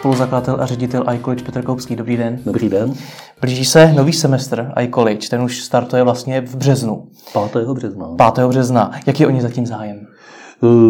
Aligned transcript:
spoluzakladatel 0.00 0.56
a 0.60 0.66
ředitel 0.66 1.04
iCollege 1.14 1.44
Petr 1.44 1.62
Koupský. 1.62 1.96
Dobrý 1.96 2.16
den. 2.16 2.38
Dobrý 2.44 2.68
den. 2.68 2.94
Blíží 3.40 3.64
se 3.64 3.92
nový 3.92 4.12
semestr 4.12 4.72
iCollege, 4.80 5.28
ten 5.28 5.42
už 5.42 5.62
startuje 5.62 6.02
vlastně 6.02 6.40
v 6.40 6.56
březnu. 6.56 7.08
5. 7.52 7.68
března. 7.68 8.06
5. 8.32 8.48
března. 8.48 8.90
Jaký 9.06 9.22
je 9.22 9.26
o 9.26 9.30
ně 9.30 9.42
zatím 9.42 9.66
zájem? 9.66 10.06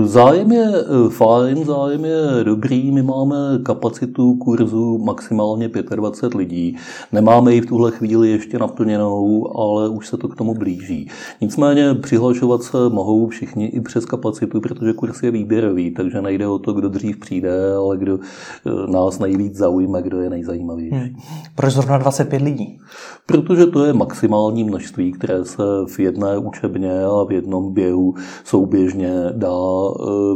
Zájem 0.04 0.53
je 0.53 0.67
eh, 0.67 1.11
fajn, 1.11 1.64
zájem 1.64 2.04
je 2.04 2.44
dobrý, 2.44 2.90
my 2.90 3.03
máme 3.03 3.37
kapacitu 3.63 4.35
kurzu 4.35 4.99
maximálně 4.99 5.71
25 5.97 6.38
lidí. 6.38 6.76
Nemáme 7.12 7.54
ji 7.54 7.61
v 7.61 7.67
tuhle 7.67 7.90
chvíli 7.90 8.30
ještě 8.30 8.58
naplněnou, 8.58 9.56
ale 9.58 9.88
už 9.88 10.08
se 10.08 10.17
to 10.17 10.29
k 10.29 10.37
tomu 10.37 10.54
blíží. 10.54 11.08
Nicméně 11.40 11.94
přihlašovat 11.94 12.62
se 12.62 12.76
mohou 12.88 13.29
všichni 13.29 13.67
i 13.67 13.80
přes 13.80 14.04
kapacitu, 14.04 14.61
protože 14.61 14.93
kurz 14.93 15.22
je 15.22 15.30
výběrový, 15.30 15.90
takže 15.90 16.23
nejde 16.23 16.47
o 16.47 16.59
to, 16.59 16.73
kdo 16.73 16.89
dřív 16.89 17.19
přijde, 17.19 17.75
ale 17.75 17.97
kdo 17.97 18.19
eh, 18.19 18.93
nás 18.93 19.19
nejvíc 19.19 19.57
zaujme, 19.57 20.02
kdo 20.02 20.21
je 20.21 20.30
nejzajímavější. 20.30 20.95
Hmm. 20.95 21.16
Proč 21.55 21.73
zrovna 21.73 21.98
25 21.98 22.43
lidí? 22.43 22.79
Protože 23.27 23.66
to 23.66 23.84
je 23.84 23.93
maximální 23.93 24.65
množství, 24.65 25.12
které 25.12 25.45
se 25.45 25.62
v 25.87 25.98
jedné 25.98 26.39
učebně 26.39 27.05
a 27.05 27.25
v 27.25 27.33
jednom 27.33 27.75
běhu 27.75 28.15
souběžně 28.45 29.12
dá 29.33 29.59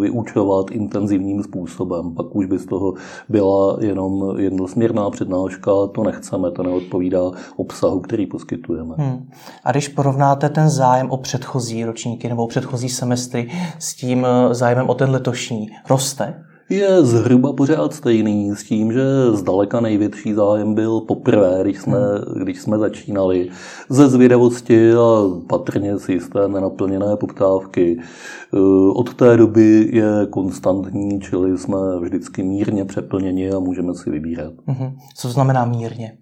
vyučovat 0.01 0.71
intenzivním 0.71 1.43
způsobem. 1.43 2.15
Pak 2.15 2.37
už 2.37 2.47
by 2.47 2.59
z 2.59 2.67
toho 2.67 2.95
byla 3.29 3.77
jenom 3.81 4.39
jednosměrná 4.39 5.11
přednáška, 5.11 5.71
to 5.95 6.03
nechceme, 6.03 6.51
to 6.51 6.63
neodpovídá 6.63 7.31
obsahu, 7.57 8.01
který 8.01 8.27
poskytujeme. 8.27 8.95
Hmm. 8.99 9.29
A 9.65 9.71
když 9.71 9.89
porovnáte 9.89 10.49
ten 10.49 10.71
zájem 10.71 11.11
o 11.11 11.17
předchozí 11.17 11.85
ročníky 11.85 12.29
nebo 12.29 12.45
o 12.45 12.49
předchozí 12.49 12.89
semestry 12.89 13.51
s 13.79 13.95
tím 13.95 14.27
e, 14.27 14.55
zájmem 14.55 14.91
o 14.91 14.95
ten 14.95 15.11
letošní, 15.11 15.67
roste? 15.91 16.45
Je 16.69 17.05
zhruba 17.05 17.53
pořád 17.53 17.95
stejný 17.95 18.51
s 18.57 18.65
tím, 18.65 18.93
že 18.93 19.03
zdaleka 19.33 19.81
největší 19.81 20.35
zájem 20.35 20.75
byl 20.75 21.01
poprvé, 21.01 21.59
když 21.63 21.81
jsme, 21.81 21.99
když 22.43 22.61
jsme 22.61 22.79
začínali 22.79 23.51
ze 23.89 24.09
zvědavosti 24.09 24.93
a 24.93 25.23
patrně 25.47 25.99
z 25.99 26.09
jisté 26.09 26.49
nenaplněné 26.49 27.17
poptávky. 27.17 27.99
Eh, 27.99 28.59
od 28.95 29.15
té 29.15 29.37
doby 29.37 29.89
je 29.93 30.27
konstantní, 30.31 31.21
čili 31.21 31.59
jsme 31.59 31.79
vždycky 32.01 32.43
mírně 32.43 32.85
přeplněni 32.85 33.53
a 33.53 33.59
můžeme 33.59 33.95
si 33.95 34.11
vybírat. 34.11 34.53
Mhm. 34.67 34.93
Co 35.17 35.29
znamená 35.29 35.65
mírně? 35.65 36.19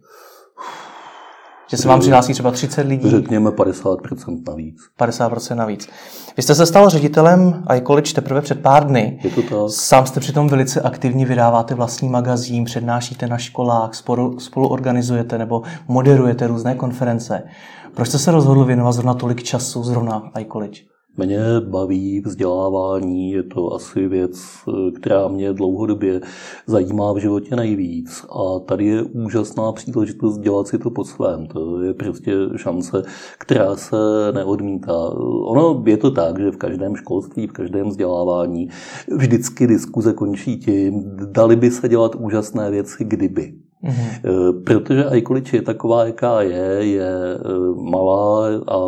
Že 1.73 1.79
se 1.79 1.89
vám 1.89 2.01
přihlásí 2.01 2.33
třeba 2.33 2.51
30 2.51 2.87
lidí? 2.87 3.11
Řekněme 3.11 3.51
50% 3.51 4.43
navíc. 4.49 4.77
50% 5.01 5.55
navíc. 5.55 5.89
Vy 6.37 6.43
jste 6.43 6.55
se 6.55 6.67
stal 6.67 6.89
ředitelem 6.89 7.65
iCollege 7.77 8.13
teprve 8.15 8.41
před 8.41 8.63
pár 8.63 8.87
dny. 8.87 9.21
Je 9.25 9.31
to 9.31 9.43
tak. 9.43 9.71
Sám 9.71 10.07
jste 10.07 10.21
přitom 10.21 10.49
velice 10.49 10.81
aktivní, 10.81 11.25
vydáváte 11.25 11.75
vlastní 11.75 12.09
magazín, 12.09 12.65
přednášíte 12.65 13.27
na 13.27 13.39
školách, 13.39 13.95
spolu, 13.95 14.41
spolu 14.41 14.69
organizujete 14.69 15.39
nebo 15.39 15.63
moderujete 15.89 16.47
různé 16.47 16.75
konference. 16.75 17.43
Proč 17.95 18.09
jste 18.09 18.19
se 18.19 18.31
rozhodl 18.31 18.65
věnovat 18.65 18.93
zrovna 18.93 19.15
tolik 19.15 19.43
času 19.43 19.83
zrovna 19.85 20.31
iCollege? 20.41 20.92
Mě 21.17 21.41
baví 21.61 22.21
vzdělávání, 22.21 23.31
je 23.31 23.43
to 23.43 23.75
asi 23.75 24.09
věc, 24.09 24.41
která 24.95 25.29
mě 25.29 25.53
dlouhodobě 25.53 26.21
zajímá 26.67 27.13
v 27.13 27.17
životě 27.17 27.57
nejvíc. 27.57 28.25
A 28.31 28.59
tady 28.59 28.87
je 28.87 29.03
úžasná 29.03 29.73
příležitost 29.73 30.39
dělat 30.39 30.69
si 30.69 30.79
to 30.79 30.91
po 30.91 31.05
svém. 31.05 31.47
To 31.47 31.81
je 31.81 31.95
prostě 31.95 32.33
šance, 32.57 33.03
která 33.39 33.77
se 33.77 33.97
neodmítá. 34.35 35.09
Ono 35.47 35.83
je 35.87 35.97
to 35.97 36.11
tak, 36.11 36.41
že 36.41 36.51
v 36.51 36.57
každém 36.57 36.97
školství, 36.97 37.47
v 37.47 37.53
každém 37.53 37.89
vzdělávání 37.89 38.69
vždycky 39.17 39.67
diskuze 39.67 40.13
končí 40.13 40.59
tím, 40.59 41.17
dali 41.33 41.57
by 41.57 41.71
se 41.71 41.89
dělat 41.89 42.15
úžasné 42.15 42.71
věci, 42.71 43.05
kdyby. 43.05 43.55
Mm-hmm. 43.85 44.63
Protože 44.65 45.05
iCollege 45.15 45.57
je 45.57 45.63
taková, 45.63 46.05
jaká 46.05 46.43
je, 46.43 46.79
je 46.81 47.11
eh, 47.35 47.91
malá 47.91 48.47
a 48.69 48.79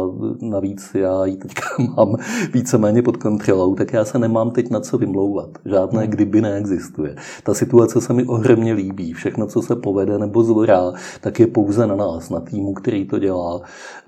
navíc 0.41 0.91
já 0.95 1.27
ji 1.27 1.37
teďka 1.37 1.63
mám 1.97 2.17
víceméně 2.53 3.03
pod 3.03 3.17
kontrolou, 3.17 3.75
tak 3.75 3.93
já 3.93 4.05
se 4.05 4.19
nemám 4.19 4.51
teď 4.51 4.71
na 4.71 4.81
co 4.81 4.99
vymlouvat. 4.99 5.51
Žádné 5.65 6.03
mm-hmm. 6.03 6.09
kdyby 6.09 6.41
neexistuje. 6.41 7.17
Ta 7.43 7.55
situace 7.55 8.01
se 8.01 8.13
mi 8.13 8.25
ohromně 8.25 8.73
líbí. 8.73 9.13
Všechno, 9.13 9.47
co 9.47 9.63
se 9.63 9.77
povede 9.77 10.19
nebo 10.19 10.45
zvorá, 10.45 10.93
tak 11.21 11.41
je 11.41 11.47
pouze 11.47 11.87
na 11.87 11.97
nás, 11.97 12.31
na 12.31 12.41
týmu, 12.41 12.75
který 12.75 13.05
to 13.05 13.19
dělá 13.19 13.61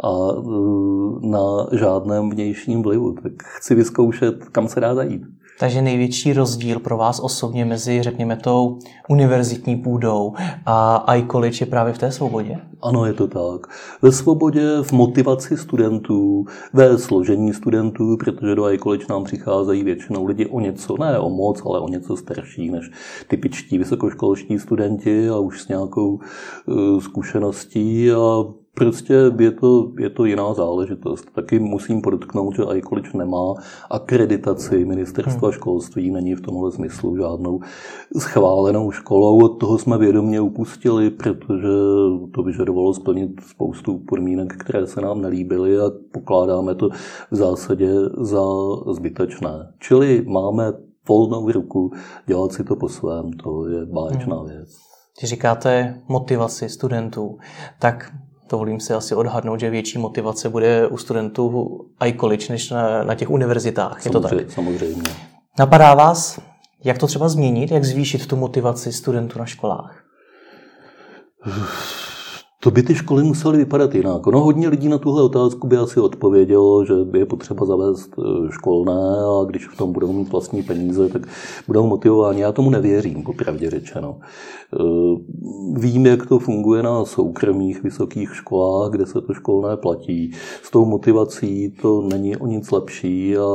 a 0.05 0.13
na 1.21 1.67
žádném 1.73 2.31
vnějším 2.31 2.83
vlivu. 2.83 3.13
Tak 3.13 3.33
chci 3.43 3.75
vyzkoušet, 3.75 4.45
kam 4.45 4.69
se 4.69 4.81
dá 4.81 4.95
zajít. 4.95 5.23
Takže 5.59 5.83
největší 5.83 6.33
rozdíl 6.33 6.81
pro 6.81 6.97
vás 6.97 7.21
osobně 7.21 7.65
mezi, 7.65 8.03
řekněme, 8.03 8.37
tou 8.37 8.79
univerzitní 9.09 9.77
půdou 9.77 10.35
a 10.67 11.15
iCollege 11.15 11.57
je 11.61 11.67
právě 11.67 11.93
v 11.93 11.99
té 11.99 12.13
svobodě? 12.13 12.59
Ano, 12.83 13.07
je 13.07 13.13
to 13.13 13.29
tak. 13.29 13.67
Ve 14.03 14.13
svobodě, 14.13 14.83
v 14.83 14.93
motivaci 14.93 15.57
studentů, 15.57 16.47
ve 16.73 16.99
složení 16.99 17.53
studentů, 17.53 18.17
protože 18.17 18.55
do 18.55 18.71
iCollege 18.71 19.05
nám 19.11 19.25
přicházejí 19.25 19.85
většinou 19.85 20.25
lidi 20.25 20.47
o 20.47 20.61
něco, 20.61 20.97
ne 21.01 21.19
o 21.19 21.31
moc, 21.31 21.63
ale 21.67 21.81
o 21.81 21.89
něco 21.89 22.17
starší 22.17 22.71
než 22.71 22.91
typičtí 23.29 23.79
vysokoškolští 23.79 24.59
studenti 24.59 25.29
a 25.29 25.39
už 25.39 25.63
s 25.63 25.69
nějakou 25.69 26.21
uh, 26.67 27.01
zkušeností 27.01 28.11
a 28.11 28.45
Prostě 28.79 29.15
je 29.39 29.51
to, 29.51 29.93
je 29.99 30.11
to 30.11 30.25
jiná 30.25 30.55
záležitost. 30.55 31.27
Taky 31.35 31.59
musím 31.59 32.01
podotknout, 32.01 32.57
že 32.57 32.63
iCollege 32.75 33.09
nemá 33.15 33.55
akreditaci 33.91 34.85
ministerstva 34.85 35.49
hmm. 35.49 35.53
školství, 35.53 36.11
není 36.11 36.35
v 36.35 36.41
tomhle 36.41 36.73
smyslu 36.73 37.17
žádnou 37.17 37.61
schválenou 38.19 38.91
školou. 38.91 39.45
Od 39.45 39.49
toho 39.49 39.79
jsme 39.79 39.99
vědomě 39.99 40.41
upustili, 40.41 41.11
protože 41.11 41.69
to 42.35 42.43
vyžadovalo 42.43 42.95
splnit 42.95 43.41
spoustu 43.41 43.99
podmínek, 43.99 44.57
které 44.57 44.87
se 44.87 45.01
nám 45.01 45.21
nelíbily 45.21 45.79
a 45.79 45.91
pokládáme 46.13 46.75
to 46.75 46.89
v 47.31 47.37
zásadě 47.37 47.91
za 48.21 48.45
zbytečné. 48.93 49.73
Čili 49.79 50.25
máme 50.29 50.73
volnou 51.09 51.51
ruku 51.51 51.93
dělat 52.27 52.53
si 52.53 52.65
to 52.65 52.77
po 52.77 52.89
svém, 52.89 53.33
to 53.33 53.69
je 53.69 53.87
báječná 53.87 54.37
hmm. 54.37 54.47
věc. 54.47 54.69
Když 55.19 55.31
říkáte 55.31 56.01
motivaci 56.09 56.69
studentů, 56.69 57.39
tak 57.81 58.13
dovolím 58.51 58.81
si 58.81 58.93
asi 58.93 59.15
odhadnout, 59.15 59.61
že 59.61 59.71
větší 59.71 59.99
motivace 59.99 60.49
bude 60.49 60.87
u 60.87 60.97
studentů 60.97 61.69
iCollege 62.07 62.47
než 62.49 62.71
na, 62.71 63.05
na 63.05 63.15
těch 63.15 63.31
univerzitách. 63.31 64.05
Je 64.05 64.11
to 64.11 64.21
tak? 64.21 64.51
Samozřejmě. 64.51 65.03
Napadá 65.59 65.95
vás, 65.95 66.41
jak 66.85 66.99
to 66.99 67.07
třeba 67.07 67.29
změnit, 67.29 67.71
jak 67.71 67.85
zvýšit 67.85 68.27
tu 68.27 68.37
motivaci 68.37 68.93
studentů 68.93 69.39
na 69.39 69.47
školách? 69.47 70.03
To 72.67 72.71
by 72.71 72.83
ty 72.83 72.95
školy 72.95 73.25
musely 73.25 73.59
vypadat 73.59 73.95
jinak. 73.95 74.27
Ono 74.27 74.41
hodně 74.41 74.69
lidí 74.69 74.89
na 74.89 74.99
tuhle 74.99 75.23
otázku 75.23 75.67
by 75.67 75.77
asi 75.77 76.01
odpovědělo, 76.01 76.85
že 76.85 76.95
by 76.95 77.19
je 77.19 77.27
potřeba 77.27 77.67
zavést 77.67 78.11
e, 78.19 78.23
školné 78.53 79.19
a 79.41 79.45
když 79.45 79.69
v 79.69 79.77
tom 79.77 79.93
budou 79.93 80.13
mít 80.13 80.33
vlastní 80.33 80.63
peníze, 80.63 81.09
tak 81.09 81.23
budou 81.67 81.87
motivováni. 81.87 82.41
Já 82.41 82.53
tomu 82.53 82.71
nevěřím, 82.71 83.23
popravdě 83.23 83.71
řečeno. 83.71 84.17
E, 84.19 84.83
vím, 85.81 86.07
jak 86.07 86.27
to 86.27 86.39
funguje 86.39 86.83
na 86.83 87.05
soukromých 87.05 87.83
vysokých 87.83 88.35
školách, 88.35 88.91
kde 88.91 89.07
se 89.07 89.21
to 89.21 89.35
školné 89.35 89.77
platí. 89.77 90.33
S 90.63 90.71
tou 90.71 90.85
motivací 90.85 91.75
to 91.83 92.03
není 92.03 92.37
o 92.37 92.47
nic 92.47 92.71
lepší 92.71 93.37
a 93.37 93.47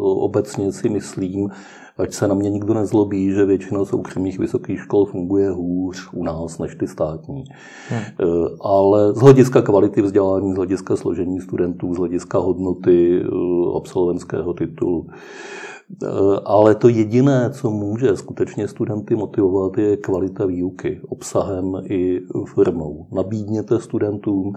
obecně 0.00 0.72
si 0.72 0.88
myslím, 0.88 1.50
ať 1.98 2.12
se 2.12 2.28
na 2.28 2.34
mě 2.34 2.50
nikdo 2.50 2.74
nezlobí, 2.74 3.30
že 3.30 3.44
většina 3.44 3.84
soukromých 3.84 4.38
vysokých 4.38 4.80
škol 4.80 5.06
funguje 5.06 5.50
hůř 5.50 6.08
u 6.12 6.24
nás 6.24 6.58
než 6.58 6.74
ty 6.74 6.86
státní. 6.86 7.44
Hmm. 7.88 8.00
Eh, 8.00 8.24
ale 8.60 9.12
z 9.12 9.18
hlediska 9.18 9.62
kvality 9.62 10.02
vzdělání, 10.02 10.52
z 10.52 10.56
hlediska 10.56 10.96
složení 10.96 11.40
studentů, 11.40 11.94
z 11.94 11.98
hlediska 11.98 12.38
hodnoty 12.38 13.22
eh, 13.22 13.26
absolventského 13.76 14.54
titulu, 14.54 15.06
ale 16.44 16.74
to 16.74 16.88
jediné, 16.88 17.50
co 17.50 17.70
může 17.70 18.16
skutečně 18.16 18.68
studenty 18.68 19.16
motivovat, 19.16 19.78
je 19.78 19.96
kvalita 19.96 20.46
výuky 20.46 21.00
obsahem 21.08 21.82
i 21.84 22.20
formou. 22.54 23.06
Nabídněte 23.12 23.80
studentům 23.80 24.52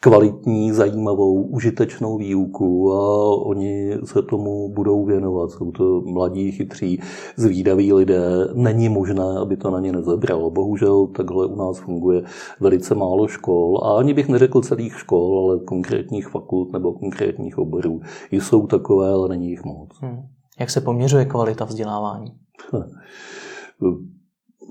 kvalitní, 0.00 0.72
zajímavou, 0.72 1.42
užitečnou 1.42 2.18
výuku 2.18 2.92
a 2.92 3.28
oni 3.36 3.98
se 4.04 4.22
tomu 4.22 4.68
budou 4.68 5.04
věnovat. 5.04 5.50
Jsou 5.50 5.70
to 5.70 6.00
mladí, 6.00 6.52
chytří, 6.52 7.00
zvídaví 7.36 7.92
lidé. 7.92 8.48
Není 8.54 8.88
možné, 8.88 9.38
aby 9.40 9.56
to 9.56 9.70
na 9.70 9.80
ně 9.80 9.92
nezabralo. 9.92 10.50
Bohužel 10.50 11.06
takhle 11.06 11.46
u 11.46 11.56
nás 11.56 11.78
funguje 11.78 12.22
velice 12.60 12.94
málo 12.94 13.28
škol 13.28 13.80
a 13.82 13.98
ani 13.98 14.14
bych 14.14 14.28
neřekl 14.28 14.60
celých 14.60 14.98
škol, 14.98 15.38
ale 15.38 15.58
konkrétních 15.58 16.28
fakult 16.28 16.72
nebo 16.72 16.92
konkrétních 16.92 17.58
oborů. 17.58 18.00
Jsou 18.30 18.66
takové, 18.66 19.12
ale 19.12 19.28
není 19.28 19.50
jich 19.50 19.64
moc. 19.64 19.88
Hmm. 20.00 20.22
Jak 20.60 20.70
se 20.70 20.80
poměřuje 20.80 21.24
kvalita 21.24 21.64
vzdělávání? 21.64 22.32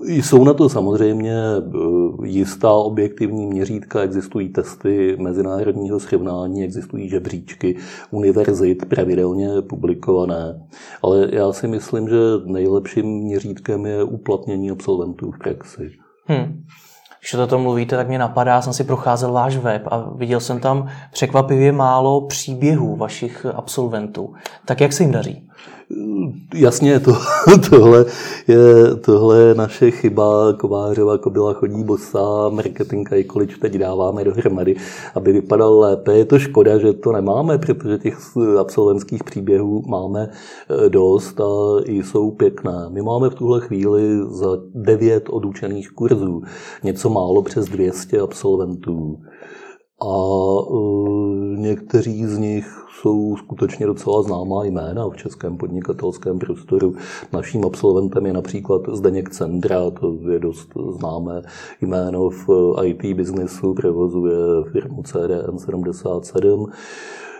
Jsou 0.06 0.44
na 0.44 0.54
to 0.54 0.68
samozřejmě 0.68 1.34
eh, 1.34 2.28
jistá 2.28 2.72
objektivní 2.72 3.46
měřítka, 3.46 4.02
existují 4.02 4.48
testy 4.48 5.16
mezinárodního 5.20 6.00
srovnání, 6.00 6.64
existují 6.64 7.08
žebříčky 7.08 7.76
univerzit 8.10 8.84
pravidelně 8.84 9.48
publikované, 9.68 10.66
ale 11.02 11.28
já 11.32 11.52
si 11.52 11.68
myslím, 11.68 12.08
že 12.08 12.16
nejlepším 12.44 13.06
měřítkem 13.06 13.86
je 13.86 14.04
uplatnění 14.04 14.70
absolventů 14.70 15.30
v 15.30 15.38
praxi. 15.38 15.90
Hmm. 16.24 16.64
Když 17.24 17.34
o 17.34 17.46
tom 17.46 17.62
mluvíte, 17.62 17.96
tak 17.96 18.08
mě 18.08 18.18
napadá, 18.18 18.62
jsem 18.62 18.72
si 18.72 18.84
procházel 18.84 19.32
váš 19.32 19.56
web 19.56 19.82
a 19.90 19.98
viděl 20.14 20.40
jsem 20.40 20.60
tam 20.60 20.88
překvapivě 21.12 21.72
málo 21.72 22.20
příběhů 22.20 22.96
vašich 22.96 23.46
absolventů. 23.46 24.34
Tak 24.64 24.80
jak 24.80 24.92
se 24.92 25.02
jim 25.02 25.12
daří? 25.12 25.48
Jasně, 26.54 27.00
to, 27.00 27.12
tohle, 27.70 28.04
je, 28.48 28.94
tohle 28.94 29.38
je 29.40 29.54
naše 29.54 29.90
chyba. 29.90 30.52
Kovářova 30.52 31.18
kobila 31.18 31.52
chodí 31.52 31.84
bosá, 31.84 32.48
marketing 32.48 33.12
a 33.12 33.24
college 33.32 33.54
teď 33.60 33.74
dáváme 33.74 34.24
dohromady, 34.24 34.76
aby 35.14 35.32
vypadal 35.32 35.78
lépe. 35.78 36.16
Je 36.16 36.24
to 36.24 36.38
škoda, 36.38 36.78
že 36.78 36.92
to 36.92 37.12
nemáme, 37.12 37.58
protože 37.58 37.98
těch 37.98 38.18
absolventských 38.60 39.24
příběhů 39.24 39.82
máme 39.86 40.30
eh, 40.30 40.88
dost 40.88 41.40
a 41.40 41.44
jsou 41.86 42.30
pěkné. 42.30 42.86
My 42.88 43.02
máme 43.02 43.30
v 43.30 43.34
tuhle 43.34 43.60
chvíli 43.60 44.18
za 44.30 44.48
devět 44.74 45.24
odučených 45.30 45.90
kurzů 45.90 46.42
něco 46.82 47.10
málo 47.10 47.42
přes 47.42 47.66
200 47.66 48.20
absolventů. 48.20 49.18
A 50.04 50.16
uh, 50.16 51.58
někteří 51.58 52.26
z 52.26 52.38
nich 52.38 52.84
jsou 53.00 53.36
skutečně 53.36 53.86
docela 53.86 54.22
známá 54.22 54.64
jména 54.64 55.08
v 55.08 55.16
českém 55.16 55.56
podnikatelském 55.56 56.38
prostoru. 56.38 56.94
Naším 57.32 57.64
absolventem 57.64 58.26
je 58.26 58.32
například 58.32 58.82
Zdeněk 58.92 59.30
Cendra, 59.30 59.90
to 59.90 60.16
je 60.30 60.38
dost 60.38 60.68
známé 60.98 61.42
jméno 61.80 62.30
v 62.30 62.48
IT 62.84 63.16
biznesu, 63.16 63.74
provozuje 63.74 64.36
firmu 64.72 65.02
CDN 65.02 65.58
77 65.58 66.72
Eh, 66.72 67.33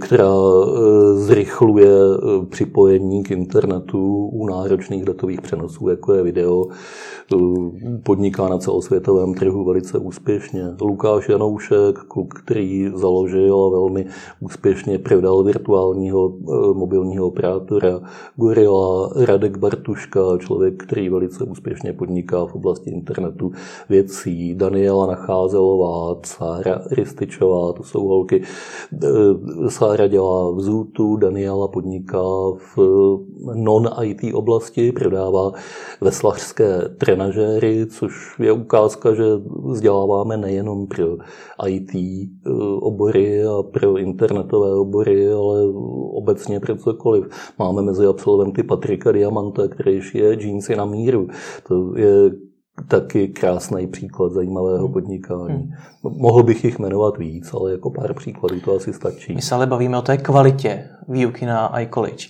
která 0.00 0.34
eh, 0.34 1.14
zrychluje 1.14 1.90
eh, 1.90 2.46
připojení 2.46 3.22
k 3.22 3.30
internetu 3.30 4.26
u 4.26 4.46
náročných 4.46 5.04
datových 5.04 5.40
přenosů, 5.40 5.88
jako 5.88 6.14
je 6.14 6.22
video, 6.22 6.66
podniká 8.02 8.48
na 8.48 8.58
celosvětovém 8.58 9.34
trhu 9.34 9.64
velice 9.64 9.98
úspěšně. 9.98 10.64
Lukáš 10.80 11.28
Janoušek, 11.28 11.98
kluk, 12.08 12.34
který 12.34 12.90
založil 12.94 13.64
a 13.64 13.70
velmi 13.70 14.06
úspěšně 14.40 14.98
prodal 14.98 15.44
virtuálního 15.44 16.32
mobilního 16.74 17.26
operátora 17.26 18.00
Gorilla, 18.36 19.10
Radek 19.16 19.58
Bartuška, 19.58 20.20
člověk, 20.38 20.82
který 20.82 21.08
velice 21.08 21.44
úspěšně 21.44 21.92
podniká 21.92 22.46
v 22.46 22.54
oblasti 22.54 22.90
internetu 22.90 23.52
věcí, 23.88 24.54
Daniela 24.54 25.06
Nacházelová, 25.06 26.20
Sára 26.24 26.82
Rističová, 26.90 27.72
to 27.72 27.82
jsou 27.82 28.08
holky 28.08 28.42
Sára 29.68 30.06
dělá 30.06 30.50
v 30.50 30.60
Zootu, 30.60 31.16
Daniela 31.16 31.68
podniká 31.68 32.22
v 32.76 32.78
non-IT 33.54 34.34
oblasti, 34.34 34.92
prodává 34.92 35.52
veslařské 36.00 36.88
trenažéry, 36.98 37.86
což 37.86 38.12
je 38.38 38.52
ukázka, 38.52 39.14
že 39.14 39.24
vzděláváme 39.64 40.36
nejenom 40.36 40.86
pro 40.86 41.16
IT 41.66 41.94
eh, 41.94 42.50
obory 42.80 43.44
a 43.44 43.62
pro 43.62 43.96
internetové 43.96 44.74
obory, 44.74 45.32
ale 45.32 45.62
obecně 46.12 46.60
pro 46.60 46.76
cokoliv. 46.76 47.26
Máme 47.58 47.82
mezi 47.82 48.06
absolventy 48.06 48.62
Patrika 48.62 49.12
Diamanta, 49.12 49.68
který 49.68 50.00
šije 50.00 50.34
džínsy 50.34 50.76
na 50.76 50.84
míru. 50.84 51.28
To 51.68 51.98
je 51.98 52.30
taky 52.88 53.28
krásný 53.28 53.86
příklad 53.86 54.32
zajímavého 54.32 54.84
hmm. 54.84 54.92
podnikání. 54.92 55.54
Hmm. 55.54 55.72
Mohl 56.02 56.42
bych 56.42 56.64
jich 56.64 56.78
jmenovat 56.78 57.18
víc, 57.18 57.54
ale 57.54 57.72
jako 57.72 57.90
pár 57.90 58.14
příkladů 58.14 58.60
to 58.60 58.76
asi 58.76 58.92
stačí. 58.92 59.34
My 59.34 59.42
se 59.42 59.54
ale 59.54 59.66
bavíme 59.66 59.98
o 59.98 60.02
té 60.02 60.16
kvalitě 60.16 60.88
výuky 61.08 61.46
na 61.46 61.80
iCollege. 61.80 62.26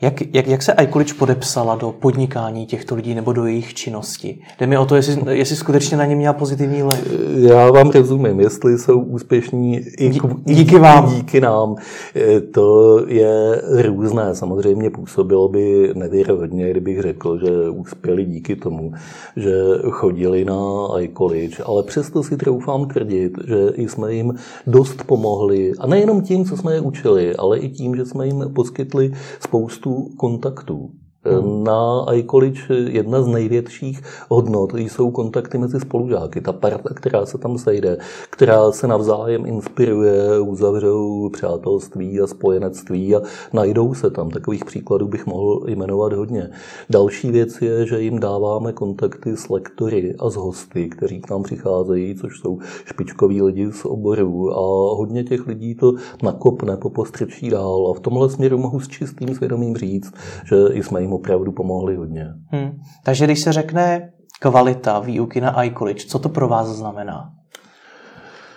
Jak, 0.00 0.34
jak, 0.34 0.46
jak 0.46 0.62
se 0.62 0.74
iCollege 0.82 1.14
podepsala 1.14 1.76
do 1.76 1.92
podnikání 1.92 2.66
těchto 2.66 2.94
lidí 2.94 3.14
nebo 3.14 3.32
do 3.32 3.46
jejich 3.46 3.74
činnosti? 3.74 4.38
Jde 4.60 4.66
mi 4.66 4.78
o 4.78 4.86
to, 4.86 4.96
jestli, 4.96 5.38
jestli 5.38 5.56
skutečně 5.56 5.96
na 5.96 6.04
ně 6.04 6.16
měla 6.16 6.32
pozitivní 6.32 6.82
vliv. 6.82 7.12
Já 7.36 7.70
vám 7.70 7.90
rozumím, 7.90 8.40
jestli 8.40 8.78
jsou 8.78 9.00
úspěšní 9.00 9.76
i, 9.76 10.08
Dí, 10.08 10.20
díky 10.44 10.78
vám. 10.78 11.14
díky 11.14 11.40
nám. 11.40 11.76
E, 12.16 12.40
to 12.40 12.98
je 13.08 13.62
různé. 13.82 14.34
Samozřejmě 14.34 14.90
působilo 14.90 15.48
by 15.48 15.90
nevěrohodně, 15.94 16.70
kdybych 16.70 17.02
řekl, 17.02 17.38
že 17.38 17.70
uspěli 17.70 18.24
díky 18.24 18.56
tomu, 18.56 18.92
že 19.36 19.54
chodili 19.90 20.44
na 20.44 20.60
iCollege, 21.00 21.62
ale 21.66 21.82
přesto 21.82 22.22
si 22.22 22.36
troufám 22.36 22.88
tvrdit, 22.88 23.32
že 23.48 23.72
jsme 23.76 24.14
jim 24.14 24.34
dost 24.66 25.04
pomohli. 25.06 25.72
A 25.78 25.86
nejenom 25.86 26.22
tím, 26.22 26.44
co 26.44 26.56
jsme 26.56 26.74
je 26.74 26.80
učili, 26.80 27.36
ale 27.36 27.58
i 27.58 27.68
tím, 27.68 27.96
že 27.96 28.04
jsme 28.04 28.26
jim 28.26 28.44
poskytli 28.54 29.12
spoustu 29.40 29.85
spoustu 29.86 30.16
kontaktů. 30.16 30.90
Hmm. 31.30 31.64
Na 31.64 32.06
iCollege 32.14 32.74
jedna 32.74 33.22
z 33.22 33.26
největších 33.26 34.02
hodnot 34.28 34.74
jsou 34.74 35.10
kontakty 35.10 35.58
mezi 35.58 35.80
spolužáky. 35.80 36.40
Ta 36.40 36.52
parta, 36.52 36.94
která 36.94 37.26
se 37.26 37.38
tam 37.38 37.58
sejde, 37.58 37.98
která 38.30 38.72
se 38.72 38.86
navzájem 38.86 39.46
inspiruje, 39.46 40.40
uzavřou 40.40 41.28
přátelství 41.28 42.20
a 42.20 42.26
spojenectví 42.26 43.16
a 43.16 43.20
najdou 43.52 43.94
se 43.94 44.10
tam. 44.10 44.30
Takových 44.30 44.64
příkladů 44.64 45.08
bych 45.08 45.26
mohl 45.26 45.64
jmenovat 45.66 46.12
hodně. 46.12 46.50
Další 46.90 47.30
věc 47.30 47.62
je, 47.62 47.86
že 47.86 48.00
jim 48.00 48.20
dáváme 48.20 48.72
kontakty 48.72 49.36
s 49.36 49.48
lektory 49.48 50.14
a 50.18 50.30
s 50.30 50.36
hosty, 50.36 50.88
kteří 50.88 51.20
k 51.20 51.30
nám 51.30 51.42
přicházejí, 51.42 52.14
což 52.14 52.40
jsou 52.40 52.58
špičkoví 52.84 53.42
lidi 53.42 53.72
z 53.72 53.84
oboru 53.84 54.52
a 54.52 54.94
hodně 54.96 55.24
těch 55.24 55.46
lidí 55.46 55.74
to 55.74 55.92
nakopne, 56.22 56.76
popostřečí 56.76 57.50
dál 57.50 57.88
a 57.90 57.94
v 57.94 58.00
tomhle 58.00 58.30
směru 58.30 58.58
mohu 58.58 58.80
s 58.80 58.88
čistým 58.88 59.34
svědomím 59.34 59.76
říct, 59.76 60.12
že 60.44 60.56
jsme 60.74 61.00
jim 61.00 61.12
opravdu 61.16 61.52
pomohli 61.52 61.96
hodně. 61.96 62.26
Hmm. 62.46 62.70
Takže 63.04 63.24
když 63.24 63.40
se 63.40 63.52
řekne 63.52 64.12
kvalita 64.40 64.98
výuky 64.98 65.40
na 65.40 65.64
iCollege, 65.64 66.04
co 66.08 66.18
to 66.18 66.28
pro 66.28 66.48
vás 66.48 66.68
znamená? 66.68 67.30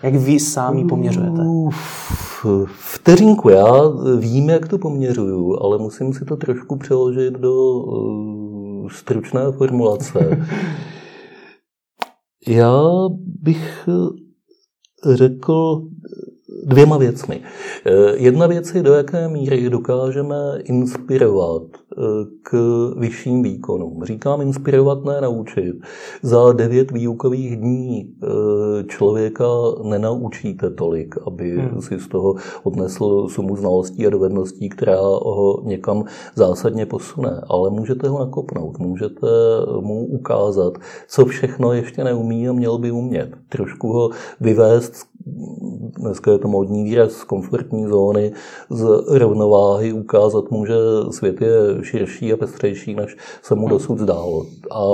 Jak 0.04 0.16
vy 0.16 0.40
sami 0.40 0.86
poměřujete? 0.86 1.42
Vteřinku, 2.66 3.50
já 3.50 3.66
vím, 4.20 4.50
jak 4.50 4.68
to 4.68 4.78
poměřuju, 4.78 5.58
ale 5.62 5.78
musím 5.78 6.14
si 6.14 6.26
to 6.26 6.38
trošku 6.38 6.76
přeložit 6.76 7.34
do 7.34 7.54
uh, 7.54 8.90
stručné 8.90 9.42
formulace. 9.52 10.20
já 12.48 12.82
bych 13.42 13.90
řekl 15.06 15.82
dvěma 16.66 16.98
věcmi. 16.98 17.42
Jedna 18.16 18.48
věc 18.48 18.76
je, 18.76 18.84
do 18.84 18.94
jaké 18.94 19.28
míry 19.28 19.70
dokážeme 19.70 20.36
inspirovat 20.64 21.64
k 22.42 22.54
vyšším 22.98 23.44
výkonům. 23.44 24.04
Říkám 24.04 24.42
inspirovat, 24.42 25.06
ne 25.06 25.22
naučit. 25.22 25.76
Za 26.22 26.54
devět 26.54 26.92
výukových 26.92 27.58
dní 27.58 28.00
e, 28.00 28.84
člověka 28.84 29.46
nenaučíte 29.84 30.70
tolik, 30.70 31.16
aby 31.28 31.58
hmm. 31.58 31.82
si 31.82 32.00
z 32.00 32.08
toho 32.08 32.36
odnesl 32.64 33.28
sumu 33.30 33.56
znalostí 33.56 34.08
a 34.08 34.10
dovedností, 34.10 34.70
která 34.70 35.00
ho 35.00 35.62
někam 35.64 36.04
zásadně 36.36 36.86
posune. 36.86 37.42
Ale 37.48 37.70
můžete 37.70 38.08
ho 38.08 38.20
nakopnout, 38.20 38.80
můžete 38.80 39.28
mu 39.82 40.06
ukázat, 40.06 40.74
co 41.08 41.26
všechno 41.26 41.74
ještě 41.74 42.04
neumí 42.04 42.50
a 42.50 42.54
měl 42.54 42.78
by 42.78 42.92
umět. 42.92 43.30
Trošku 43.50 43.94
ho 43.94 44.10
vyvést 44.40 45.10
dneska 46.00 46.32
je 46.32 46.38
to 46.38 46.48
modní 46.48 46.84
výraz 46.84 47.12
z 47.12 47.24
komfortní 47.24 47.88
zóny, 47.88 48.32
z 48.70 48.84
rovnováhy, 49.08 49.94
ukázat 49.94 50.52
mu, 50.52 50.66
že 50.66 50.74
svět 51.12 51.42
je 51.42 51.84
širší 51.84 52.34
a 52.34 52.38
pestřejší, 52.38 52.96
než 52.96 53.18
se 53.44 53.56
mu 53.56 53.68
dosud 53.68 54.00
zdálo. 54.00 54.46
A 54.72 54.86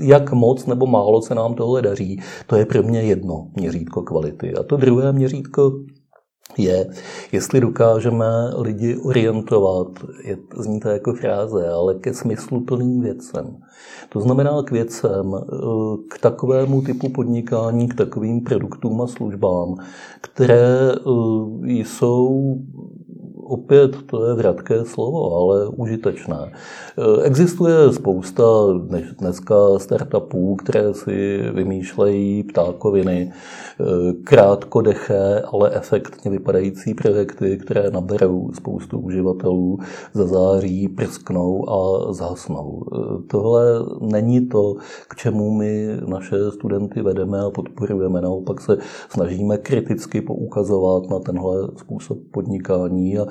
jak 0.00 0.32
moc 0.32 0.66
nebo 0.66 0.86
málo 0.86 1.22
se 1.22 1.34
nám 1.34 1.54
tohle 1.54 1.82
daří, 1.82 2.20
to 2.46 2.56
je 2.56 2.66
pro 2.66 2.82
mě 2.82 3.02
jedno 3.02 3.46
měřítko 3.56 4.02
kvality. 4.02 4.54
A 4.54 4.62
to 4.62 4.76
druhé 4.76 5.12
měřítko 5.12 5.72
je, 6.58 6.90
jestli 7.32 7.60
dokážeme 7.60 8.26
lidi 8.56 8.96
orientovat, 8.96 9.88
je, 10.24 10.36
zní 10.56 10.80
to 10.80 10.88
jako 10.88 11.12
fráze, 11.12 11.68
ale 11.68 11.94
ke 11.94 12.14
smysluplným 12.14 13.00
věcem. 13.00 13.56
To 14.08 14.20
znamená 14.20 14.62
k 14.62 14.70
věcem, 14.70 15.34
k 16.10 16.18
takovému 16.18 16.82
typu 16.82 17.08
podnikání, 17.08 17.88
k 17.88 17.94
takovým 17.94 18.40
produktům 18.40 19.02
a 19.02 19.06
službám, 19.06 19.74
které 20.20 20.92
eh, 20.92 21.70
jsou 21.70 22.56
opět 23.50 24.02
to 24.06 24.28
je 24.28 24.34
vratké 24.34 24.84
slovo, 24.84 25.36
ale 25.36 25.68
užitečné. 25.68 26.52
Existuje 27.22 27.92
spousta 27.92 28.42
dneska 29.18 29.54
startupů, 29.78 30.56
které 30.56 30.94
si 30.94 31.42
vymýšlejí 31.54 32.42
ptákoviny, 32.42 33.32
krátkodeché, 34.24 35.42
ale 35.52 35.70
efektně 35.74 36.30
vypadající 36.30 36.94
projekty, 36.94 37.56
které 37.56 37.90
naberou 37.90 38.50
spoustu 38.52 38.98
uživatelů, 38.98 39.78
zazáří, 40.14 40.88
prsknou 40.88 41.70
a 41.70 42.12
zhasnou. 42.12 42.82
Tohle 43.30 43.64
není 44.00 44.46
to, 44.46 44.74
k 45.08 45.16
čemu 45.16 45.50
my 45.50 45.88
naše 46.06 46.50
studenty 46.50 47.02
vedeme 47.02 47.40
a 47.40 47.50
podporujeme. 47.50 48.20
Naopak 48.20 48.60
se 48.60 48.78
snažíme 49.08 49.58
kriticky 49.58 50.20
poukazovat 50.20 51.10
na 51.10 51.18
tenhle 51.18 51.68
způsob 51.76 52.18
podnikání 52.30 53.18
a 53.18 53.26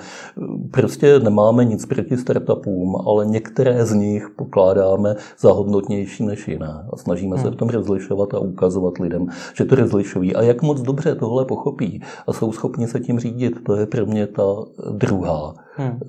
prostě 0.72 1.20
nemáme 1.20 1.66
nic 1.66 1.86
proti 1.86 2.18
startupům, 2.18 2.96
ale 3.08 3.25
některé 3.25 3.86
z 3.86 3.94
nich 3.94 4.30
pokládáme 4.36 5.16
za 5.39 5.51
hodnotnější 5.51 6.25
než 6.25 6.48
jiné 6.48 6.86
a 6.94 6.98
snažíme 6.98 7.38
se 7.38 7.50
v 7.50 7.56
tom 7.56 7.70
rozlišovat 7.70 8.34
a 8.34 8.39
ukazovat 8.39 8.98
lidem, 8.98 9.28
že 9.54 9.66
to 9.66 9.75
rozlišují. 9.75 10.36
A 10.36 10.42
jak 10.42 10.62
moc 10.62 10.82
dobře 10.82 11.16
tohle 11.16 11.46
pochopí 11.46 12.01
a 12.28 12.34
jsou 12.34 12.51
schopni 12.51 12.88
se 12.88 13.00
tím 13.00 13.20
řídit, 13.20 13.63
to 13.66 13.75
je 13.75 13.86
pro 13.86 14.06
mě 14.06 14.28
ta 14.28 14.44
druhá 14.92 15.54
hmm. 15.75 16.00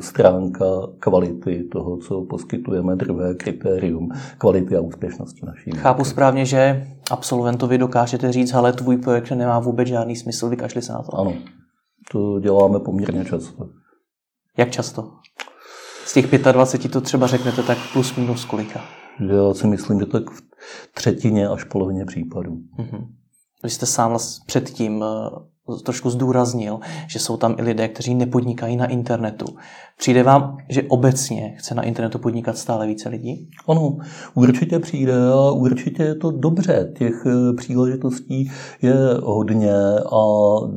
stránka 0.00 0.64
kvality 0.98 1.64
toho, 1.72 1.96
co 1.96 2.20
poskytujeme, 2.20 2.96
druhé 2.96 3.34
kritérium 3.34 4.08
kvality 4.38 4.76
a 4.76 4.80
úspěšnosti 4.80 5.46
naší. 5.46 5.70
Chápu 5.70 6.04
správně, 6.04 6.44
že 6.44 6.86
absolventovi 7.10 7.78
dokážete 7.78 8.32
říct, 8.32 8.54
ale 8.54 8.72
tvůj 8.72 8.96
projekt 8.96 9.30
nemá 9.30 9.58
vůbec 9.58 9.88
žádný 9.88 10.16
smysl, 10.16 10.48
vykašli 10.48 10.82
se 10.82 10.92
na 10.92 11.02
to. 11.02 11.20
Ano, 11.20 11.32
to 12.12 12.40
děláme 12.40 12.80
poměrně 12.80 13.24
často. 13.24 13.68
Jak 14.56 14.70
často? 14.70 15.12
Z 16.04 16.12
těch 16.12 16.40
25 16.52 16.92
to 16.92 17.00
třeba 17.00 17.26
řeknete 17.26 17.62
tak 17.62 17.78
plus 17.92 18.16
minus 18.16 18.44
kolika? 18.44 18.80
Já 19.20 19.54
si 19.54 19.66
myslím, 19.66 20.00
že 20.00 20.06
tak 20.06 20.30
v 20.30 20.42
třetině 20.94 21.48
až 21.48 21.64
polovině 21.64 22.04
případů. 22.04 22.58
Mm-hmm. 22.78 23.06
Vy 23.62 23.70
jste 23.70 23.86
sám 23.86 24.18
předtím 24.46 25.04
eh, 25.04 25.76
trošku 25.84 26.10
zdůraznil, 26.10 26.80
že 27.08 27.18
jsou 27.18 27.36
tam 27.36 27.56
i 27.58 27.62
lidé, 27.62 27.88
kteří 27.88 28.14
nepodnikají 28.14 28.76
na 28.76 28.86
internetu. 28.86 29.56
Přijde 29.98 30.22
vám, 30.22 30.56
že 30.68 30.82
obecně 30.82 31.54
chce 31.58 31.74
na 31.74 31.82
internetu 31.82 32.18
podnikat 32.18 32.58
stále 32.58 32.86
více 32.86 33.08
lidí? 33.08 33.48
Ano, 33.68 33.96
určitě 34.34 34.78
přijde 34.78 35.12
a 35.32 35.50
určitě 35.50 36.02
je 36.02 36.14
to 36.14 36.30
dobře. 36.30 36.92
Těch 36.98 37.26
eh, 37.26 37.52
příležitostí 37.56 38.50
je 38.82 38.94
hodně 39.22 39.74
a 40.12 40.22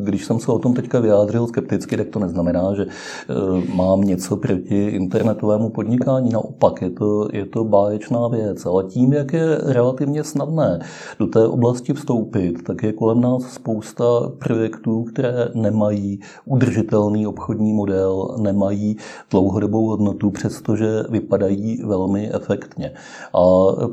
když 0.04 0.26
jsem 0.26 0.40
se 0.40 0.52
o 0.52 0.60
tom 0.60 0.74
teďka 0.74 1.00
vyjádřil 1.00 1.48
skepticky, 1.48 1.98
tak 1.98 2.08
to 2.08 2.20
neznamená, 2.20 2.76
že 2.76 2.86
eh, 2.86 3.76
mám 3.76 4.02
něco 4.02 4.38
proti 4.38 4.88
internetovému 4.88 5.70
podnikání. 5.70 6.30
Naopak, 6.30 6.82
je 6.82 6.90
to, 6.90 7.28
je 7.34 7.46
to 7.46 7.64
báječná 7.64 8.28
věc. 8.28 8.66
Ale 8.66 8.84
tím, 8.84 9.14
jak 9.14 9.34
je 9.34 9.58
relativně 9.64 10.24
snadné 10.24 10.80
do 11.20 11.28
té 11.28 11.48
oblasti 11.48 11.94
vstoupit, 11.94 12.64
tak 12.64 12.84
je 12.84 12.94
kolem 12.94 13.22
nás 13.22 13.44
spousta 13.44 14.04
projektů, 14.40 15.04
které 15.04 15.50
nemají 15.54 16.20
udržitelný 16.46 17.28
obchodní 17.28 17.74
model, 17.74 18.38
nemají 18.42 18.98
dlouhodobou 19.32 19.88
hodnotu, 19.88 20.32
přestože 20.32 21.04
vypadají 21.10 21.84
velmi 21.84 22.32
efektně. 22.34 22.92
A 23.34 23.42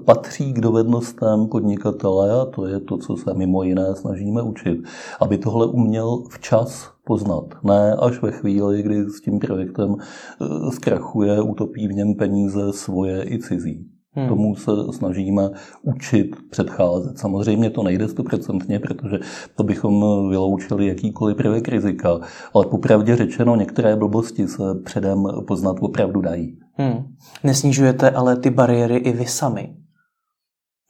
patří 0.04 0.52
k 0.52 0.61
dovednostem 0.61 1.46
podnikatele, 1.46 2.40
a 2.40 2.44
to 2.44 2.66
je 2.66 2.80
to, 2.80 2.99
co 2.99 3.16
se 3.16 3.35
mimo 3.35 3.62
jiné 3.62 3.94
snažíme 3.94 4.42
učit, 4.42 4.78
aby 5.20 5.38
tohle 5.38 5.66
uměl 5.66 6.23
včas 6.30 6.90
poznat. 7.04 7.44
Ne 7.62 7.94
až 7.94 8.23
ve 8.23 8.32
chvíli, 8.32 8.82
kdy 8.82 9.04
s 9.04 9.20
tím 9.20 9.38
projektem 9.38 9.96
eh, 10.00 10.70
zkrachuje, 10.73 11.42
utopí 11.42 11.88
v 11.88 11.92
něm 11.92 12.14
peníze 12.14 12.73
svoje 12.73 13.32
i 13.32 13.38
cizí. 13.38 13.95
Hmm. 14.16 14.28
Tomu 14.28 14.56
se 14.56 14.70
snažíme 14.90 15.50
učit, 15.82 16.37
předcházet. 16.50 17.18
Samozřejmě 17.18 17.70
to 17.70 17.82
nejde 17.82 18.08
stoprocentně, 18.08 18.80
protože 18.80 19.18
to 19.56 19.64
bychom 19.64 20.04
vyloučili 20.30 20.87
jakýkoliv 20.87 21.37
prvek 21.37 21.68
rizika, 21.68 22.20
ale 22.54 22.66
popravdě 22.66 23.16
řečeno, 23.16 23.56
některé 23.56 23.96
blbosti 23.96 24.49
se 24.49 24.62
předem 24.85 25.25
poznat 25.46 25.76
opravdu 25.80 26.20
dají. 26.20 26.58
Hmm. 26.73 27.04
Nesnižujete 27.44 28.11
ale 28.11 28.37
ty 28.37 28.50
bariéry 28.50 28.96
i 28.96 29.12
vy 29.12 29.26
sami? 29.26 29.76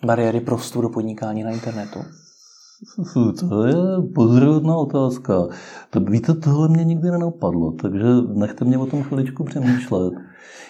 Bariéry 0.05 0.41
pro 0.41 0.57
vstup 0.57 0.83
do 0.83 0.89
podnikání 0.89 1.43
na 1.43 1.51
internetu? 1.51 1.99
To 3.49 3.65
je 3.67 3.75
pozoruhodná 4.15 4.77
otázka. 4.77 5.47
To, 5.91 6.01
víte, 6.01 6.35
tohle 6.35 6.69
mě 6.69 6.85
nikdy 6.85 7.11
nenapadlo, 7.11 7.73
takže 7.73 8.05
nechte 8.35 8.65
mě 8.65 8.79
o 8.79 8.87
tom 8.87 9.03
chviličku 9.03 9.45
přemýšlet. 9.45 10.13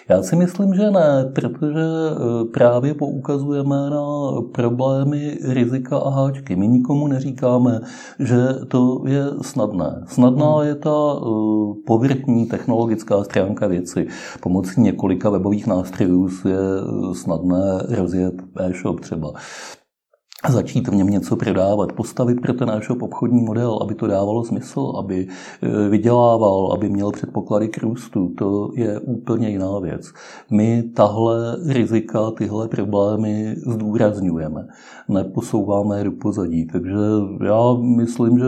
Já 0.09 0.23
si 0.23 0.35
myslím, 0.35 0.73
že 0.73 0.91
ne, 0.91 1.31
protože 1.35 1.81
e, 1.81 2.45
právě 2.45 2.93
poukazujeme 2.93 3.89
na 3.89 4.05
problémy, 4.51 5.37
rizika 5.43 5.97
a 5.97 6.09
háčky. 6.09 6.55
My 6.55 6.67
nikomu 6.67 7.07
neříkáme, 7.07 7.79
že 8.19 8.47
to 8.67 9.03
je 9.07 9.23
snadné. 9.41 10.03
Snadná 10.07 10.55
hmm. 10.55 10.67
je 10.67 10.75
ta 10.75 10.89
e, 10.89 11.21
povrchní 11.85 12.45
technologická 12.45 13.23
stránka 13.23 13.67
věci. 13.67 14.07
Pomocí 14.39 14.81
několika 14.81 15.29
webových 15.29 15.67
nástrojů 15.67 16.29
je 16.45 16.57
snadné 17.13 17.79
rozjet 17.89 18.33
e-shop 18.59 18.99
třeba 18.99 19.33
začít 20.49 20.87
v 20.87 20.95
něm 20.95 21.07
něco 21.07 21.35
prodávat, 21.35 21.93
postavit 21.93 22.41
pro 22.41 22.53
ten 22.53 22.67
náš 22.67 22.89
obchodní 22.89 23.41
model, 23.41 23.79
aby 23.81 23.95
to 23.95 24.07
dávalo 24.07 24.43
smysl, 24.43 24.93
aby 24.99 25.27
e, 25.61 25.89
vydělával, 25.89 26.71
aby 26.73 26.89
měl 26.89 27.11
předpoklady 27.11 27.67
k 27.67 27.77
růstu, 27.77 28.29
to 28.37 28.69
je 28.75 28.99
úplně 28.99 29.49
jiná 29.49 29.79
věc. 29.79 30.11
My 30.51 30.83
tahle 30.83 31.57
rizika, 31.67 32.31
tyhle 32.31 32.67
problémy 32.67 33.55
zdůrazňujeme, 33.65 34.67
neposouváme 35.09 36.03
do 36.03 36.11
pozadí, 36.11 36.65
takže 36.65 36.95
já 37.45 37.73
myslím, 37.81 38.39
že 38.39 38.45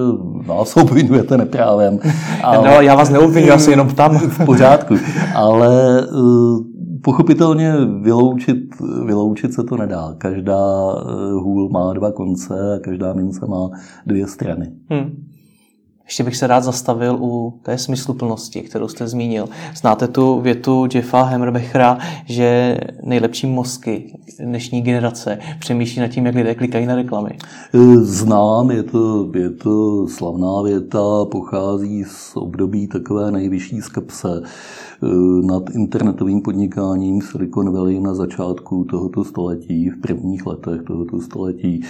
nás 0.47 0.77
obvinujete 0.77 1.37
neprávem. 1.37 1.99
Ale... 2.43 2.59
No, 2.69 2.81
já 2.81 2.95
vás 2.95 3.09
neobvinuji, 3.09 3.49
já 3.49 3.57
se 3.57 3.71
jenom 3.71 3.89
tam. 3.89 4.17
V 4.29 4.45
pořádku, 4.45 4.95
ale 5.35 5.99
e, 5.99 6.78
Pochopitelně 7.01 7.73
vyloučit, 8.01 8.57
vyloučit 9.05 9.53
se 9.53 9.63
to 9.63 9.77
nedá. 9.77 10.15
Každá 10.17 10.57
eh, 10.57 11.31
hůl 11.31 11.69
má 11.69 11.93
dva 11.93 12.11
konce 12.11 12.75
a 12.75 12.79
každá 12.79 13.13
mince 13.13 13.45
má 13.47 13.69
dvě 14.05 14.27
strany. 14.27 14.71
Hmm. 14.89 15.28
Ještě 16.09 16.23
bych 16.23 16.37
se 16.37 16.47
rád 16.47 16.63
zastavil 16.63 17.17
u 17.21 17.59
té 17.63 17.77
smysluplnosti, 17.77 18.61
kterou 18.61 18.87
jste 18.87 19.07
zmínil. 19.07 19.49
Znáte 19.75 20.07
tu 20.07 20.39
větu 20.39 20.87
Jeffa 20.93 21.21
Hammerbechera, 21.21 21.97
že 22.25 22.77
nejlepší 23.03 23.47
mozky 23.47 24.19
dnešní 24.39 24.81
generace 24.81 25.39
přemýšlí 25.59 26.01
nad 26.01 26.07
tím, 26.07 26.25
jak 26.25 26.35
lidé 26.35 26.55
klikají 26.55 26.85
na 26.85 26.95
reklamy? 26.95 27.37
Eh, 27.73 27.95
znám, 27.97 28.71
je 28.71 28.83
to, 28.83 29.31
je 29.35 29.49
to 29.49 30.07
slavná 30.07 30.61
věta, 30.61 31.25
pochází 31.31 32.03
z 32.03 32.31
období 32.35 32.87
takové 32.87 33.31
nejvyšší 33.31 33.81
skepse 33.81 34.41
Eh, 35.03 35.45
nad 35.45 35.69
internetovým 35.69 36.41
podnikáním 36.41 37.21
Silicon 37.21 37.73
Valley 37.73 37.99
na 37.99 38.13
začátku 38.13 38.83
tohoto 38.83 39.23
století, 39.23 39.89
v 39.89 40.01
prvních 40.01 40.45
letech 40.45 40.81
tohoto 40.87 41.21
století. 41.21 41.81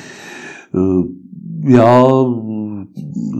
Eh, 0.76 1.04
já 1.64 2.08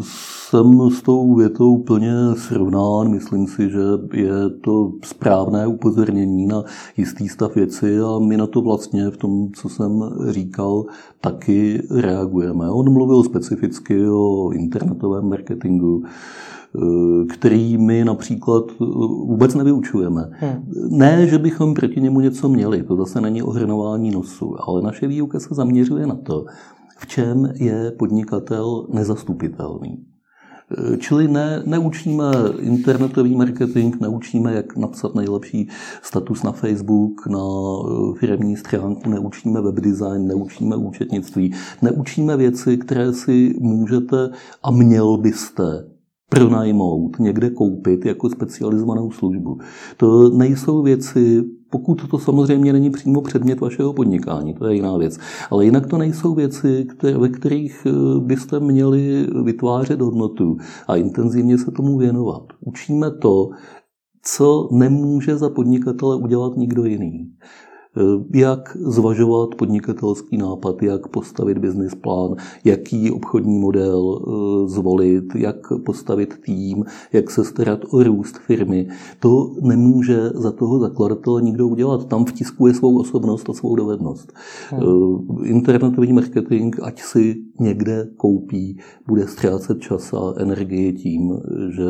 jsem 0.02 0.90
s 0.92 1.02
tou 1.02 1.36
větou 1.36 1.78
plně 1.78 2.14
srovnán. 2.36 3.12
Myslím 3.12 3.48
si, 3.48 3.70
že 3.70 3.80
je 4.14 4.50
to 4.62 4.92
správné 5.04 5.68
upozornění 5.68 6.48
na 6.48 6.64
jistý 6.98 7.28
stav 7.30 7.56
věci 7.56 8.00
a 8.00 8.20
my 8.20 8.38
na 8.38 8.48
to 8.48 8.62
vlastně 8.62 9.10
v 9.10 9.18
tom, 9.18 9.50
co 9.54 9.70
jsem 9.70 10.04
říkal, 10.30 10.86
taky 11.22 11.82
reagujeme. 11.92 12.72
On 12.72 12.94
mluvil 12.94 13.24
specificky 13.24 14.10
o 14.10 14.52
internetovém 14.52 15.30
marketingu 15.30 16.04
který 17.30 17.78
my 17.78 18.06
například 18.06 18.64
eh, 18.72 18.86
vůbec 19.26 19.56
nevyučujeme. 19.56 20.30
Hmm. 20.32 20.72
Ne, 20.90 21.28
že 21.28 21.38
bychom 21.38 21.74
proti 21.74 22.02
němu 22.02 22.20
něco 22.20 22.50
měli, 22.50 22.84
to 22.84 22.96
zase 22.96 23.22
není 23.22 23.44
ohrnování 23.44 24.12
nosu, 24.12 24.56
ale 24.68 24.82
naše 24.82 25.08
výuka 25.08 25.40
se 25.40 25.48
zaměřuje 25.52 26.08
na 26.08 26.16
to, 26.16 26.46
v 27.00 27.08
čem 27.08 27.54
je 27.56 27.92
podnikatel 27.92 28.88
nezastupitelný. 28.94 30.06
Čili 30.98 31.28
ne, 31.28 31.64
neučíme 31.66 32.32
internetový 32.60 33.36
marketing, 33.36 34.02
neučíme, 34.02 34.54
jak 34.54 34.78
napsat 34.78 35.16
nejlepší 35.16 35.70
status 36.02 36.44
na 36.44 36.52
Facebook, 36.52 37.28
na 37.28 37.40
eh, 37.40 38.20
firmní 38.20 38.58
stránku, 38.58 39.10
neučíme 39.10 39.62
web 39.62 39.76
design, 39.76 40.28
neučíme 40.28 40.76
účetnictví, 40.76 41.54
neučíme 41.82 42.38
věci, 42.38 42.78
které 42.78 43.14
si 43.14 43.56
můžete 43.60 44.30
a 44.64 44.72
měl 44.72 45.18
byste 45.18 45.99
pronajmout, 46.30 47.20
někde 47.20 47.50
koupit 47.50 48.06
jako 48.06 48.30
specializovanou 48.30 49.12
službu. 49.12 49.58
To 49.98 50.30
nejsou 50.30 50.82
věci, 50.82 51.44
pokud 51.70 52.10
to 52.10 52.20
samozřejmě 52.20 52.74
není 52.74 52.90
přímo 52.90 53.22
předmět 53.22 53.60
vašeho 53.60 53.94
podnikání, 53.94 54.54
to 54.54 54.68
je 54.68 54.76
jiná 54.76 54.98
věc. 54.98 55.18
Ale 55.52 55.66
jinak 55.66 55.88
to 55.88 55.98
nejsou 55.98 56.36
věci, 56.36 56.86
které, 56.90 57.18
ve 57.18 57.30
kterých 57.30 57.88
eh, 57.88 58.20
byste 58.20 58.60
měli 58.60 59.28
vytvářet 59.44 60.02
hodnotu 60.02 60.58
a 60.88 60.96
intenzivně 60.96 61.58
se 61.58 61.72
tomu 61.72 61.98
věnovat. 61.98 62.44
Učíme 62.66 63.12
to, 63.12 63.50
co 64.24 64.70
nemůže 64.72 65.38
za 65.38 65.50
podnikatele 65.50 66.16
udělat 66.16 66.58
nikdo 66.58 66.86
jiný. 66.86 67.32
Eh, 68.00 68.38
jak 68.40 68.78
zvažovat 68.80 69.56
podnikatelský 69.56 70.38
nápad, 70.38 70.84
jak 70.84 71.08
postavit 71.08 71.58
business 71.58 71.96
plán, 71.96 72.36
jaký 72.64 73.12
obchodní 73.12 73.60
model 73.60 74.20
eh, 74.20 74.70
zvolit, 74.70 75.36
jak 75.36 75.56
postavit 75.86 76.34
tým, 76.46 76.86
jak 77.14 77.32
se 77.32 77.44
starat 77.44 77.80
o 77.92 78.04
růst 78.04 78.38
firmy. 78.38 78.88
To 79.20 79.56
nemůže 79.62 80.30
za 80.30 80.52
toho 80.52 80.80
zakladatele 80.80 81.42
nikdo 81.42 81.68
udělat. 81.68 82.08
Tam 82.08 82.26
vtiskuje 82.26 82.74
svou 82.74 83.00
osobnost 83.00 83.50
a 83.50 83.54
svou 83.54 83.76
dovednost. 83.76 84.34
Hmm. 84.70 85.46
Internetový 85.46 86.14
marketing, 86.14 86.76
ať 86.82 87.02
si 87.02 87.36
někde 87.60 88.08
koupí, 88.18 88.78
bude 89.08 89.28
ztrácet 89.28 89.80
čas 89.80 90.14
a 90.14 90.34
energii 90.38 90.94
tím, 90.94 91.40
že 91.70 91.84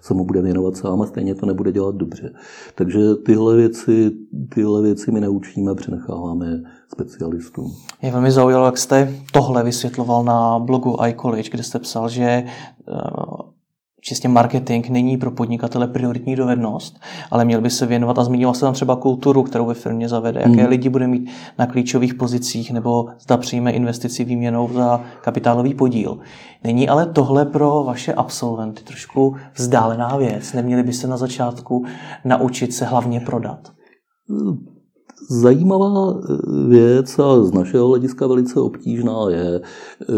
se 0.00 0.14
mu 0.14 0.24
bude 0.24 0.42
věnovat 0.42 0.76
sám 0.76 1.02
a 1.02 1.06
stejně 1.06 1.34
to 1.34 1.46
nebude 1.46 1.72
dělat 1.72 1.94
dobře. 1.94 2.32
Takže 2.74 3.14
tyhle 3.14 3.56
věci, 3.56 4.10
tyhle 4.54 4.82
věci 4.82 5.12
mi 5.12 5.20
neučí 5.20 5.53
učíme, 5.54 5.74
přenecháváme 5.74 6.46
specialistům. 6.92 7.72
Je 8.02 8.10
velmi 8.10 8.30
zaujalo, 8.30 8.66
jak 8.66 8.78
jste 8.78 9.14
tohle 9.32 9.64
vysvětloval 9.64 10.24
na 10.24 10.58
blogu 10.58 10.96
iCollege, 11.06 11.50
kde 11.50 11.62
jste 11.62 11.78
psal, 11.78 12.08
že 12.08 12.24
eh, 12.24 12.44
čistě 14.00 14.28
marketing 14.28 14.88
není 14.88 15.16
pro 15.16 15.30
podnikatele 15.30 15.88
prioritní 15.88 16.36
dovednost, 16.36 17.00
ale 17.30 17.44
měl 17.44 17.60
by 17.60 17.70
se 17.70 17.86
věnovat 17.86 18.18
a 18.18 18.24
zmínil 18.24 18.54
se 18.54 18.60
tam 18.60 18.74
třeba 18.74 18.96
kulturu, 18.96 19.42
kterou 19.42 19.66
ve 19.66 19.74
firmě 19.74 20.08
zavede, 20.08 20.40
jaké 20.40 20.60
hmm. 20.62 20.68
lidi 20.68 20.88
bude 20.88 21.06
mít 21.06 21.30
na 21.58 21.66
klíčových 21.66 22.14
pozicích 22.14 22.70
nebo 22.70 23.06
zda 23.20 23.36
přijme 23.36 23.72
investici 23.72 24.24
výměnou 24.24 24.72
za 24.72 25.00
kapitálový 25.20 25.74
podíl. 25.74 26.18
Není 26.64 26.88
ale 26.88 27.06
tohle 27.06 27.44
pro 27.44 27.84
vaše 27.84 28.14
absolventy 28.14 28.82
trošku 28.82 29.36
vzdálená 29.54 30.16
věc? 30.16 30.52
Neměli 30.52 30.82
by 30.82 30.92
se 30.92 31.06
na 31.06 31.16
začátku 31.16 31.84
naučit 32.24 32.72
se 32.72 32.84
hlavně 32.84 33.20
prodat? 33.20 33.72
Zajímavá 35.28 36.14
eh, 36.14 36.68
věc 36.68 37.18
a 37.18 37.44
z 37.44 37.52
našeho 37.52 37.88
hlediska 37.88 38.26
velice 38.26 38.60
obtížná 38.60 39.16
je, 39.28 39.60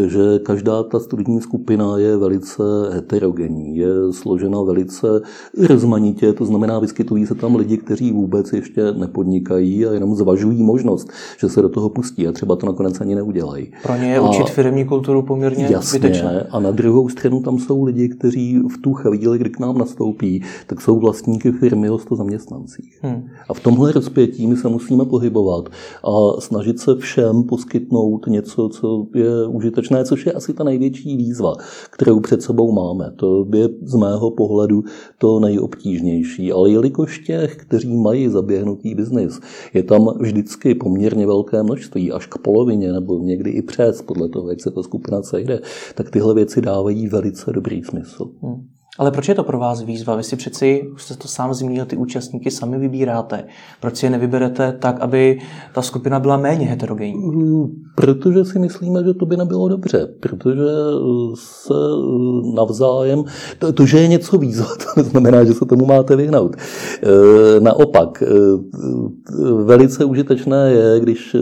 že 0.07 0.39
každá 0.39 0.83
ta 0.83 0.99
studijní 0.99 1.41
skupina 1.41 1.97
je 1.97 2.17
velice 2.17 2.63
heterogenní, 2.91 3.77
je 3.77 3.87
složena 4.11 4.61
velice 4.61 5.07
rozmanitě, 5.69 6.33
to 6.33 6.45
znamená, 6.45 6.79
vyskytují 6.79 7.25
se 7.25 7.35
tam 7.35 7.55
lidi, 7.55 7.77
kteří 7.77 8.11
vůbec 8.11 8.53
ještě 8.53 8.91
nepodnikají 8.91 9.85
a 9.85 9.93
jenom 9.93 10.15
zvažují 10.15 10.63
možnost, 10.63 11.09
že 11.39 11.49
se 11.49 11.61
do 11.61 11.69
toho 11.69 11.89
pustí 11.89 12.27
a 12.27 12.31
třeba 12.31 12.55
to 12.55 12.65
nakonec 12.65 13.01
ani 13.01 13.15
neudělají. 13.15 13.71
Pro 13.83 13.95
ně 13.95 14.11
je 14.11 14.17
a 14.17 14.29
učit 14.29 14.49
firmní 14.49 14.85
kulturu 14.85 15.21
poměrně 15.21 15.67
jasně, 15.71 15.99
zbytečné. 15.99 16.47
A 16.51 16.59
na 16.59 16.71
druhou 16.71 17.09
stranu 17.09 17.41
tam 17.41 17.59
jsou 17.59 17.83
lidi, 17.83 18.09
kteří 18.09 18.59
v 18.59 18.81
tu 18.81 18.93
chvíli, 18.93 19.37
kdy 19.37 19.49
k 19.49 19.59
nám 19.59 19.77
nastoupí, 19.77 20.43
tak 20.67 20.81
jsou 20.81 20.99
vlastníky 20.99 21.51
firmy 21.51 21.89
o 21.89 21.97
100 21.97 22.15
zaměstnancích. 22.15 22.99
Hmm. 23.01 23.27
A 23.49 23.53
v 23.53 23.59
tomhle 23.59 23.91
rozpětí 23.91 24.47
my 24.47 24.55
se 24.55 24.69
musíme 24.69 24.96
musíme 24.97 25.09
pohybovat 25.09 25.69
a 26.03 26.41
snažit 26.41 26.79
se 26.79 26.95
všem 26.95 27.43
poskytnout 27.43 28.27
něco, 28.27 28.69
co 28.69 29.07
je 29.15 29.47
užitečné, 29.47 30.05
což 30.05 30.25
je 30.25 30.33
asi 30.33 30.53
ta 30.53 30.63
největší 30.63 31.17
výzva, 31.17 31.55
kterou 31.91 32.19
před 32.19 32.41
sebou 32.41 32.71
máme. 32.71 33.11
To 33.15 33.45
je 33.55 33.69
z 33.81 33.95
mého 33.95 34.31
pohledu 34.31 34.83
to 35.17 35.39
nejobtížnější. 35.39 36.51
Ale 36.51 36.69
jelikož 36.69 37.19
těch, 37.19 37.55
kteří 37.55 37.97
mají 37.97 38.29
zaběhnutý 38.29 38.95
biznis, 38.95 39.39
je 39.73 39.83
tam 39.83 40.17
vždycky 40.19 40.75
poměrně 40.75 41.27
velké 41.27 41.63
množství, 41.63 42.11
až 42.11 42.25
k 42.25 42.37
polovině 42.37 42.93
nebo 42.93 43.19
někdy 43.19 43.49
i 43.49 43.61
přes, 43.61 44.01
podle 44.01 44.29
toho, 44.29 44.49
jak 44.49 44.61
se 44.61 44.71
ta 44.71 44.83
skupina 44.83 45.21
sejde, 45.21 45.59
tak 45.95 46.09
tyhle 46.09 46.33
věci 46.33 46.61
dávají 46.61 47.07
velice 47.07 47.51
dobrý 47.51 47.83
smysl. 47.83 48.29
Hmm. 48.41 48.76
Ale 48.97 49.11
proč 49.11 49.27
je 49.27 49.35
to 49.35 49.43
pro 49.43 49.59
vás 49.59 49.81
výzva? 49.81 50.15
Vy 50.15 50.23
si 50.23 50.35
přeci, 50.35 50.89
už 50.93 51.03
jste 51.03 51.15
to 51.15 51.27
sám 51.27 51.53
zmínil, 51.53 51.85
ty 51.85 51.97
účastníky 51.97 52.51
sami 52.51 52.77
vybíráte. 52.77 53.43
Proč 53.81 53.97
si 53.97 54.05
je 54.05 54.09
nevyberete 54.09 54.77
tak, 54.79 54.99
aby 54.99 55.39
ta 55.73 55.81
skupina 55.81 56.19
byla 56.19 56.37
méně 56.37 56.65
heterogenní? 56.65 57.27
Mm, 57.27 57.67
protože 57.95 58.45
si 58.45 58.59
myslíme, 58.59 59.03
že 59.03 59.13
to 59.13 59.25
by 59.25 59.37
nebylo 59.37 59.67
dobře. 59.67 60.07
Protože 60.19 60.61
eh, 60.61 61.31
se 61.35 61.73
eh, 61.73 62.55
navzájem... 62.55 63.23
To, 63.59 63.73
to 63.73 63.85
že 63.85 63.99
je 63.99 64.07
něco 64.07 64.37
výzva, 64.37 64.65
to 64.77 65.01
neznamená, 65.01 65.43
že 65.43 65.53
se 65.53 65.65
tomu 65.65 65.85
máte 65.85 66.15
vyhnout. 66.15 66.55
Eh, 66.55 67.59
naopak, 67.59 68.23
velice 69.63 70.05
užitečné 70.05 70.71
je, 70.71 70.99
když 70.99 71.35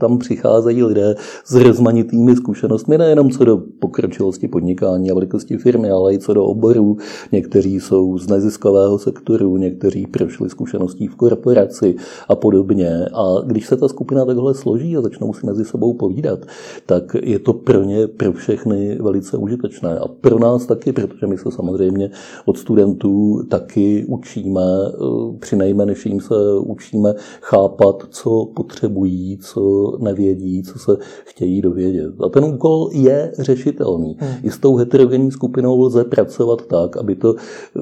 tam 0.00 0.18
přicházejí 0.18 0.82
lidé 0.82 1.14
s 1.44 1.54
rozmanitými 1.54 2.36
zkušenostmi, 2.36 2.98
nejenom 2.98 3.30
co 3.30 3.44
do 3.44 3.58
pokročilosti 3.80 4.48
podnikání 4.48 5.10
a 5.10 5.14
velikosti 5.14 5.56
firmy, 5.56 5.90
ale 5.90 6.14
i 6.14 6.18
co 6.18 6.34
do 6.34 6.44
oborů, 6.44 6.96
někteří 7.32 7.80
jsou 7.80 8.18
z 8.18 8.28
neziskového 8.28 8.98
sektoru, 8.98 9.56
někteří 9.56 10.06
prošli 10.06 10.50
zkušeností 10.50 11.06
v 11.06 11.14
korporaci 11.16 11.96
a 12.28 12.36
podobně. 12.36 13.06
A 13.14 13.42
když 13.46 13.66
se 13.66 13.76
ta 13.76 13.88
skupina 13.88 14.24
takhle 14.24 14.54
složí 14.54 14.96
a 14.96 15.00
začnou 15.00 15.32
si 15.32 15.46
mezi 15.46 15.64
sebou 15.64 15.94
povídat, 15.94 16.46
tak 16.86 17.16
je 17.22 17.38
to 17.38 17.52
pro 17.52 17.82
ně, 17.82 18.06
pro 18.06 18.32
všechny 18.32 18.98
velice 19.00 19.36
užitečné. 19.36 19.98
A 19.98 20.08
pro 20.08 20.38
nás 20.38 20.66
taky, 20.66 20.92
protože 20.92 21.26
my 21.26 21.38
se 21.38 21.50
samozřejmě 21.50 22.10
od 22.44 22.58
studentů 22.58 23.42
taky 23.48 24.04
učíme, 24.08 24.62
eh, 24.88 25.38
při 25.38 25.56
nejmenším 25.56 26.20
se 26.20 26.34
učíme 26.58 27.14
chápat, 27.40 28.02
co 28.10 28.46
potřebují, 28.56 29.38
co 29.38 29.92
nevědí, 29.98 30.62
co 30.62 30.78
se 30.78 30.96
chtějí 31.24 31.62
dovědět. 31.62 32.14
A 32.24 32.28
ten 32.28 32.44
úkol 32.44 32.90
je 32.92 33.32
řešitelný. 33.38 34.16
Hmm. 34.18 34.34
I 34.42 34.50
s 34.50 34.58
tou 34.58 34.76
heterogenní 34.76 35.30
skupinou 35.30 35.80
lze 35.80 36.04
pracovat 36.04 36.66
tak, 36.66 36.89
tak, 36.90 36.96
aby 36.96 37.14
to 37.14 37.34
eh, 37.36 37.80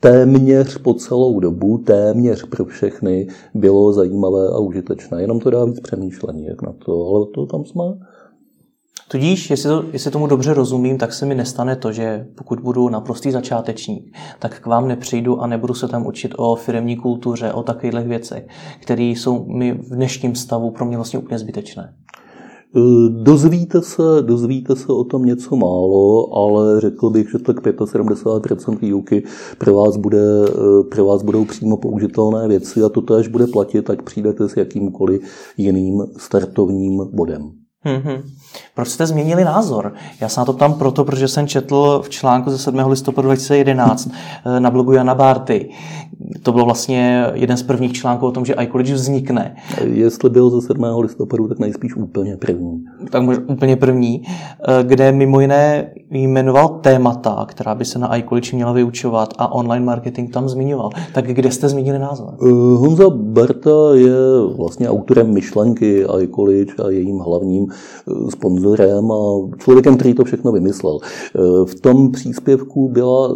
téměř 0.00 0.78
po 0.78 0.94
celou 0.94 1.40
dobu, 1.40 1.78
téměř 1.78 2.44
pro 2.44 2.64
všechny 2.64 3.28
bylo 3.54 3.92
zajímavé 3.92 4.48
a 4.48 4.58
užitečné. 4.58 5.20
Jenom 5.20 5.40
to 5.40 5.50
dá 5.50 5.64
víc 5.64 5.80
přemýšlení, 5.80 6.44
jak 6.46 6.62
na 6.62 6.72
to, 6.84 7.06
ale 7.06 7.26
to 7.34 7.46
tam 7.46 7.64
jsme. 7.64 7.84
Tudíž, 9.10 9.50
jestli, 9.50 9.68
to, 9.68 9.84
jestli 9.92 10.10
tomu 10.10 10.26
dobře 10.26 10.54
rozumím, 10.54 10.98
tak 10.98 11.12
se 11.12 11.26
mi 11.26 11.34
nestane 11.34 11.76
to, 11.76 11.92
že 11.92 12.26
pokud 12.34 12.60
budu 12.60 12.88
naprostý 12.88 13.30
začátečník, 13.30 14.16
tak 14.38 14.60
k 14.60 14.66
vám 14.66 14.88
nepřijdu 14.88 15.40
a 15.40 15.46
nebudu 15.46 15.74
se 15.74 15.88
tam 15.88 16.06
učit 16.06 16.34
o 16.36 16.56
firmní 16.56 16.96
kultuře, 16.96 17.52
o 17.52 17.62
takových 17.62 18.06
věcech, 18.06 18.46
které 18.80 19.02
jsou 19.02 19.44
mi 19.46 19.72
v 19.72 19.94
dnešním 19.94 20.34
stavu 20.34 20.70
pro 20.70 20.84
mě 20.84 20.96
vlastně 20.96 21.18
úplně 21.18 21.38
zbytečné. 21.38 21.94
Eh, 22.76 23.08
dozvíte 23.08 23.82
se, 23.82 24.02
dozvíte 24.20 24.76
se 24.76 24.92
o 24.92 25.04
tom 25.04 25.24
něco 25.24 25.56
málo, 25.56 26.34
ale 26.36 26.80
řekl 26.80 27.10
bych, 27.10 27.30
že 27.30 27.38
tak 27.38 27.60
75% 27.60 28.80
výuky 28.80 29.24
pro 29.58 29.74
vás, 29.74 29.96
bude, 29.96 30.44
eh, 30.48 30.84
pro 30.90 31.04
vás 31.04 31.22
budou 31.22 31.44
přímo 31.44 31.76
použitelné 31.76 32.48
věci 32.48 32.82
a 32.82 32.88
to 32.88 33.00
též 33.00 33.28
bude 33.28 33.46
platit, 33.46 33.90
ať 33.90 34.02
přijdete 34.02 34.48
s 34.48 34.56
jakýmkoliv 34.56 35.22
jiným 35.56 36.02
startovním 36.16 37.02
bodem. 37.12 37.50
Mm-hmm. 37.86 38.22
Proč 38.80 38.88
jste 38.88 39.06
změnili 39.06 39.44
názor? 39.44 39.92
Já 40.20 40.28
se 40.28 40.40
na 40.40 40.44
to 40.44 40.52
ptám 40.52 40.74
proto, 40.74 41.04
protože 41.04 41.28
jsem 41.28 41.46
četl 41.46 42.00
v 42.04 42.08
článku 42.08 42.50
ze 42.50 42.58
7. 42.58 42.78
listopadu 42.86 43.28
2011 43.28 44.10
eh, 44.46 44.60
na 44.60 44.70
blogu 44.70 44.92
Jana 44.92 45.14
Bárty. 45.14 45.70
To 46.42 46.52
bylo 46.52 46.64
vlastně 46.64 47.26
jeden 47.34 47.56
z 47.56 47.62
prvních 47.62 47.92
článků 47.92 48.26
o 48.26 48.30
tom, 48.30 48.44
že 48.44 48.54
iCollege 48.60 48.94
vznikne. 48.94 49.56
Jestli 49.84 50.30
byl 50.30 50.50
ze 50.50 50.66
7. 50.66 50.84
listopadu, 50.98 51.48
tak 51.48 51.58
nejspíš 51.58 51.96
úplně 51.96 52.36
první. 52.36 52.84
Tak 53.10 53.22
možná 53.22 53.42
úplně 53.48 53.76
první, 53.76 54.22
eh, 54.68 54.84
kde 54.84 55.12
mimo 55.12 55.40
jiné 55.40 55.90
jmenoval 56.10 56.68
témata, 56.68 57.44
která 57.48 57.74
by 57.74 57.84
se 57.84 57.98
na 57.98 58.16
iCollege 58.16 58.56
měla 58.56 58.72
vyučovat 58.72 59.34
a 59.38 59.52
online 59.52 59.86
marketing 59.86 60.32
tam 60.32 60.48
zmiňoval. 60.48 60.90
Tak 61.14 61.26
kde 61.26 61.50
jste 61.50 61.68
změnili 61.68 61.98
názor? 61.98 62.34
Eh, 62.42 62.50
Honza 62.76 63.10
Barta 63.10 63.70
je 63.94 64.12
vlastně 64.56 64.88
autorem 64.88 65.34
myšlenky 65.34 66.04
iCollege 66.20 66.72
a 66.84 66.90
jejím 66.90 67.18
hlavním 67.18 67.66
sponzorem 68.30 68.69
a 69.10 69.56
člověkem, 69.58 69.96
který 69.96 70.14
to 70.14 70.24
všechno 70.24 70.52
vymyslel. 70.52 70.98
V 71.64 71.80
tom 71.80 72.12
příspěvku 72.12 72.88
byla, 72.88 73.34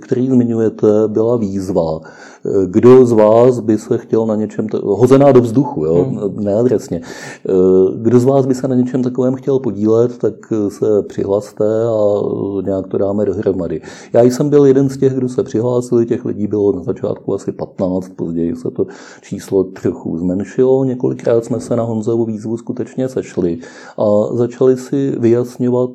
který 0.00 0.28
zmiňujete, 0.28 0.86
byla 1.06 1.36
výzva 1.36 2.00
Kdo 2.66 3.06
z 3.06 3.12
vás 3.12 3.60
by 3.60 3.78
se 3.78 3.98
chtěl 3.98 4.26
na 4.26 4.36
něčem, 4.36 4.66
hozená 4.82 5.32
do 5.32 5.40
vzduchu, 5.40 5.84
jo? 5.84 6.04
Hmm. 6.04 6.44
neadresně, 6.44 7.00
kdo 7.96 8.20
z 8.20 8.24
vás 8.24 8.46
by 8.46 8.54
se 8.54 8.68
na 8.68 8.74
něčem 8.74 9.02
takovém 9.02 9.34
chtěl 9.34 9.58
podílet, 9.58 10.18
tak 10.18 10.34
se 10.68 11.02
přihlaste 11.02 11.64
a 11.86 12.20
nějak 12.64 12.86
to 12.86 12.98
dáme 12.98 13.24
dohromady. 13.24 13.80
Já 14.12 14.22
jsem 14.22 14.50
byl 14.50 14.66
jeden 14.66 14.88
z 14.88 14.98
těch, 14.98 15.14
kdo 15.14 15.28
se 15.28 15.42
přihlásili, 15.42 16.06
těch 16.06 16.24
lidí 16.24 16.46
bylo 16.46 16.72
na 16.72 16.82
začátku 16.82 17.34
asi 17.34 17.52
15, 17.52 18.08
později 18.16 18.56
se 18.56 18.70
to 18.70 18.86
číslo 19.22 19.64
trochu 19.64 20.18
zmenšilo. 20.18 20.84
Několikrát 20.84 21.44
jsme 21.44 21.60
se 21.60 21.76
na 21.76 21.82
Honzovu 21.82 22.24
výzvu 22.24 22.56
skutečně 22.56 23.08
sešli 23.08 23.58
a 23.98 24.36
začali 24.36 24.76
si 24.76 25.14
vyjasňovat 25.18 25.90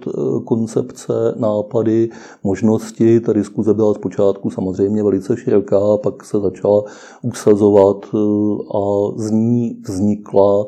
koncepce, 0.46 1.14
nápady, 1.36 2.10
možnosti. 2.44 3.20
Ta 3.20 3.34
diskuze 3.34 3.74
byla 3.74 3.94
zpočátku 3.94 4.50
samozřejmě 4.50 5.04
velice 5.04 5.38
široká, 5.38 5.98
pak 6.04 6.26
se 6.26 6.37
začala 6.40 6.84
usazovat 7.22 8.06
eh, 8.14 8.18
a 8.78 9.12
z 9.16 9.32
ní 9.32 9.82
vznikla 9.88 10.66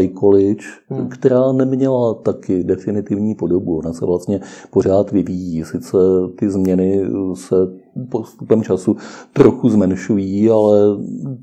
iCollege, 0.00 0.64
hmm. 0.88 1.08
která 1.08 1.52
neměla 1.52 2.14
taky 2.14 2.64
definitivní 2.64 3.34
podobu. 3.34 3.78
Ona 3.78 3.92
se 3.92 4.06
vlastně 4.06 4.40
pořád 4.70 5.12
vyvíjí. 5.12 5.64
Sice 5.64 5.98
ty 6.38 6.50
změny 6.50 7.02
se 7.34 7.54
postupem 8.08 8.62
času 8.62 8.96
trochu 9.32 9.68
zmenšují, 9.68 10.50
ale 10.50 10.78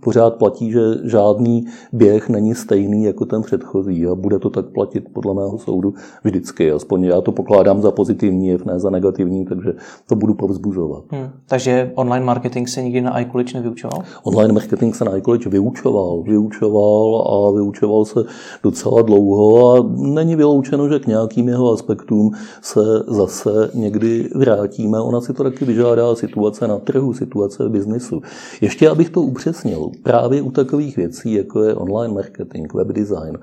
pořád 0.04 0.36
platí, 0.36 0.72
že 0.72 0.82
žádný 1.04 1.66
běh 1.94 2.30
není 2.30 2.56
stejný 2.56 3.04
jako 3.04 3.26
ten 3.26 3.42
předchozí 3.42 4.08
a 4.08 4.16
bude 4.16 4.40
to 4.40 4.50
tak 4.50 4.66
platit 4.66 5.04
podle 5.14 5.34
mého 5.34 5.58
soudu 5.58 5.94
vždycky. 6.24 6.72
Aspoň 6.72 7.04
já 7.04 7.22
to 7.22 7.32
pokládám 7.32 7.82
za 7.82 7.92
pozitivní 7.92 8.48
jev, 8.48 8.66
ne 8.66 8.80
za 8.80 8.90
negativní, 8.90 9.46
takže 9.46 9.74
to 10.06 10.16
budu 10.16 10.34
povzbuzovat. 10.34 11.04
Hmm. 11.10 11.30
Takže 11.46 11.92
online 11.96 12.26
marketing 12.26 12.68
se 12.68 12.82
nikdy 12.84 13.02
na 13.02 13.20
iCollege 13.20 13.54
nevyučoval? 13.54 14.02
Online 14.24 14.54
marketing 14.54 14.96
se 14.96 15.06
na 15.06 15.18
iCollege 15.18 15.50
vyučoval. 15.50 16.22
Vyučoval 16.22 17.28
a 17.30 17.52
vyučoval 17.52 18.06
se 18.06 18.24
docela 18.64 19.02
dlouho 19.02 19.72
a 19.74 19.90
není 19.96 20.36
vyloučeno, 20.36 20.90
že 20.90 21.00
k 21.00 21.08
nějakým 21.08 21.48
jeho 21.48 21.72
aspektům 21.72 22.32
se 22.62 22.82
zase 23.08 23.72
někdy 23.74 24.30
vrátíme. 24.36 25.02
Ona 25.02 25.22
si 25.22 25.34
to 25.34 25.44
taky 25.44 25.66
vyžádá 25.66 26.16
situace 26.16 26.37
situace 26.38 26.68
na 26.68 26.80
trhu, 26.80 27.14
situace 27.14 27.66
v 27.66 27.70
biznisu. 27.70 28.22
Ještě 28.62 28.90
abych 28.90 29.10
to 29.10 29.22
upřesnil, 29.22 29.90
právě 30.04 30.42
u 30.42 30.52
takových 30.52 30.98
věcí, 30.98 31.34
jako 31.34 31.64
je 31.64 31.76
online 31.76 32.14
marketing, 32.14 32.74
web 32.74 32.88
design, 32.88 33.38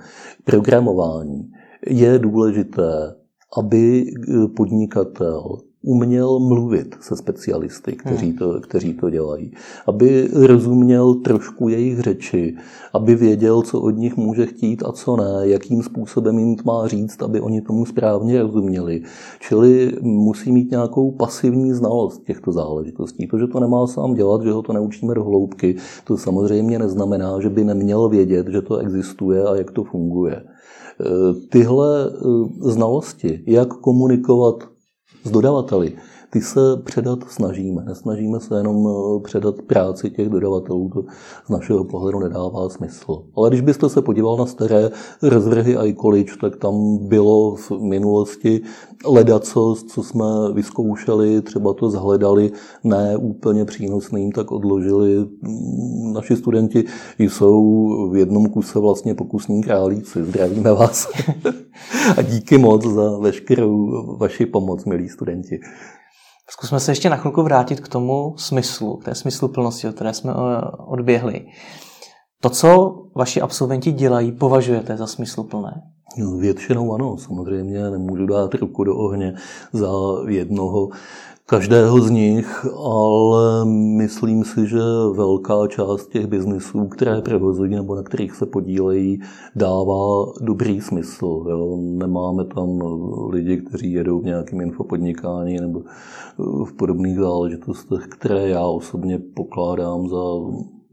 programování, 0.44 1.50
je 1.86 2.18
důležité, 2.18 3.14
aby 3.58 4.04
podnikatel 4.56 5.58
uměl 5.84 6.38
mluvit 6.38 6.96
se 7.00 7.16
specialisty, 7.16 7.92
kteří 7.92 8.28
hmm. 8.28 8.38
to, 8.38 8.60
kteří 8.60 8.94
to 8.94 9.10
dělají. 9.10 9.52
Aby 9.86 10.28
rozuměl 10.32 11.14
trošku 11.14 11.68
jejich 11.68 12.00
řeči, 12.00 12.56
aby 12.92 13.14
věděl, 13.14 13.62
co 13.62 13.80
od 13.80 13.90
nich 13.90 14.16
může 14.16 14.46
chtít 14.46 14.82
a 14.86 14.92
co 14.92 15.16
ne, 15.16 15.48
jakým 15.48 15.82
způsobem 15.82 16.38
jim 16.38 16.56
to 16.56 16.62
má 16.64 16.88
říct, 16.88 17.22
aby 17.22 17.40
oni 17.40 17.60
tomu 17.60 17.86
správně 17.86 18.42
rozuměli. 18.42 19.02
Čili 19.40 19.92
musí 20.00 20.52
mít 20.52 20.70
nějakou 20.70 21.10
pasivní 21.10 21.72
znalost 21.72 22.24
těchto 22.24 22.52
záležitostí. 22.52 23.26
To, 23.26 23.38
že 23.38 23.46
to 23.46 23.60
nemá 23.60 23.86
sám 23.86 24.14
dělat, 24.14 24.42
že 24.42 24.52
ho 24.52 24.62
to 24.62 24.72
neučíme 24.72 25.14
do 25.14 25.24
hloubky, 25.24 25.76
to 26.04 26.16
samozřejmě 26.16 26.78
neznamená, 26.78 27.40
že 27.40 27.50
by 27.50 27.64
neměl 27.64 28.08
vědět, 28.08 28.48
že 28.48 28.62
to 28.62 28.76
existuje 28.76 29.44
a 29.44 29.56
jak 29.56 29.70
to 29.70 29.84
funguje. 29.84 30.36
E, 30.36 30.44
tyhle 31.48 32.06
e, 32.06 32.10
znalosti, 32.70 33.42
jak 33.46 33.68
komunikovat 33.68 34.73
s 35.24 35.30
dodavateli 35.30 35.96
ty 36.34 36.40
se 36.40 36.60
předat 36.84 37.18
snažíme. 37.28 37.82
Nesnažíme 37.86 38.40
se 38.40 38.56
jenom 38.56 38.88
eh, 38.88 39.20
předat 39.22 39.62
práci 39.62 40.10
těch 40.10 40.28
dodavatelů, 40.28 40.90
to 40.94 41.04
z 41.46 41.48
našeho 41.48 41.84
pohledu 41.84 42.20
nedává 42.20 42.68
smysl. 42.68 43.22
Ale 43.36 43.50
když 43.50 43.60
byste 43.60 43.88
se 43.88 44.02
podíval 44.02 44.36
na 44.36 44.46
staré 44.46 44.90
rozvrhy 45.22 45.76
iCollege, 45.88 46.32
tak 46.40 46.56
tam 46.56 46.98
bylo 46.98 47.54
v 47.56 47.70
minulosti 47.70 48.60
ledaco, 49.04 49.74
co 49.88 50.02
jsme 50.02 50.24
vyzkoušeli, 50.52 51.42
třeba 51.42 51.74
to 51.74 51.90
zhledali, 51.90 52.52
ne 52.84 53.16
úplně 53.16 53.64
přínosným, 53.64 54.32
tak 54.32 54.52
odložili. 54.52 55.26
Naši 56.12 56.36
studenti 56.36 56.84
jsou 57.18 57.62
v 58.10 58.16
jednom 58.16 58.48
kuse 58.48 58.78
vlastně 58.78 59.14
pokusní 59.14 59.62
králíci. 59.62 60.24
Zdravíme 60.24 60.72
vás 60.72 61.08
a 62.16 62.22
díky 62.22 62.58
moc 62.58 62.86
za 62.86 63.18
veškerou 63.18 64.16
vaši 64.16 64.46
pomoc, 64.46 64.84
milí 64.84 65.08
studenti. 65.08 65.60
Zkusme 66.50 66.80
se 66.80 66.90
ještě 66.92 67.10
na 67.10 67.16
chvilku 67.16 67.42
vrátit 67.42 67.80
k 67.80 67.88
tomu 67.88 68.34
smyslu, 68.36 68.96
k 68.96 69.04
té 69.04 69.14
smysluplnosti, 69.14 69.88
o 69.88 69.92
které 69.92 70.14
jsme 70.14 70.32
eh, 70.32 70.60
odběhli. 70.86 71.46
To, 72.40 72.50
co 72.50 72.94
vaši 73.16 73.40
absolventi 73.40 73.92
dělají, 73.92 74.32
považujete 74.32 74.96
za 74.96 75.06
smysluplné? 75.06 75.82
No, 76.18 76.36
většinou 76.36 76.94
ano, 76.94 77.16
samozřejmě 77.16 77.90
nemůžu 77.90 78.26
dát 78.26 78.54
ruku 78.54 78.84
do 78.84 78.96
ohně 78.96 79.34
za 79.72 79.90
jednoho 80.28 80.88
každého 81.46 82.00
z 82.00 82.10
nich, 82.10 82.66
ale 82.76 83.64
myslím 83.96 84.44
si, 84.44 84.66
že 84.66 84.78
velká 85.16 85.66
část 85.68 86.06
těch 86.06 86.26
biznisů, 86.26 86.88
které 86.88 87.20
provozují 87.20 87.74
nebo 87.74 87.94
na 87.94 88.02
kterých 88.02 88.34
se 88.34 88.46
podílejí, 88.46 89.20
dává 89.56 90.32
dobrý 90.40 90.80
smysl. 90.80 91.44
Jo. 91.50 91.76
Nemáme 91.80 92.44
tam 92.44 92.78
lidi, 93.30 93.56
kteří 93.56 93.92
jedou 93.92 94.20
v 94.20 94.24
nějakém 94.24 94.60
infopodnikání 94.60 95.56
nebo 95.56 95.82
v 96.64 96.72
podobných 96.76 97.18
záležitostech, 97.18 98.06
které 98.06 98.48
já 98.48 98.66
osobně 98.66 99.18
pokládám 99.36 100.08
za 100.08 100.22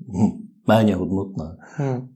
hm, 0.08 0.48
méně 0.68 0.96
hodnotné. 0.96 1.58
Hmm. 1.76 2.08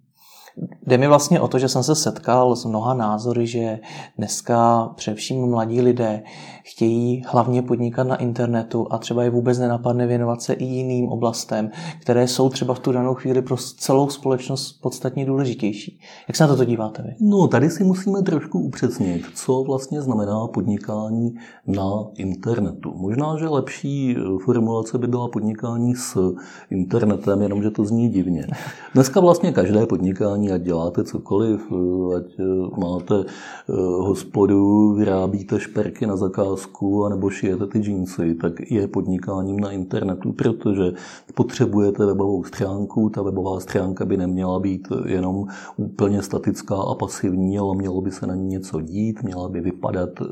Jde 0.88 0.98
mi 0.98 1.08
vlastně 1.08 1.42
o 1.42 1.48
to, 1.48 1.60
že 1.60 1.70
jsem 1.70 1.84
se 1.84 1.96
setkal 1.96 2.56
s 2.56 2.66
mnoha 2.66 2.94
názory, 2.94 3.48
že 3.48 3.80
dneska 4.18 4.90
především 4.96 5.50
mladí 5.50 5.82
lidé 5.82 6.24
chtějí 6.64 7.24
hlavně 7.28 7.62
podnikat 7.62 8.08
na 8.08 8.16
internetu 8.16 8.88
a 8.90 8.98
třeba 8.98 9.24
je 9.24 9.30
vůbec 9.30 9.60
nenapadne 9.60 10.08
věnovat 10.08 10.42
se 10.42 10.54
i 10.54 10.64
jiným 10.64 11.10
oblastem, 11.10 11.70
které 12.02 12.28
jsou 12.28 12.50
třeba 12.50 12.74
v 12.74 12.80
tu 12.80 12.92
danou 12.92 13.14
chvíli 13.14 13.42
pro 13.42 13.58
celou 13.58 14.10
společnost 14.10 14.82
podstatně 14.82 15.26
důležitější. 15.26 16.00
Jak 16.28 16.36
se 16.36 16.48
na 16.48 16.56
to 16.56 16.66
díváte 16.66 17.04
vy? 17.04 17.16
No, 17.20 17.48
tady 17.48 17.70
si 17.70 17.84
musíme 17.84 18.22
trošku 18.22 18.60
upřesnit, 18.60 19.26
co 19.36 19.64
vlastně 19.64 20.02
znamená 20.02 20.48
podnikání 20.48 21.36
na 21.68 21.92
internetu. 22.18 22.94
Možná, 22.96 23.38
že 23.40 23.48
lepší 23.48 24.16
formulace 24.44 24.98
by 24.98 25.08
byla 25.08 25.28
podnikání 25.28 25.96
s 25.96 26.36
internetem, 26.70 27.42
jenomže 27.42 27.72
to 27.72 27.86
zní 27.86 28.10
divně. 28.10 28.48
Dneska 28.94 29.20
vlastně 29.20 29.52
každé 29.52 29.86
podnikání, 29.86 30.45
ať 30.52 30.62
děláte 30.62 31.04
cokoliv, 31.04 31.72
ať 32.18 32.40
máte 32.78 33.16
eh, 33.16 33.74
hospodu, 33.78 34.94
vyrábíte 34.94 35.60
šperky 35.60 36.08
na 36.08 36.16
zakázku, 36.16 37.06
anebo 37.06 37.30
šijete 37.30 37.68
ty 37.68 37.80
džínsy, 37.80 38.36
tak 38.36 38.72
je 38.72 38.88
podnikáním 38.88 39.60
na 39.60 39.72
internetu, 39.72 40.32
protože 40.32 40.94
potřebujete 41.34 42.06
webovou 42.06 42.44
stránku. 42.44 43.10
Ta 43.10 43.22
webová 43.22 43.60
stránka 43.60 44.06
by 44.06 44.18
neměla 44.18 44.60
být 44.60 44.88
jenom 45.06 45.46
úplně 45.78 46.22
statická 46.22 46.76
a 46.76 46.96
pasivní, 46.96 47.60
ale 47.60 47.76
mělo 47.76 48.02
by 48.02 48.12
se 48.12 48.28
na 48.28 48.36
ní 48.36 48.48
něco 48.48 48.82
dít, 48.82 49.24
měla 49.24 49.50
by 49.50 49.62
vypadat 49.62 50.10
eh, 50.22 50.26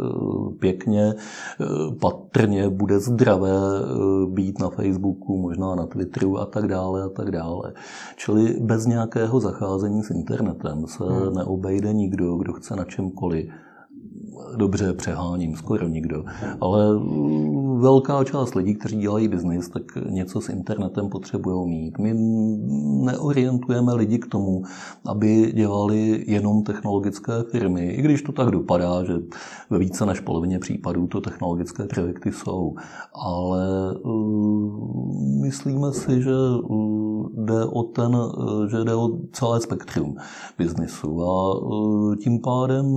pěkně, 0.60 1.13
eh, 1.13 1.65
patrně 2.02 2.69
bude 2.69 2.99
zdravé 2.99 3.49
eh, 3.49 4.26
být 4.30 4.60
na 4.60 4.69
Facebooku, 4.69 5.38
možná 5.38 5.76
na 5.76 5.86
Twitteru 5.86 6.39
a 6.39 6.45
tak 6.45 6.67
dále 6.67 7.04
a 7.04 7.10
tak 7.10 7.32
dále. 7.32 7.73
Čili 8.15 8.58
bez 8.62 8.86
nějakého 8.86 9.39
zacházení 9.39 10.03
s 10.04 10.10
internetem 10.10 10.88
se 10.88 11.04
hmm. 11.04 11.36
neobejde 11.36 11.94
nikdo, 11.94 12.36
kdo 12.36 12.54
chce 12.54 12.76
na 12.76 12.86
čemkoliv 12.86 13.50
dobře 14.58 14.94
přeháním, 14.94 15.56
skoro 15.56 15.88
nikdo. 15.88 16.24
Ale 16.62 17.00
velká 17.84 18.24
část 18.24 18.56
lidí, 18.56 18.76
kteří 18.76 18.98
dělají 18.98 19.28
biznis, 19.28 19.69
tak 19.69 19.84
něco 20.10 20.41
s 20.41 20.50
internetem 20.50 21.10
potřebují 21.10 21.69
mít. 21.69 21.98
My 21.98 22.13
neorientujeme 23.06 23.93
lidi 23.93 24.19
k 24.19 24.28
tomu, 24.28 24.63
aby 25.06 25.52
dělali 25.56 26.24
jenom 26.28 26.63
technologické 26.63 27.34
firmy, 27.52 27.86
i 27.89 28.02
když 28.02 28.22
to 28.22 28.32
tak 28.32 28.50
dopadá, 28.50 29.04
že 29.04 29.13
ve 29.69 29.80
více 29.80 30.06
než 30.06 30.19
polovině 30.19 30.60
případů 30.60 31.08
to 31.08 31.22
technologické 31.22 31.86
projekty 31.86 32.32
jsou. 32.32 32.76
Ale 33.13 33.93
uh, 34.04 35.41
myslíme 35.41 35.93
si, 35.93 36.22
že 36.22 36.36
uh, 36.63 37.28
jde 37.46 37.65
o 37.65 37.84
ten, 37.84 38.15
uh, 38.15 38.67
že 38.67 38.78
jde 38.84 38.96
o 38.96 39.10
celé 39.32 39.62
spektrum 39.62 40.15
biznisu 40.58 41.22
a 41.24 41.60
tím 42.24 42.41
pádem 42.41 42.96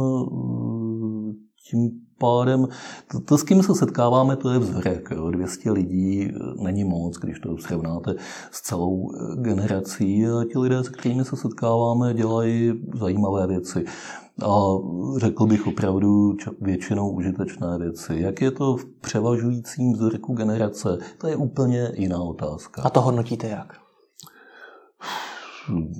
tím 1.71 2.06
pádem, 2.19 2.69
to, 3.11 3.21
to, 3.21 3.39
s 3.39 3.43
kým 3.43 3.63
se 3.63 3.75
setkáváme, 3.75 4.37
to 4.37 4.51
je 4.51 4.59
vzorek. 4.59 5.09
Jo. 5.11 5.31
200 5.31 5.71
lidí 5.71 6.33
není 6.63 6.85
moc, 6.85 7.17
když 7.17 7.41
to 7.41 7.59
srovnáte 7.59 8.15
s 8.51 8.61
celou 8.61 9.13
eh, 9.13 9.37
generací. 9.37 10.27
A 10.27 10.45
ti 10.53 10.59
lidé, 10.59 10.85
se 10.85 10.91
kterými 10.91 11.25
se 11.25 11.37
setkáváme, 11.37 12.15
dělají 12.15 12.73
zajímavé 12.95 13.47
věci. 13.47 13.85
A 14.43 14.57
řekl 15.17 15.47
bych 15.47 15.67
opravdu 15.67 16.37
většinou 16.61 17.11
užitečné 17.11 17.79
věci. 17.79 18.13
Jak 18.17 18.43
je 18.43 18.51
to 18.51 18.77
v 18.77 18.85
převažujícím 18.85 19.93
vzorku 19.93 20.35
generace, 20.35 20.99
to 21.19 21.29
je 21.29 21.37
úplně 21.37 21.93
jiná 21.95 22.19
otázka. 22.19 22.83
A 22.83 22.91
to 22.91 23.01
hodnotíte 23.01 23.49
jak? 23.49 23.77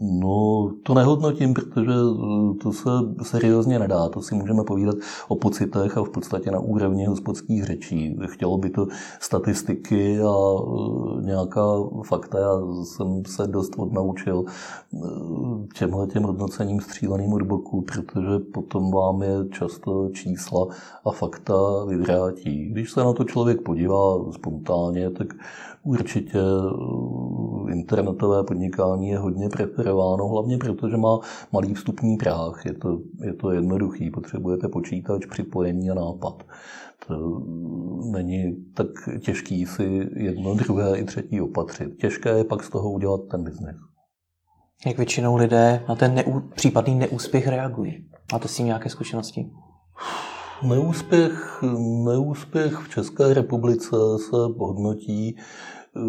No, 0.01 0.71
to 0.83 0.95
nehodnotím, 0.95 1.55
protože 1.55 1.93
eh, 1.93 2.55
to 2.63 2.73
se 2.73 2.91
seriózně 3.23 3.79
nedá. 3.79 4.09
To 4.09 4.23
si 4.23 4.35
můžeme 4.35 4.65
povídat 4.65 4.95
o 5.29 5.37
pocitech 5.37 5.99
a 5.99 6.03
v 6.03 6.11
podstatě 6.11 6.51
na 6.51 6.59
úrovni 6.59 7.07
hospodských 7.07 7.65
řečí. 7.65 8.17
Chtělo 8.27 8.59
by 8.59 8.71
to 8.71 8.87
statistiky 9.21 10.21
a 10.21 10.35
eh, 10.35 11.23
nějaká 11.23 11.65
fakta. 12.05 12.39
Já 12.39 12.85
jsem 12.85 13.23
se 13.27 13.47
dost 13.47 13.73
odnaučil 13.79 14.45
eh, 14.47 14.99
těmhle 15.79 16.07
těm 16.07 16.23
hodnocením 16.23 16.81
stříleným 16.81 17.33
od 17.33 17.43
boku, 17.43 17.81
protože 17.81 18.39
potom 18.53 18.91
vám 18.91 19.23
je 19.23 19.49
často 19.51 20.09
čísla 20.13 20.67
a 21.05 21.11
fakta 21.11 21.55
vyvrátí. 21.89 22.69
Když 22.69 22.91
se 22.91 23.01
na 23.01 23.13
to 23.13 23.25
člověk 23.25 23.63
podívá 23.63 24.33
spontánně, 24.33 25.11
tak 25.11 25.35
určitě 25.85 26.39
internetové 27.77 28.45
podnikání 28.45 29.09
je 29.09 29.19
hodně 29.19 29.49
preferováno, 29.49 30.29
hlavně 30.29 30.59
proto, 30.59 30.89
že 30.89 30.97
má 30.97 31.19
malý 31.53 31.75
vstupní 31.75 32.17
práh. 32.17 32.63
Je 32.67 32.75
to, 32.75 32.99
je 33.25 33.35
to 33.35 33.51
jednoduchý, 33.51 34.11
potřebujete 34.11 34.69
počítač, 34.69 35.27
připojení 35.27 35.91
a 35.91 35.95
nápad. 35.95 36.43
To 37.07 37.43
není 38.13 38.57
tak 38.75 38.87
těžký 39.21 39.67
si 39.67 40.09
jedno, 40.17 40.55
druhé 40.55 40.99
i 40.99 41.05
třetí 41.05 41.41
opatřit. 41.41 41.97
Těžké 42.01 42.31
je 42.31 42.45
pak 42.45 42.65
z 42.65 42.71
toho 42.71 42.93
udělat 42.93 43.21
ten 43.31 43.45
biznes. 43.45 43.77
Jak 44.87 44.97
většinou 44.97 45.37
lidé 45.37 45.85
na 45.89 45.95
ten 45.95 46.15
neú, 46.15 46.41
případný 46.55 46.95
neúspěch 46.95 47.49
reagují? 47.49 48.09
Máte 48.33 48.49
s 48.49 48.57
tím 48.57 48.67
nějaké 48.67 48.89
zkušenosti? 48.89 49.51
Neúspěch, 50.63 51.63
neúspěch 52.05 52.75
v 52.79 52.89
České 52.89 53.35
republice 53.35 53.97
se 54.19 54.37
hodnotí 54.59 55.37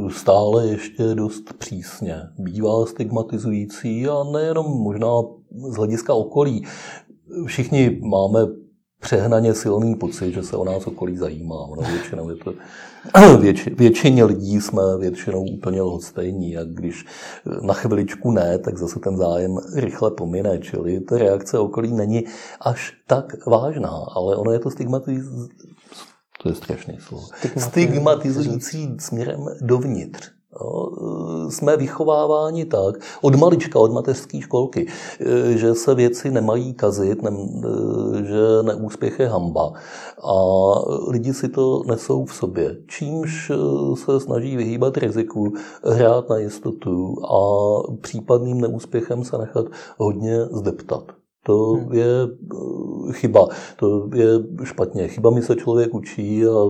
stále 0.09 0.67
ještě 0.67 1.03
dost 1.03 1.53
přísně. 1.57 2.21
Bývá 2.37 2.85
stigmatizující 2.85 4.07
a 4.07 4.23
nejenom 4.33 4.65
možná 4.65 5.21
z 5.69 5.75
hlediska 5.75 6.13
okolí. 6.13 6.65
Všichni 7.45 7.99
máme 8.03 8.39
přehnaně 8.99 9.53
silný 9.53 9.95
pocit, 9.95 10.33
že 10.33 10.43
se 10.43 10.57
o 10.57 10.63
nás 10.63 10.87
okolí 10.87 11.17
zajímá. 11.17 11.55
No, 11.55 11.83
většinou 11.91 12.29
je 12.29 12.35
to, 12.35 12.53
většině 13.77 14.23
lidí 14.23 14.61
jsme 14.61 14.81
většinou 14.99 15.45
úplně 15.45 15.81
lhostejní 15.81 16.57
a 16.57 16.63
když 16.63 17.05
na 17.61 17.73
chviličku 17.73 18.31
ne, 18.31 18.59
tak 18.59 18.77
zase 18.77 18.99
ten 18.99 19.17
zájem 19.17 19.57
rychle 19.75 20.11
pomine, 20.11 20.59
čili 20.59 20.99
ta 20.99 21.17
reakce 21.17 21.59
okolí 21.59 21.93
není 21.93 22.23
až 22.61 22.93
tak 23.07 23.45
vážná, 23.47 24.05
ale 24.15 24.35
ono 24.35 24.51
je 24.51 24.59
to 24.59 24.71
stigmatizující 24.71 25.77
to 26.37 26.49
je 26.49 26.55
strašné 26.55 26.97
slovo, 26.99 27.23
stigmatizující 27.57 28.95
směrem 28.99 29.45
dovnitř. 29.61 30.37
No, 30.61 30.91
jsme 31.49 31.77
vychováváni 31.77 32.65
tak, 32.65 32.95
od 33.21 33.35
malička, 33.35 33.79
od 33.79 33.91
mateřské 33.91 34.41
školky, 34.41 34.87
že 35.55 35.75
se 35.75 35.95
věci 35.95 36.31
nemají 36.31 36.73
kazit, 36.73 37.23
ne, 37.23 37.31
že 38.23 38.63
neúspěch 38.63 39.19
je 39.19 39.27
hamba. 39.27 39.73
A 40.23 40.33
lidi 41.07 41.33
si 41.33 41.49
to 41.49 41.83
nesou 41.85 42.25
v 42.25 42.33
sobě, 42.33 42.77
čímž 42.87 43.51
se 43.95 44.19
snaží 44.19 44.57
vyhýbat 44.57 44.97
riziku, 44.97 45.53
hrát 45.83 46.29
na 46.29 46.37
jistotu 46.37 47.15
a 47.25 47.39
případným 48.01 48.61
neúspěchem 48.61 49.23
se 49.23 49.37
nechat 49.37 49.65
hodně 49.97 50.45
zdeptat. 50.45 51.03
To 51.47 51.73
hmm. 51.73 51.93
je 51.93 52.27
eh, 53.09 53.13
chyba, 53.13 53.47
to 53.75 54.09
je 54.15 54.27
špatně. 54.63 55.07
Chybami 55.07 55.41
se 55.41 55.55
člověk 55.55 55.93
učí 55.93 56.45
a 56.45 56.69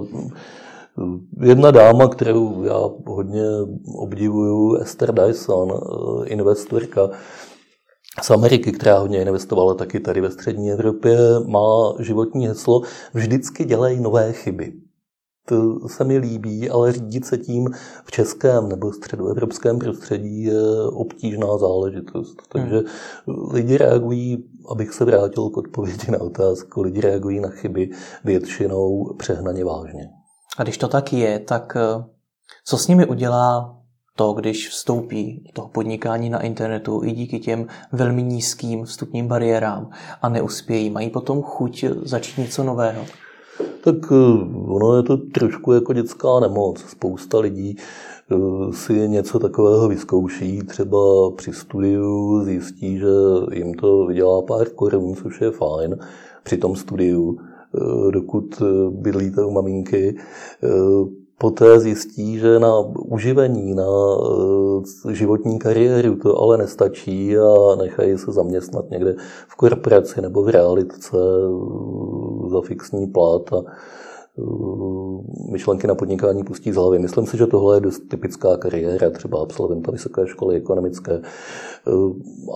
eh, 1.01 1.47
jedna 1.47 1.71
dáma, 1.71 2.07
kterou 2.07 2.63
já 2.63 2.79
hodně 3.07 3.43
obdivuju, 3.95 4.75
Esther 4.75 5.13
Dyson, 5.13 5.69
eh, 5.73 6.27
investorka, 6.27 7.09
z 8.21 8.31
Ameriky, 8.31 8.71
která 8.71 8.99
hodně 8.99 9.21
investovala 9.21 9.73
taky 9.73 9.99
tady 9.99 10.21
ve 10.21 10.31
střední 10.31 10.71
Evropě, 10.71 11.17
má 11.47 11.93
životní 11.99 12.47
heslo 12.47 12.81
vždycky 13.13 13.65
dělej 13.65 13.99
nové 13.99 14.33
chyby 14.33 14.73
to 15.49 15.89
se 15.89 16.03
mi 16.03 16.17
líbí, 16.17 16.69
ale 16.69 16.91
řídit 16.91 17.25
se 17.25 17.37
tím 17.37 17.69
v 18.05 18.11
českém 18.11 18.69
nebo 18.69 18.93
středoevropském 18.93 19.79
prostředí 19.79 20.43
je 20.43 20.87
obtížná 20.93 21.57
záležitost. 21.57 22.35
Takže 22.49 22.75
hmm. 23.27 23.51
lidi 23.51 23.77
reagují, 23.77 24.43
abych 24.71 24.93
se 24.93 25.05
vrátil 25.05 25.49
k 25.49 25.57
odpovědi 25.57 26.11
na 26.11 26.21
otázku, 26.21 26.81
lidi 26.81 27.01
reagují 27.01 27.39
na 27.39 27.49
chyby 27.49 27.89
většinou 28.23 29.13
přehnaně 29.17 29.65
vážně. 29.65 30.09
A 30.57 30.63
když 30.63 30.77
to 30.77 30.87
tak 30.87 31.13
je, 31.13 31.39
tak 31.39 31.73
eh, 31.75 32.03
co 32.65 32.77
s 32.77 32.87
nimi 32.87 33.05
udělá 33.05 33.77
to, 34.15 34.33
když 34.33 34.69
vstoupí 34.69 35.43
do 35.45 35.51
toho 35.53 35.67
podnikání 35.67 36.29
na 36.29 36.41
internetu 36.41 37.01
i 37.03 37.11
díky 37.11 37.39
těm 37.39 37.67
velmi 37.91 38.23
nízkým 38.23 38.85
vstupním 38.85 39.27
bariérám 39.27 39.89
a 40.21 40.29
neuspějí? 40.29 40.89
Mají 40.89 41.09
potom 41.09 41.41
chuť 41.41 41.85
začít 42.03 42.37
něco 42.37 42.63
nového? 42.63 43.05
Tak 43.87 44.11
eh, 44.11 44.15
ono 44.67 44.95
je 44.97 45.03
to 45.03 45.17
trošku 45.17 45.71
jako 45.71 45.93
dětská 45.93 46.39
nemoc. 46.39 46.79
Spousta 46.79 47.39
lidí 47.39 47.75
eh, 47.77 48.73
si 48.73 49.09
něco 49.09 49.39
takového 49.39 49.87
vyzkouší, 49.87 50.61
třeba 50.61 51.31
při 51.35 51.53
studiu 51.53 52.41
zjistí, 52.43 52.97
že 52.97 53.07
jim 53.53 53.73
to 53.73 54.05
vydělá 54.05 54.41
pár 54.41 54.69
korun, 54.69 55.15
což 55.15 55.41
je 55.41 55.51
fajn 55.51 55.97
při 56.43 56.57
tom 56.57 56.75
studiu, 56.75 57.37
eh, 57.39 58.11
dokud 58.11 58.61
bydlíte 58.89 59.45
u 59.45 59.51
maminky, 59.51 60.15
poté 61.37 61.79
zjistí, 61.79 62.37
že 62.37 62.59
na 62.59 62.79
uživení, 62.95 63.75
na 63.75 63.87
životní 65.11 65.59
kariéru 65.59 66.15
to 66.15 66.41
ale 66.41 66.57
nestačí 66.57 67.37
a 67.37 67.75
nechají 67.75 68.17
se 68.17 68.31
zaměstnat 68.31 68.89
někde 68.89 69.15
v 69.47 69.55
korporaci 69.55 70.21
nebo 70.21 70.43
v 70.43 70.49
realitce 70.49 71.17
za 72.61 72.67
fixní 72.67 73.07
plat 73.07 73.53
a 73.53 73.63
Eh, 74.39 75.51
myšlenky 75.51 75.87
na 75.87 75.95
podnikání 75.95 76.43
pustí 76.43 76.71
z 76.71 76.75
hlavy. 76.75 76.99
Myslím 76.99 77.25
si, 77.25 77.37
že 77.37 77.47
tohle 77.47 77.77
je 77.77 77.81
dost 77.81 77.99
typická 77.99 78.57
kariéra, 78.57 79.09
třeba 79.09 79.41
absolventa 79.41 79.91
vysoké 79.91 80.27
školy 80.27 80.55
ekonomické. 80.55 81.21
Eh, 81.21 81.91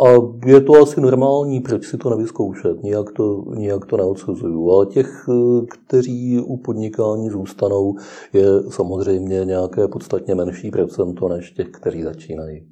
a 0.06 0.08
je 0.46 0.62
to 0.62 0.82
asi 0.82 1.02
normální, 1.02 1.60
proč 1.60 1.86
si 1.86 1.98
to 1.98 2.10
nevyzkoušet, 2.10 2.84
nijak 2.84 3.12
to, 3.12 3.44
nijak 3.56 3.86
to 3.86 3.98
neodsuzuju. 3.98 4.72
Ale 4.72 4.86
těch, 4.86 5.26
eh, 5.30 5.66
kteří 5.66 6.40
u 6.40 6.58
podnikání 6.58 7.30
zůstanou, 7.30 7.96
je 8.34 8.46
samozřejmě 8.70 9.46
nějaké 9.46 9.88
podstatně 9.88 10.36
menší 10.36 10.72
procento 10.72 11.30
než 11.30 11.52
těch, 11.52 11.68
kteří 11.68 12.04
začínají. 12.04 12.68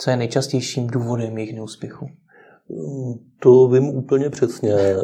Co 0.00 0.10
je 0.10 0.16
nejčastějším 0.16 0.86
důvodem 0.86 1.38
jejich 1.38 1.54
neúspěchu? 1.54 2.06
To 3.40 3.68
vím 3.68 3.88
úplně 3.88 4.30
přesně. 4.30 4.72
E, 4.72 4.96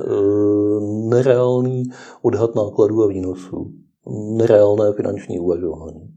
nereálný 1.08 1.82
odhad 2.22 2.54
nákladů 2.54 3.02
a 3.02 3.06
výnosů. 3.06 3.72
Nereálné 4.36 4.92
finanční 4.92 5.40
uvažování 5.40 6.09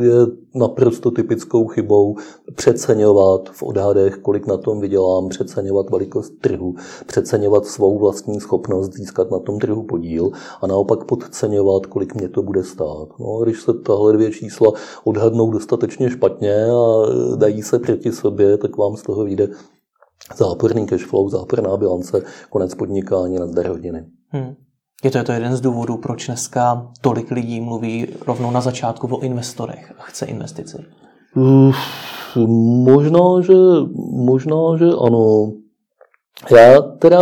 je 0.00 0.26
naprosto 0.54 1.10
typickou 1.10 1.66
chybou 1.66 2.16
přeceňovat 2.54 3.48
v 3.50 3.62
odhadech, 3.62 4.16
kolik 4.16 4.46
na 4.46 4.56
tom 4.56 4.80
vydělám, 4.80 5.28
přeceňovat 5.28 5.90
velikost 5.90 6.30
trhu, 6.40 6.74
přeceňovat 7.06 7.66
svou 7.66 7.98
vlastní 7.98 8.40
schopnost 8.40 8.92
získat 8.92 9.30
na 9.30 9.38
tom 9.38 9.58
trhu 9.58 9.82
podíl 9.82 10.30
a 10.60 10.66
naopak 10.66 11.04
podceňovat, 11.04 11.86
kolik 11.86 12.14
mě 12.14 12.28
to 12.28 12.42
bude 12.42 12.64
stát. 12.64 13.08
No, 13.20 13.40
když 13.44 13.62
se 13.62 13.74
tahle 13.74 14.12
dvě 14.12 14.30
čísla 14.30 14.72
odhadnou 15.04 15.50
dostatečně 15.50 16.10
špatně 16.10 16.64
a 16.64 17.06
dají 17.36 17.62
se 17.62 17.78
proti 17.78 18.12
sobě, 18.12 18.58
tak 18.58 18.76
vám 18.76 18.96
z 18.96 19.02
toho 19.02 19.24
vyjde 19.24 19.48
záporný 20.36 20.86
cashflow, 20.86 21.28
záporná 21.30 21.76
bilance, 21.76 22.22
konec 22.50 22.74
podnikání 22.74 23.38
na 23.38 23.46
zdar 23.46 23.68
hodiny. 23.68 24.06
Hmm. 24.28 24.65
Je 25.04 25.10
to, 25.10 25.18
je 25.18 25.24
to 25.24 25.32
jeden 25.32 25.56
z 25.56 25.60
důvodů, 25.60 25.96
proč 25.96 26.26
dneska 26.26 26.92
tolik 27.00 27.30
lidí 27.30 27.60
mluví 27.60 28.06
rovnou 28.26 28.50
na 28.50 28.60
začátku 28.60 29.06
o 29.06 29.20
investorech 29.20 29.92
a 29.98 30.02
chce 30.02 30.26
investici? 30.26 30.78
Možná, 32.84 33.40
že, 33.40 33.54
možná, 34.12 34.76
že 34.78 34.84
ano. 35.06 35.52
Já 36.50 36.80
teda 36.80 37.18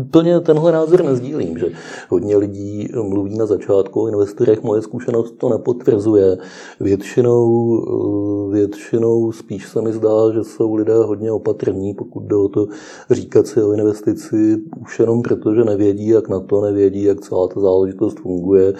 úplně 0.00 0.40
tenhle 0.40 0.72
názor 0.72 1.04
nezdílím, 1.04 1.58
že 1.58 1.66
hodně 2.08 2.36
lidí 2.36 2.88
mluví 3.02 3.38
na 3.38 3.46
začátku 3.46 4.02
o 4.02 4.08
investorech. 4.08 4.62
Moje 4.62 4.82
zkušenost 4.82 5.34
to 5.38 5.48
nepotvrzuje. 5.48 6.38
Většinou, 6.80 8.50
většinou 8.50 9.32
spíš 9.32 9.68
se 9.68 9.82
mi 9.82 9.92
zdá, 9.92 10.32
že 10.34 10.44
jsou 10.44 10.74
lidé 10.74 10.94
hodně 10.94 11.32
opatrní, 11.32 11.94
pokud 11.94 12.24
jde 12.24 12.36
o 12.36 12.48
to 12.48 12.66
říkat 13.10 13.46
si 13.46 13.62
o 13.62 13.72
investici 13.72 14.56
už 14.80 15.00
jenom 15.00 15.22
proto, 15.22 15.54
že 15.54 15.64
nevědí, 15.64 16.08
jak 16.08 16.28
na 16.28 16.40
to, 16.40 16.60
nevědí, 16.60 17.02
jak 17.02 17.20
celá 17.20 17.48
ta 17.48 17.60
záležitost 17.60 18.20
funguje 18.20 18.74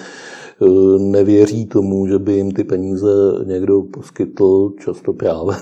nevěří 0.98 1.66
tomu, 1.66 2.06
že 2.06 2.18
by 2.18 2.32
jim 2.32 2.50
ty 2.50 2.64
peníze 2.64 3.08
někdo 3.44 3.82
poskytl, 3.82 4.72
často 4.78 5.12
právem. 5.12 5.60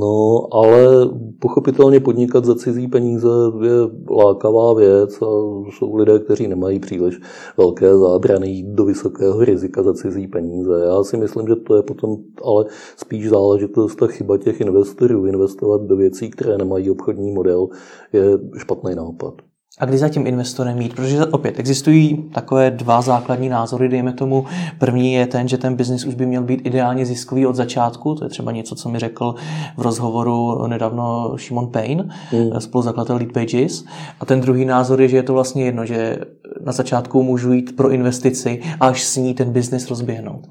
No, 0.00 0.46
ale 0.52 1.08
Pochopitelně 1.44 2.00
podnikat 2.00 2.44
za 2.44 2.54
cizí 2.54 2.88
peníze 2.88 3.28
je 3.62 3.72
lákavá 4.10 4.74
věc 4.74 5.22
a 5.22 5.26
jsou 5.70 5.96
lidé, 5.96 6.18
kteří 6.18 6.48
nemají 6.48 6.80
příliš 6.80 7.20
velké 7.56 7.96
zábrany 7.98 8.48
jít 8.48 8.66
do 8.66 8.84
vysokého 8.84 9.44
rizika 9.44 9.82
za 9.82 9.94
cizí 9.94 10.26
peníze. 10.26 10.84
Já 10.84 11.04
si 11.04 11.16
myslím, 11.16 11.48
že 11.48 11.56
to 11.56 11.76
je 11.76 11.82
potom 11.82 12.16
ale 12.44 12.64
spíš 12.96 13.28
záležitost 13.28 14.02
a 14.02 14.06
chyba 14.06 14.38
těch 14.38 14.60
investorů. 14.60 15.26
Investovat 15.26 15.82
do 15.82 15.96
věcí, 15.96 16.30
které 16.30 16.58
nemají 16.58 16.90
obchodní 16.90 17.32
model, 17.32 17.68
je 18.12 18.38
špatný 18.58 18.94
nápad. 18.94 19.34
A 19.78 19.84
kdy 19.84 19.98
za 19.98 20.08
tím 20.08 20.26
investorem 20.26 20.78
mít? 20.78 20.94
Protože 20.94 21.24
opět 21.24 21.58
existují 21.58 22.30
takové 22.34 22.70
dva 22.70 23.02
základní 23.02 23.48
názory, 23.48 23.88
dejme 23.88 24.12
tomu. 24.12 24.46
První 24.78 25.12
je 25.12 25.26
ten, 25.26 25.48
že 25.48 25.58
ten 25.58 25.74
biznis 25.74 26.04
už 26.04 26.14
by 26.14 26.26
měl 26.26 26.42
být 26.42 26.66
ideálně 26.66 27.06
ziskový 27.06 27.46
od 27.46 27.56
začátku. 27.56 28.14
To 28.14 28.24
je 28.24 28.30
třeba 28.30 28.52
něco, 28.52 28.74
co 28.74 28.88
mi 28.88 28.98
řekl 28.98 29.34
v 29.76 29.82
rozhovoru 29.82 30.66
nedávno 30.66 31.36
Shimon 31.38 31.72
Payne, 31.72 32.08
mm. 32.32 32.60
spoluzakladatel 32.60 33.16
Lead 33.16 33.32
Pages. 33.32 33.84
A 34.20 34.26
ten 34.26 34.40
druhý 34.40 34.64
názor 34.64 35.00
je, 35.00 35.08
že 35.08 35.16
je 35.16 35.22
to 35.22 35.32
vlastně 35.32 35.64
jedno, 35.64 35.86
že 35.86 36.18
na 36.64 36.72
začátku 36.72 37.22
můžu 37.22 37.52
jít 37.52 37.76
pro 37.76 37.90
investici 37.90 38.60
a 38.80 38.86
až 38.86 39.04
s 39.04 39.16
ní 39.16 39.34
ten 39.34 39.52
biznis 39.52 39.90
rozběhnout. 39.90 40.46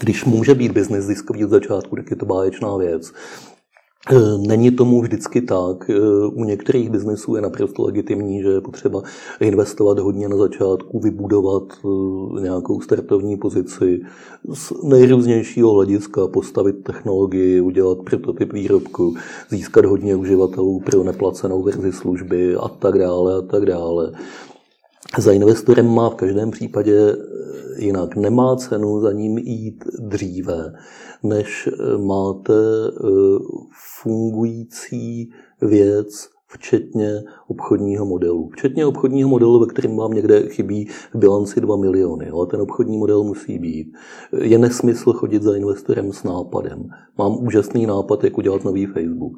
Když 0.00 0.24
může 0.24 0.54
být 0.54 0.72
biznis 0.72 1.04
ziskový 1.04 1.44
od 1.44 1.50
začátku, 1.50 1.96
tak 1.96 2.10
je 2.10 2.16
to 2.16 2.26
báječná 2.26 2.76
věc. 2.76 3.12
Eh, 4.08 4.38
není 4.38 4.70
tomu 4.70 5.02
vždycky 5.02 5.42
tak. 5.42 5.90
Eh, 5.90 6.26
u 6.32 6.44
některých 6.44 6.90
biznesů 6.90 7.36
je 7.36 7.42
naprosto 7.42 7.82
legitimní, 7.82 8.42
že 8.42 8.48
je 8.48 8.60
potřeba 8.60 9.02
investovat 9.40 9.98
hodně 9.98 10.28
na 10.28 10.36
začátku, 10.36 10.98
vybudovat 10.98 11.62
eh, 11.84 12.40
nějakou 12.40 12.80
startovní 12.80 13.36
pozici 13.36 14.00
z 14.54 14.72
nejrůznějšího 14.82 15.72
hlediska, 15.72 16.28
postavit 16.28 16.84
technologii, 16.84 17.60
udělat 17.60 17.98
prototyp 18.04 18.52
výrobku, 18.52 19.14
získat 19.50 19.84
hodně 19.84 20.16
uživatelů 20.16 20.80
pro 20.80 21.04
neplacenou 21.04 21.62
verzi 21.62 21.92
služby 21.92 22.56
a 22.56 22.68
tak 22.68 22.98
dále 22.98 23.34
a 23.36 23.42
tak 23.42 23.66
dále. 23.66 24.12
Za 25.18 25.32
investorem 25.32 25.88
má 25.88 26.10
v 26.10 26.14
každém 26.14 26.50
případě 26.50 27.16
jinak. 27.78 28.16
Nemá 28.16 28.56
cenu 28.56 29.00
za 29.00 29.12
ním 29.12 29.38
jít 29.38 29.84
dříve, 29.98 30.72
než 31.22 31.68
máte 31.96 32.54
fungující 34.02 35.30
věc, 35.62 36.28
včetně 36.46 37.22
obchodního 37.48 38.06
modelu. 38.06 38.48
Včetně 38.52 38.86
obchodního 38.86 39.28
modelu, 39.28 39.60
ve 39.60 39.66
kterém 39.66 39.96
vám 39.96 40.12
někde 40.12 40.48
chybí 40.48 40.88
v 41.14 41.18
bilanci 41.18 41.60
2 41.60 41.76
miliony, 41.76 42.30
ale 42.30 42.46
ten 42.46 42.60
obchodní 42.60 42.98
model 42.98 43.24
musí 43.24 43.58
být. 43.58 43.92
Je 44.40 44.58
nesmysl 44.58 45.12
chodit 45.12 45.42
za 45.42 45.56
investorem 45.56 46.12
s 46.12 46.22
nápadem. 46.24 46.88
Mám 47.18 47.44
úžasný 47.46 47.86
nápad, 47.86 48.24
jak 48.24 48.38
udělat 48.38 48.64
nový 48.64 48.86
Facebook. 48.86 49.32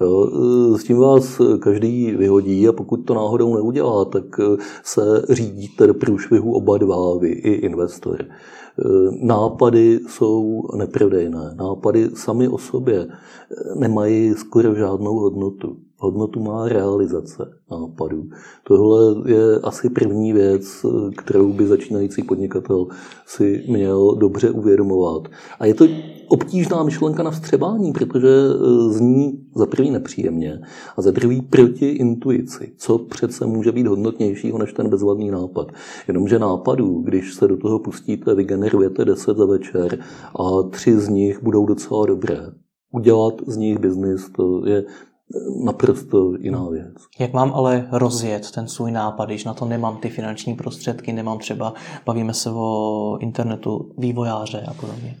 Jo, 0.00 0.30
s 0.76 0.84
tím 0.84 0.98
vás 0.98 1.40
každý 1.58 2.10
vyhodí 2.10 2.68
a 2.68 2.72
pokud 2.72 2.96
to 2.96 3.14
náhodou 3.14 3.54
neudělá, 3.54 4.04
tak 4.04 4.24
se 4.84 5.24
řídíte 5.30 5.86
do 5.86 5.94
průšvihu 5.94 6.52
oba 6.52 6.78
dva, 6.78 7.18
vy 7.18 7.28
i 7.28 7.50
investor. 7.52 8.24
Nápady 9.20 10.00
jsou 10.08 10.62
neprodejné. 10.76 11.54
Nápady 11.54 12.10
sami 12.14 12.48
o 12.48 12.58
sobě 12.58 13.06
nemají 13.74 14.34
skoro 14.34 14.74
žádnou 14.74 15.18
hodnotu. 15.18 15.76
Hodnotu 15.98 16.40
má 16.40 16.68
realizace 16.68 17.52
nápadů. 17.70 18.24
Tohle 18.64 19.30
je 19.32 19.58
asi 19.62 19.90
první 19.90 20.32
věc, 20.32 20.86
kterou 21.16 21.52
by 21.52 21.66
začínající 21.66 22.22
podnikatel 22.22 22.86
si 23.26 23.64
měl 23.68 24.14
dobře 24.14 24.50
uvědomovat. 24.50 25.28
A 25.58 25.66
je 25.66 25.74
to 25.74 25.86
obtížná 26.28 26.82
myšlenka 26.82 27.22
na 27.22 27.30
vstřebání, 27.30 27.92
protože 27.92 28.28
e, 28.28 28.92
zní 28.92 29.46
za 29.54 29.66
prvý 29.66 29.90
nepříjemně 29.90 30.60
a 30.96 31.02
za 31.02 31.10
druhý 31.10 31.42
proti 31.42 31.88
intuici. 31.88 32.72
Co 32.76 32.98
přece 32.98 33.46
může 33.46 33.72
být 33.72 33.86
hodnotnějšího 33.86 34.58
než 34.58 34.72
ten 34.72 34.88
bezvadný 34.88 35.30
nápad? 35.30 35.72
Jenomže 36.08 36.38
nápadů, 36.38 37.02
když 37.02 37.34
se 37.34 37.48
do 37.48 37.56
toho 37.56 37.78
pustíte, 37.78 38.34
vygenerujete 38.34 39.04
10 39.04 39.36
za 39.36 39.46
večer 39.46 39.98
a 40.40 40.62
tři 40.62 41.00
z 41.00 41.08
nich 41.08 41.42
budou 41.42 41.66
docela 41.66 42.06
dobré. 42.06 42.40
Udělat 42.92 43.34
z 43.46 43.56
nich 43.56 43.78
biznis, 43.78 44.30
to 44.36 44.66
je 44.66 44.84
naprosto 45.64 46.32
jiná 46.40 46.68
věc. 46.68 46.94
Jak 47.18 47.32
mám 47.32 47.52
ale 47.54 47.88
rozjet 47.92 48.50
ten 48.50 48.68
svůj 48.68 48.92
nápad, 48.92 49.24
když 49.24 49.44
na 49.44 49.54
to 49.54 49.64
nemám 49.64 49.96
ty 49.96 50.08
finanční 50.08 50.54
prostředky, 50.54 51.12
nemám 51.12 51.38
třeba, 51.38 51.74
bavíme 52.06 52.34
se 52.34 52.50
o 52.50 53.18
internetu, 53.20 53.94
vývojáře 53.98 54.60
a 54.68 54.74
podobně? 54.74 55.16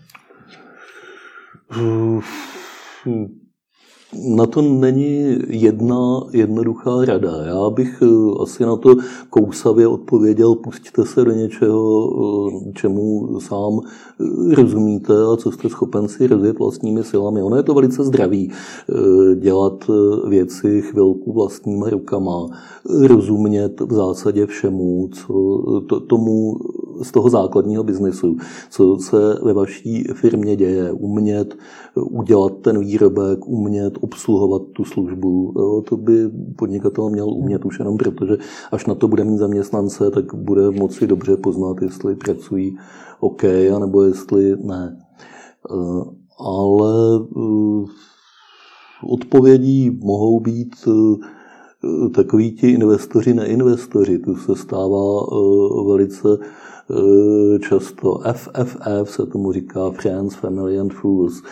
Na 4.24 4.46
to 4.46 4.62
není 4.62 5.38
jedna 5.48 6.20
jednoduchá 6.32 7.04
rada. 7.04 7.44
Já 7.46 7.70
bych 7.70 8.02
eh, 8.02 8.42
asi 8.42 8.62
na 8.62 8.76
to 8.76 8.94
kousavě 9.30 9.86
odpověděl, 9.86 10.54
pustíte 10.54 11.04
se 11.04 11.24
do 11.24 11.32
něčeho, 11.32 12.10
eh, 12.68 12.72
čemu 12.72 13.40
sám 13.40 13.80
eh, 13.80 14.54
rozumíte 14.54 15.12
a 15.32 15.36
co 15.36 15.52
jste 15.52 15.68
schopen 15.68 16.08
si 16.08 16.26
rozjet 16.26 16.58
vlastními 16.58 17.04
silami. 17.04 17.42
Ono 17.42 17.56
je 17.56 17.62
to 17.62 17.74
velice 17.74 18.04
zdravý 18.04 18.52
dělat 19.40 19.84
věci 20.28 20.82
chvilku 20.82 21.32
vlastníma 21.32 21.90
rukama, 21.90 22.46
rozumět 23.00 23.80
v 23.80 23.92
zásadě 23.92 24.46
všemu, 24.46 25.08
co 25.12 25.58
to, 25.88 26.00
tomu 26.00 26.56
z 27.02 27.12
toho 27.12 27.28
základního 27.28 27.84
biznesu, 27.84 28.36
co 28.70 28.98
se 28.98 29.16
ve 29.42 29.52
vaší 29.52 30.04
firmě 30.14 30.56
děje, 30.56 30.92
umět 30.92 31.56
udělat 31.94 32.52
ten 32.62 32.78
výrobek, 32.78 33.46
umět 33.46 33.98
obsluhovat 34.00 34.62
tu 34.72 34.84
službu. 34.84 35.52
Jo, 35.58 35.82
to 35.88 35.96
by 35.96 36.30
podnikatel 36.58 37.10
měl 37.10 37.28
umět 37.28 37.64
už 37.64 37.78
jenom 37.78 37.96
proto, 37.96 38.26
že 38.26 38.36
až 38.72 38.86
na 38.86 38.94
to 38.94 39.08
bude 39.08 39.24
mít 39.24 39.38
zaměstnance, 39.38 40.10
tak 40.10 40.34
bude 40.34 40.70
moci 40.70 41.06
dobře 41.06 41.36
poznat, 41.36 41.82
jestli 41.82 42.16
pracují 42.16 42.76
OK, 43.20 43.44
anebo 43.76 44.02
jestli 44.02 44.56
ne. 44.56 44.96
Eh, 45.70 46.04
ale 46.38 47.20
eh, 47.36 47.84
odpovědí 49.10 49.90
mohou 50.02 50.40
být 50.40 50.74
eh, 50.88 52.08
takoví 52.14 52.52
ti 52.52 52.70
investoři, 52.70 53.34
neinvestoři. 53.34 54.18
To 54.18 54.36
se 54.36 54.56
stává 54.56 55.26
velice 55.88 56.28
často 57.68 58.20
FFF 58.32 59.10
se 59.10 59.26
tomu 59.26 59.52
říká 59.52 59.90
Friends, 59.90 60.34
Family 60.34 60.78
and 60.78 60.92
Fools. 60.92 61.42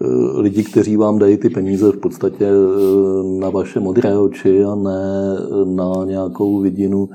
Eh, 0.00 0.40
lidi, 0.40 0.64
kteří 0.64 0.96
vám 0.96 1.18
dají 1.18 1.36
ty 1.36 1.50
peníze 1.50 1.92
v 1.92 1.98
podstatě 1.98 2.46
eh, 2.46 3.38
na 3.40 3.50
vaše 3.50 3.80
modré 3.80 4.18
oči 4.18 4.64
a 4.64 4.74
ne 4.74 5.00
na 5.64 6.04
nějakou 6.04 6.60
vidinu 6.60 7.08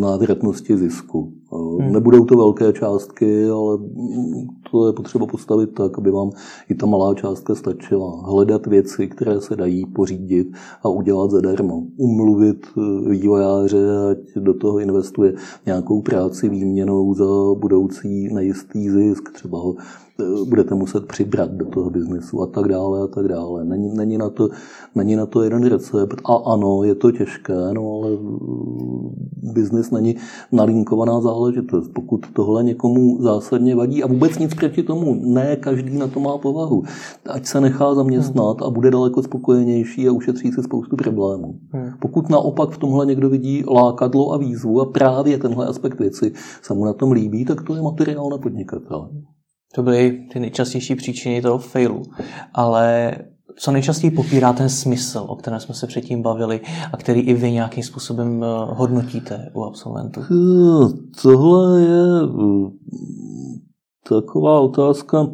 návratnosti 0.00 0.76
zisku. 0.76 1.32
Hmm. 1.52 1.92
Nebudou 1.92 2.24
to 2.24 2.36
velké 2.36 2.72
částky, 2.72 3.48
ale 3.48 3.78
to 4.70 4.86
je 4.86 4.92
potřeba 4.92 5.26
postavit 5.26 5.74
tak, 5.74 5.98
aby 5.98 6.10
vám 6.10 6.30
i 6.68 6.74
ta 6.74 6.86
malá 6.86 7.14
částka 7.14 7.54
stačila. 7.54 8.22
Hledat 8.26 8.66
věci, 8.66 9.08
které 9.08 9.40
se 9.40 9.56
dají 9.56 9.86
pořídit 9.86 10.46
a 10.82 10.88
udělat 10.88 11.30
zadarmo. 11.30 11.82
Umluvit 11.96 12.66
eh, 12.66 13.10
vývojáře, 13.10 13.78
ať 14.10 14.18
do 14.36 14.54
toho 14.54 14.78
investuje 14.78 15.34
nějakou 15.66 16.02
práci 16.02 16.48
výměnou 16.48 17.14
za 17.14 17.54
budoucí 17.58 18.34
nejistý 18.34 18.90
zisk. 18.90 19.32
Třeba 19.32 19.58
ho 19.58 19.74
budete 20.48 20.74
muset 20.74 21.06
přibrat 21.06 21.50
do 21.50 21.64
toho 21.64 21.90
biznesu 21.90 22.42
a 22.42 22.46
tak 22.46 22.68
dále 22.68 23.02
a 23.02 23.06
tak 23.06 23.28
dále. 23.28 23.64
Není, 23.64 23.96
není, 23.96 24.18
na, 24.18 24.30
to, 24.30 24.48
není 24.94 25.16
na 25.16 25.26
to 25.26 25.42
jeden 25.42 25.66
recept 25.66 26.20
a 26.24 26.34
ano, 26.34 26.82
je 26.84 26.94
to 26.94 27.12
těžké, 27.12 27.54
no 27.72 27.92
ale 27.92 28.10
eh, 28.12 29.52
biznis 29.52 29.90
není 29.90 30.16
nalinkovaná 30.52 31.20
záležitost. 31.20 31.88
Pokud 31.94 32.20
tohle 32.32 32.64
někomu 32.64 33.22
zásadně 33.22 33.76
vadí 33.76 34.02
a 34.02 34.06
vůbec 34.06 34.38
nic 34.38 34.54
proti 34.54 34.82
tomu, 34.82 35.14
ne 35.24 35.56
každý 35.56 35.98
na 35.98 36.06
to 36.06 36.20
má 36.20 36.38
povahu, 36.38 36.82
ať 37.30 37.46
se 37.46 37.60
nechá 37.60 37.94
zaměstnat 37.94 38.62
a 38.62 38.70
bude 38.70 38.90
daleko 38.90 39.22
spokojenější 39.22 40.08
a 40.08 40.12
ušetří 40.12 40.52
si 40.52 40.62
spoustu 40.62 40.96
problémů. 40.96 41.54
Hmm. 41.70 41.90
Pokud 42.00 42.30
naopak 42.30 42.70
v 42.70 42.78
tomhle 42.78 43.06
někdo 43.06 43.30
vidí 43.30 43.64
lákadlo 43.68 44.32
a 44.32 44.36
výzvu 44.36 44.80
a 44.80 44.84
právě 44.84 45.38
tenhle 45.38 45.66
aspekt 45.66 45.98
věci 45.98 46.32
se 46.62 46.74
mu 46.74 46.84
na 46.84 46.92
tom 46.92 47.12
líbí, 47.12 47.44
tak 47.44 47.62
to 47.62 47.74
je 47.74 47.82
materiál 47.82 48.30
na 48.30 48.38
podnikatele. 48.38 49.08
To 49.74 49.82
byly 49.82 50.26
ty 50.32 50.40
nejčastější 50.40 50.94
příčiny 50.94 51.42
toho 51.42 51.58
failu. 51.58 52.02
Ale 52.54 53.14
co 53.56 53.72
nejčastěji 53.72 54.10
popírá 54.10 54.52
ten 54.52 54.68
smysl, 54.68 55.24
o 55.28 55.36
kterém 55.36 55.60
jsme 55.60 55.74
se 55.74 55.86
předtím 55.86 56.22
bavili 56.22 56.60
a 56.92 56.96
který 56.96 57.20
i 57.20 57.34
vy 57.34 57.52
nějakým 57.52 57.84
způsobem 57.84 58.44
eh, 58.44 58.46
hodnotíte 58.68 59.50
u 59.54 59.62
absolventů? 59.62 60.20
Tohle 61.22 61.80
je 61.82 62.22
eh, 62.22 62.70
taková 64.08 64.60
otázka. 64.60 65.26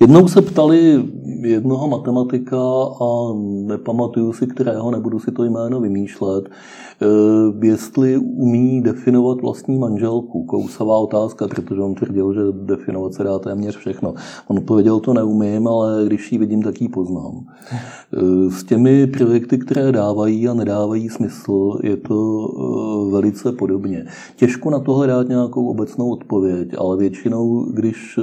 Jednou 0.00 0.28
se 0.28 0.42
ptali 0.42 1.04
jednoho 1.40 1.88
matematika 1.88 2.58
a 3.00 3.32
nepamatuju 3.66 4.32
si 4.32 4.46
kterého, 4.46 4.90
nebudu 4.90 5.18
si 5.18 5.32
to 5.32 5.44
jméno 5.44 5.80
vymýšlet, 5.80 6.44
eh, 6.48 7.66
jestli 7.66 8.16
umí 8.16 8.82
definovat 8.82 9.40
vlastní 9.40 9.78
manželku. 9.78 10.44
Kousavá 10.44 10.98
otázka, 10.98 11.48
protože 11.48 11.80
on 11.80 11.94
tvrdil, 11.94 12.34
že 12.34 12.40
definovat 12.52 13.14
se 13.14 13.24
dá 13.24 13.38
téměř 13.38 13.76
všechno. 13.76 14.14
On 14.46 14.58
odpověděl, 14.58 15.00
to 15.00 15.14
neumím, 15.14 15.68
ale 15.68 16.04
když 16.06 16.32
ji 16.32 16.38
vidím, 16.38 16.62
tak 16.62 16.80
ji 16.80 16.88
poznám. 16.88 17.44
Eh, 17.72 18.50
s 18.50 18.64
těmi 18.64 19.06
projekty, 19.06 19.58
které 19.58 19.92
dávají 19.92 20.48
a 20.48 20.54
nedávají 20.54 21.08
smysl, 21.08 21.78
je 21.82 21.96
to 21.96 22.48
eh, 22.48 23.12
velice 23.12 23.52
podobně. 23.52 24.04
Těžko 24.36 24.70
na 24.70 24.78
tohle 24.78 25.06
dát 25.06 25.28
nějakou 25.28 25.66
obecnou 25.66 26.10
odpověď, 26.10 26.68
ale 26.78 26.96
většinou, 26.96 27.66
když 27.72 28.18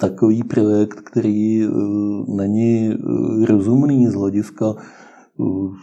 takový 0.00 0.42
projekt, 0.42 1.00
který 1.00 1.66
uh, 1.66 2.36
není 2.36 2.94
uh, 2.94 3.44
rozumný 3.44 4.06
z 4.06 4.14
hlediska 4.14 4.74
uh, 5.36 5.74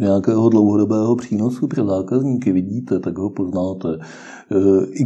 nějakého 0.00 0.48
dlouhodobého 0.48 1.16
přínosu 1.16 1.66
pro 1.66 1.86
zákazníky 1.86 2.52
vidíte, 2.52 2.98
tak 2.98 3.18
ho 3.18 3.30
poznáte. 3.30 3.88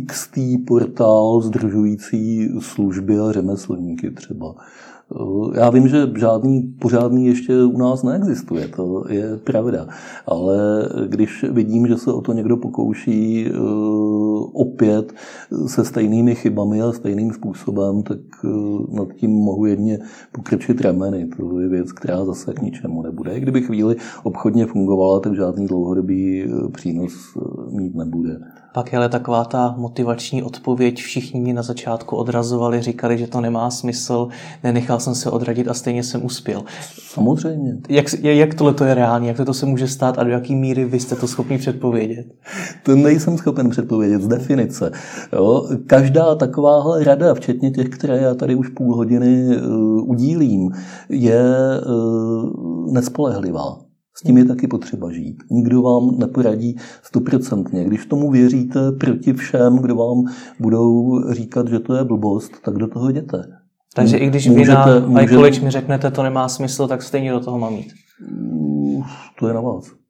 XT 0.07 0.39
portál 0.67 1.41
združující 1.41 2.49
služby 2.61 3.19
a 3.19 3.33
řemeslníky 3.33 4.11
třeba. 4.11 4.55
Eh, 5.21 5.61
já 5.61 5.71
vím, 5.71 5.89
že 5.89 6.11
žádný 6.19 6.63
pořádný 6.63 7.27
ještě 7.27 7.65
u 7.65 7.79
nás 7.79 8.03
neexistuje, 8.03 8.69
to 8.69 9.05
je 9.09 9.37
pravda. 9.37 9.87
Ale 10.27 10.59
když 11.07 11.45
vidím, 11.51 11.87
že 11.87 11.97
se 11.97 12.13
o 12.13 12.21
to 12.21 12.33
někdo 12.33 12.57
pokouší 12.57 13.47
eh, 13.47 13.53
opět 14.53 15.13
se 15.67 15.85
stejnými 15.85 16.35
chybami 16.35 16.83
a 16.83 16.93
stejným 16.93 17.33
způsobem, 17.33 18.03
tak 18.03 18.19
eh, 18.45 18.49
nad 18.97 19.09
tím 19.13 19.31
mohu 19.31 19.67
jedně 19.67 19.99
pokrčit 20.33 20.81
rameny. 20.81 21.29
To 21.37 21.61
je 21.61 21.69
věc, 21.69 21.93
která 21.93 22.25
zase 22.25 22.53
k 22.53 22.63
ničemu 22.63 23.03
nebude. 23.03 23.41
Kdyby 23.41 23.63
chvíli 23.63 23.97
obchodně 24.23 24.67
fungovala, 24.67 25.21
tak 25.21 25.35
žádný 25.35 25.67
dlouhodobý 25.67 26.47
přínos 26.73 27.13
mít 27.71 27.95
nebude. 27.95 28.62
Pak 28.73 28.93
je 28.93 28.99
ale 28.99 29.09
taková 29.09 29.45
ta 29.45 29.75
motivační 29.79 30.43
odpověď, 30.43 31.03
všichni 31.03 31.41
mě 31.41 31.55
na 31.55 31.63
začátku 31.63 32.17
odrazovali, 32.17 32.83
říkali, 32.83 33.19
že 33.19 33.27
to 33.27 33.41
nemá 33.41 33.71
smysl, 33.71 34.29
nenechal 34.65 35.01
jsem 35.01 35.15
se 35.15 35.31
odradit 35.31 35.69
a 35.69 35.75
stejně 35.75 36.03
jsem 36.03 36.25
uspěl. 36.25 36.65
Samozřejmě. 37.09 37.77
Jak, 37.89 38.07
jak 38.23 38.55
tohle 38.55 38.75
to 38.75 38.85
je 38.85 38.95
reálně, 38.95 39.29
jak 39.29 39.47
to 39.47 39.55
se 39.55 39.67
může 39.67 39.89
stát 39.89 40.19
a 40.19 40.25
do 40.25 40.31
jaké 40.31 40.55
míry 40.55 40.85
vy 40.85 41.01
jste 41.01 41.17
to 41.17 41.29
schopni 41.29 41.59
předpovědět? 41.59 42.27
To 42.83 42.97
nejsem 42.97 43.39
schopen 43.39 43.71
předpovědět 43.71 44.23
z 44.23 44.29
definice. 44.29 44.93
Jo? 45.33 45.69
Každá 45.87 46.35
takováhle 46.35 47.05
rada, 47.05 47.35
včetně 47.35 47.71
těch, 47.71 47.89
které 47.89 48.17
já 48.19 48.35
tady 48.35 48.55
už 48.55 48.69
půl 48.69 48.97
hodiny 48.97 49.57
uh, 49.57 50.11
udílím, 50.11 50.71
je 51.09 51.43
uh, 51.87 52.93
nespolehlivá. 52.93 53.92
S 54.17 54.23
tím 54.23 54.37
je 54.37 54.45
taky 54.45 54.67
potřeba 54.67 55.13
žít. 55.13 55.43
Nikdo 55.51 55.83
vám 55.83 56.19
neporadí 56.19 56.77
stoprocentně. 57.03 57.85
Když 57.85 58.07
tomu 58.07 58.31
věříte 58.31 58.93
proti 58.93 59.33
všem, 59.33 59.77
kdo 59.77 59.97
vám 59.97 60.25
budou 60.61 61.21
říkat, 61.33 61.69
že 61.69 61.79
to 61.79 61.95
je 61.95 62.05
blbost, 62.05 62.53
tak 62.65 62.75
do 62.75 62.89
toho 62.89 63.09
jděte. 63.09 63.43
Takže 63.95 64.17
i 64.17 64.27
když 64.27 64.47
můžete, 64.49 65.01
vy 65.01 65.15
na 65.15 65.21
můžete... 65.23 65.65
mi 65.65 65.71
řeknete, 65.71 66.11
to 66.11 66.23
nemá 66.23 66.49
smysl, 66.49 66.89
tak 66.89 67.03
stejně 67.03 67.33
do 67.33 67.41
toho 67.41 67.59
mám 67.59 67.75
jít. 67.75 67.93
To 69.39 69.49
je 69.49 69.55
na 69.55 69.61
vás. 69.61 70.02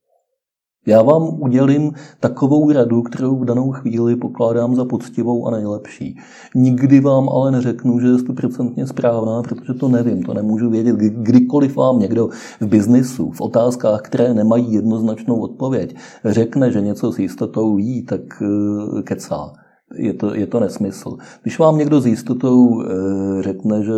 Já 0.87 1.03
vám 1.03 1.43
udělím 1.43 1.93
takovou 2.21 2.73
radu, 2.73 3.03
kterou 3.03 3.39
v 3.39 3.45
danou 3.45 3.71
chvíli 3.71 4.17
pokládám 4.17 4.75
za 4.75 4.85
poctivou 4.85 5.47
a 5.47 5.51
nejlepší. 5.51 6.19
Nikdy 6.55 7.01
vám 7.01 7.29
ale 7.29 7.51
neřeknu, 7.51 8.01
že 8.01 8.07
je 8.07 8.19
stoprocentně 8.19 8.87
správná, 8.87 9.43
protože 9.43 9.75
to 9.75 9.89
nevím, 9.89 10.23
to 10.23 10.35
nemůžu 10.35 10.71
vědět. 10.71 10.97
Kdykoliv 10.97 11.77
vám 11.77 11.99
někdo 11.99 12.29
v 12.61 12.67
biznisu, 12.67 13.31
v 13.31 13.41
otázkách, 13.41 14.03
které 14.03 14.35
nemají 14.35 14.73
jednoznačnou 14.73 15.41
odpověď, 15.41 15.97
řekne, 16.25 16.73
že 16.73 16.81
něco 16.81 17.13
s 17.13 17.19
jistotou 17.19 17.75
ví, 17.75 18.03
tak 18.03 18.21
eh, 18.43 19.03
kecá 19.03 19.53
je 19.97 20.15
to, 20.15 20.35
je 20.35 20.47
to 20.47 20.61
nesmysl. 20.61 21.17
Když 21.43 21.59
vám 21.59 21.79
někdo 21.79 22.01
s 22.01 22.07
jistotou 22.07 22.83
eh, 22.83 23.43
řekne, 23.43 23.85
že 23.85 23.93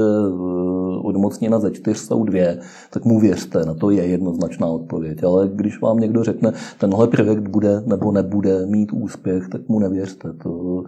odmocněna 1.14 1.58
ze 1.60 1.70
čtyř 1.70 1.98
jsou 1.98 2.24
dvě, 2.24 2.58
tak 2.90 3.04
mu 3.04 3.20
věřte, 3.20 3.64
na 3.64 3.74
to 3.74 3.90
je 3.90 4.06
jednoznačná 4.06 4.66
odpověď. 4.66 5.24
Ale 5.24 5.48
když 5.54 5.80
vám 5.80 5.98
někdo 5.98 6.24
řekne, 6.24 6.52
tenhle 6.78 7.08
projekt 7.08 7.48
bude 7.48 7.82
nebo 7.86 8.12
nebude 8.12 8.66
mít 8.66 8.92
úspěch, 8.92 9.48
tak 9.48 9.68
mu 9.68 9.78
nevěřte. 9.78 10.32
To, 10.32 10.84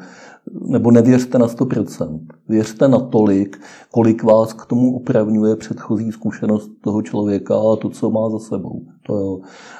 nebo 0.67 0.91
nevěřte 0.91 1.39
na 1.39 1.47
100%. 1.47 2.21
Věřte 2.49 2.89
na 2.89 2.99
tolik, 2.99 3.61
kolik 3.91 4.23
vás 4.23 4.53
k 4.53 4.67
tomu 4.67 4.97
opravňuje 4.97 5.57
předchozí 5.57 6.13
zkušenost 6.13 6.71
toho 6.81 7.03
člověka 7.03 7.55
a 7.55 7.77
to, 7.77 7.89
co 7.89 8.11
má 8.11 8.31
za 8.31 8.39
sebou. 8.39 8.87
To 9.07 9.17
jo. 9.17 9.39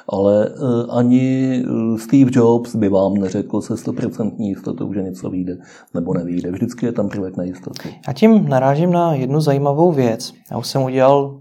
Ale 0.09 0.49
eh, 0.49 0.85
ani 0.89 1.63
Steve 1.97 2.31
Jobs 2.33 2.75
by 2.75 2.89
vám 2.89 3.13
neřekl 3.13 3.61
se 3.61 3.73
100% 3.73 4.31
jistotou, 4.37 4.93
že 4.93 5.01
něco 5.01 5.29
vyjde 5.29 5.57
nebo 5.93 6.13
nevyjde. 6.13 6.51
Vždycky 6.51 6.85
je 6.85 6.91
tam 6.91 7.09
prvek 7.09 7.37
nejistoty. 7.37 7.95
A 8.07 8.13
tím 8.13 8.49
narážím 8.49 8.91
na 8.91 9.13
jednu 9.13 9.41
zajímavou 9.41 9.91
věc. 9.91 10.33
Já 10.51 10.57
už 10.57 10.67
jsem 10.67 10.83
udělal 10.83 11.39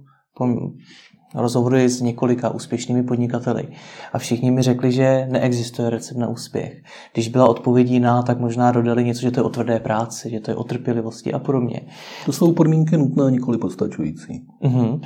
rozhovory 1.35 1.89
s 1.89 2.01
několika 2.01 2.51
úspěšnými 2.51 3.03
podnikateli 3.03 3.69
a 4.13 4.19
všichni 4.19 4.51
mi 4.51 4.63
řekli, 4.63 4.93
že 4.93 5.27
neexistuje 5.31 5.91
recept 5.91 6.19
na 6.19 6.29
úspěch. 6.29 6.83
Když 7.13 7.29
byla 7.29 7.49
odpověď 7.49 7.91
jiná, 7.91 8.23
tak 8.23 8.41
možná 8.41 8.73
dodali 8.73 9.05
něco, 9.05 9.21
že 9.21 9.31
to 9.31 9.41
je 9.41 9.45
o 9.45 9.49
tvrdé 9.49 9.81
práci, 9.81 10.31
že 10.31 10.41
to 10.41 10.51
je 10.51 10.55
o 10.55 10.65
trpělivosti 10.65 11.33
a 11.33 11.39
podobně. 11.39 11.81
To 12.27 12.33
jsou 12.33 12.53
podmínky 12.53 12.97
nutné, 12.97 13.31
nikoli 13.31 13.59
postačující. 13.59 14.47
Uh-huh. 14.63 15.01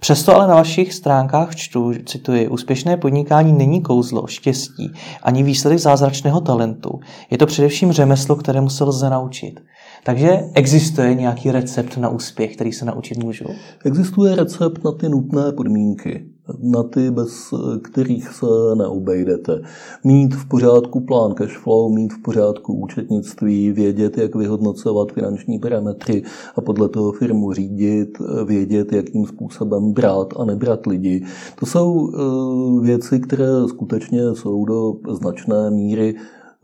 Přesto 0.00 0.36
ale 0.36 0.48
na 0.48 0.54
vašich 0.54 0.94
stránkách 0.94 1.56
čtu, 1.56 1.92
cituji, 2.06 2.48
úspěšné 2.48 2.96
podnikání 2.96 3.52
není 3.52 3.82
kouzlo, 3.82 4.26
štěstí, 4.26 4.92
ani 5.22 5.42
výsledek 5.42 5.78
zázračného 5.78 6.40
talentu. 6.40 6.90
Je 7.30 7.38
to 7.38 7.46
především 7.46 7.92
řemeslo, 7.92 8.36
kterému 8.36 8.70
se 8.70 9.10
naučit. 9.10 9.60
Takže 10.04 10.40
existuje 10.54 11.14
nějaký 11.14 11.50
recept 11.50 11.96
na 11.96 12.08
úspěch, 12.08 12.54
který 12.54 12.72
se 12.72 12.84
naučit 12.84 13.18
můžu? 13.18 13.44
Existuje 13.84 14.36
recept 14.36 14.84
na 14.84 14.92
ty 14.92 15.08
nutné 15.08 15.52
podmínky, 15.52 16.35
na 16.62 16.82
ty, 16.82 17.10
bez 17.10 17.54
kterých 17.82 18.28
se 18.28 18.46
neobejdete. 18.74 19.62
Mít 20.04 20.34
v 20.34 20.48
pořádku 20.48 21.00
plán 21.00 21.34
cash 21.34 21.58
flow, 21.58 21.94
mít 21.94 22.12
v 22.12 22.22
pořádku 22.22 22.74
účetnictví, 22.74 23.72
vědět, 23.72 24.18
jak 24.18 24.34
vyhodnocovat 24.34 25.12
finanční 25.12 25.58
parametry 25.58 26.22
a 26.56 26.60
podle 26.60 26.88
toho 26.88 27.12
firmu 27.12 27.52
řídit, 27.52 28.18
vědět, 28.44 28.92
jakým 28.92 29.26
způsobem 29.26 29.92
brát 29.92 30.28
a 30.36 30.44
nebrat 30.44 30.86
lidi. 30.86 31.24
To 31.60 31.66
jsou 31.66 32.10
eh, 32.10 32.86
věci, 32.86 33.20
které 33.20 33.48
skutečně 33.68 34.34
jsou 34.34 34.64
do 34.64 34.94
značné 35.10 35.70
míry 35.70 36.14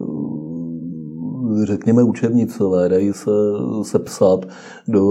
eh, 0.00 0.61
řekněme, 1.62 2.02
učebnicové, 2.02 2.88
dají 2.88 3.12
se 3.12 3.30
sepsat 3.82 4.46
do 4.88 5.04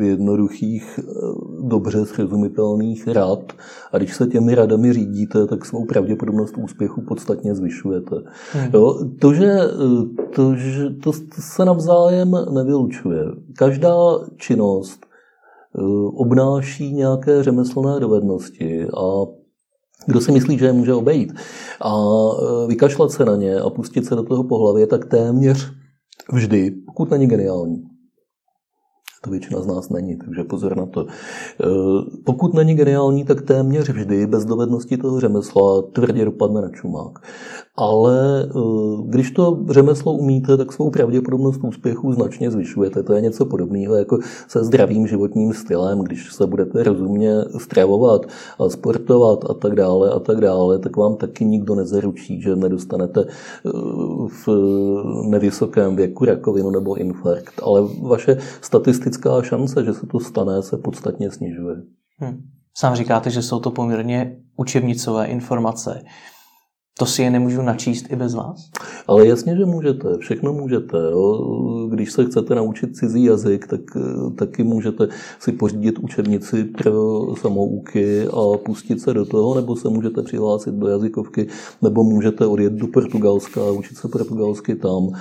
eh, 0.00 0.04
jednoduchých, 0.04 1.00
eh, 1.02 1.12
dobře 1.62 2.06
srozumitelných 2.06 3.08
rad 3.08 3.52
a 3.92 3.98
když 3.98 4.14
se 4.16 4.26
těmi 4.26 4.54
radami 4.54 4.92
řídíte, 4.92 5.46
tak 5.46 5.64
svou 5.64 5.84
pravděpodobnost 5.84 6.54
úspěchu 6.58 7.00
podstatně 7.00 7.54
zvyšujete. 7.54 8.16
Hmm. 8.52 8.70
Jo, 8.74 8.98
to, 9.18 9.34
že, 9.34 9.50
eh, 9.50 10.26
to, 10.34 10.54
že 10.54 10.90
to 10.90 11.12
se 11.40 11.64
navzájem 11.64 12.32
nevylučuje. 12.50 13.24
Každá 13.56 13.94
činnost 14.36 15.06
obnáší 16.14 16.92
nějaké 16.92 17.42
řemeslné 17.42 18.00
dovednosti 18.00 18.86
a 18.86 19.26
kdo 20.06 20.20
si 20.20 20.32
myslí, 20.32 20.58
že 20.58 20.66
je 20.66 20.72
může 20.72 20.94
obejít? 20.94 21.32
A 21.80 21.94
e, 21.94 22.66
vykašlat 22.66 23.12
se 23.12 23.24
na 23.24 23.36
ně 23.36 23.60
a 23.60 23.70
pustit 23.70 24.06
se 24.06 24.14
do 24.14 24.22
toho 24.22 24.44
pohlavě, 24.44 24.86
tak 24.86 25.04
téměř 25.04 25.72
vždy, 26.32 26.70
pokud 26.86 27.10
není 27.10 27.26
geniální, 27.26 27.82
to 29.24 29.30
většina 29.30 29.60
z 29.60 29.66
nás 29.66 29.88
není, 29.88 30.16
takže 30.16 30.44
pozor 30.44 30.76
na 30.76 30.86
to. 30.86 31.06
E, 31.06 31.06
pokud 32.24 32.54
není 32.54 32.74
geniální, 32.74 33.24
tak 33.24 33.42
téměř 33.42 33.88
vždy 33.88 34.26
bez 34.26 34.44
dovednosti 34.44 34.96
toho 34.96 35.20
řemesla 35.20 35.82
tvrdě 35.82 36.24
dopadne 36.24 36.60
na 36.60 36.68
čumák 36.68 37.18
ale 37.76 38.44
eh, 38.44 38.60
když 39.04 39.30
to 39.30 39.58
řemeslo 39.70 40.12
umíte, 40.12 40.56
tak 40.56 40.72
svou 40.72 40.90
pravděpodobnost 40.90 41.60
úspěchu 41.64 42.12
značně 42.12 42.50
zvyšujete. 42.50 43.02
To 43.02 43.12
je 43.12 43.20
něco 43.20 43.46
podobného 43.46 43.94
jako 43.94 44.18
se 44.48 44.64
zdravým 44.64 45.06
životním 45.06 45.52
stylem. 45.52 45.98
Když 45.98 46.32
se 46.32 46.46
budete 46.46 46.82
rozumně 46.82 47.32
stravovat 47.58 48.26
a 48.58 48.68
sportovat 48.68 49.50
a 49.50 49.54
tak 49.54 49.74
dále 49.74 50.10
a 50.10 50.18
tak 50.18 50.40
dále, 50.40 50.78
tak 50.78 50.96
vám 50.96 51.16
taky 51.16 51.44
nikdo 51.44 51.74
nezaručí, 51.74 52.42
že 52.42 52.56
nedostanete 52.56 53.24
eh, 53.24 53.70
v 54.46 54.48
nevysokém 55.28 55.96
věku 55.96 56.24
rakovinu 56.24 56.70
nebo 56.70 56.94
infarkt. 56.94 57.54
Ale 57.62 57.82
vaše 58.02 58.36
statistická 59.12 59.42
šance, 59.42 59.84
že 59.84 59.94
se 59.94 60.06
to 60.06 60.20
stane, 60.20 60.62
se 60.62 60.76
podstatně 60.76 61.30
snižuje. 61.30 61.76
Hmm. 62.18 62.42
Sám 62.76 62.96
říkáte, 62.96 63.30
že 63.30 63.42
jsou 63.42 63.60
to 63.60 63.70
poměrně 63.70 64.36
učebnicové 64.56 65.26
informace. 65.26 66.02
To 66.98 67.06
si 67.06 67.22
je 67.22 67.30
nemůžu 67.30 67.62
načíst 67.62 68.06
i 68.12 68.16
bez 68.16 68.34
vás? 68.34 68.70
Ale 69.06 69.26
jasně, 69.26 69.56
že 69.56 69.64
můžete. 69.64 70.08
Všechno 70.18 70.52
můžete. 70.52 70.96
Jo. 70.96 71.88
Když 71.90 72.12
se 72.12 72.24
chcete 72.24 72.54
naučit 72.54 72.96
cizí 72.96 73.24
jazyk, 73.24 73.66
tak 73.66 73.80
taky 74.38 74.64
můžete 74.64 75.08
si 75.40 75.52
pořídit 75.52 75.98
učebnici 75.98 76.64
pro 76.64 77.26
samouky 77.36 78.26
a 78.26 78.58
pustit 78.58 79.00
se 79.00 79.14
do 79.14 79.24
toho, 79.24 79.54
nebo 79.54 79.76
se 79.76 79.88
můžete 79.88 80.22
přihlásit 80.22 80.74
do 80.74 80.88
jazykovky, 80.88 81.46
nebo 81.82 82.04
můžete 82.04 82.46
odjet 82.46 82.72
do 82.72 82.86
Portugalska 82.86 83.60
a 83.60 83.70
učit 83.70 83.96
se 83.96 84.08
portugalsky 84.08 84.74
tam. 84.74 85.12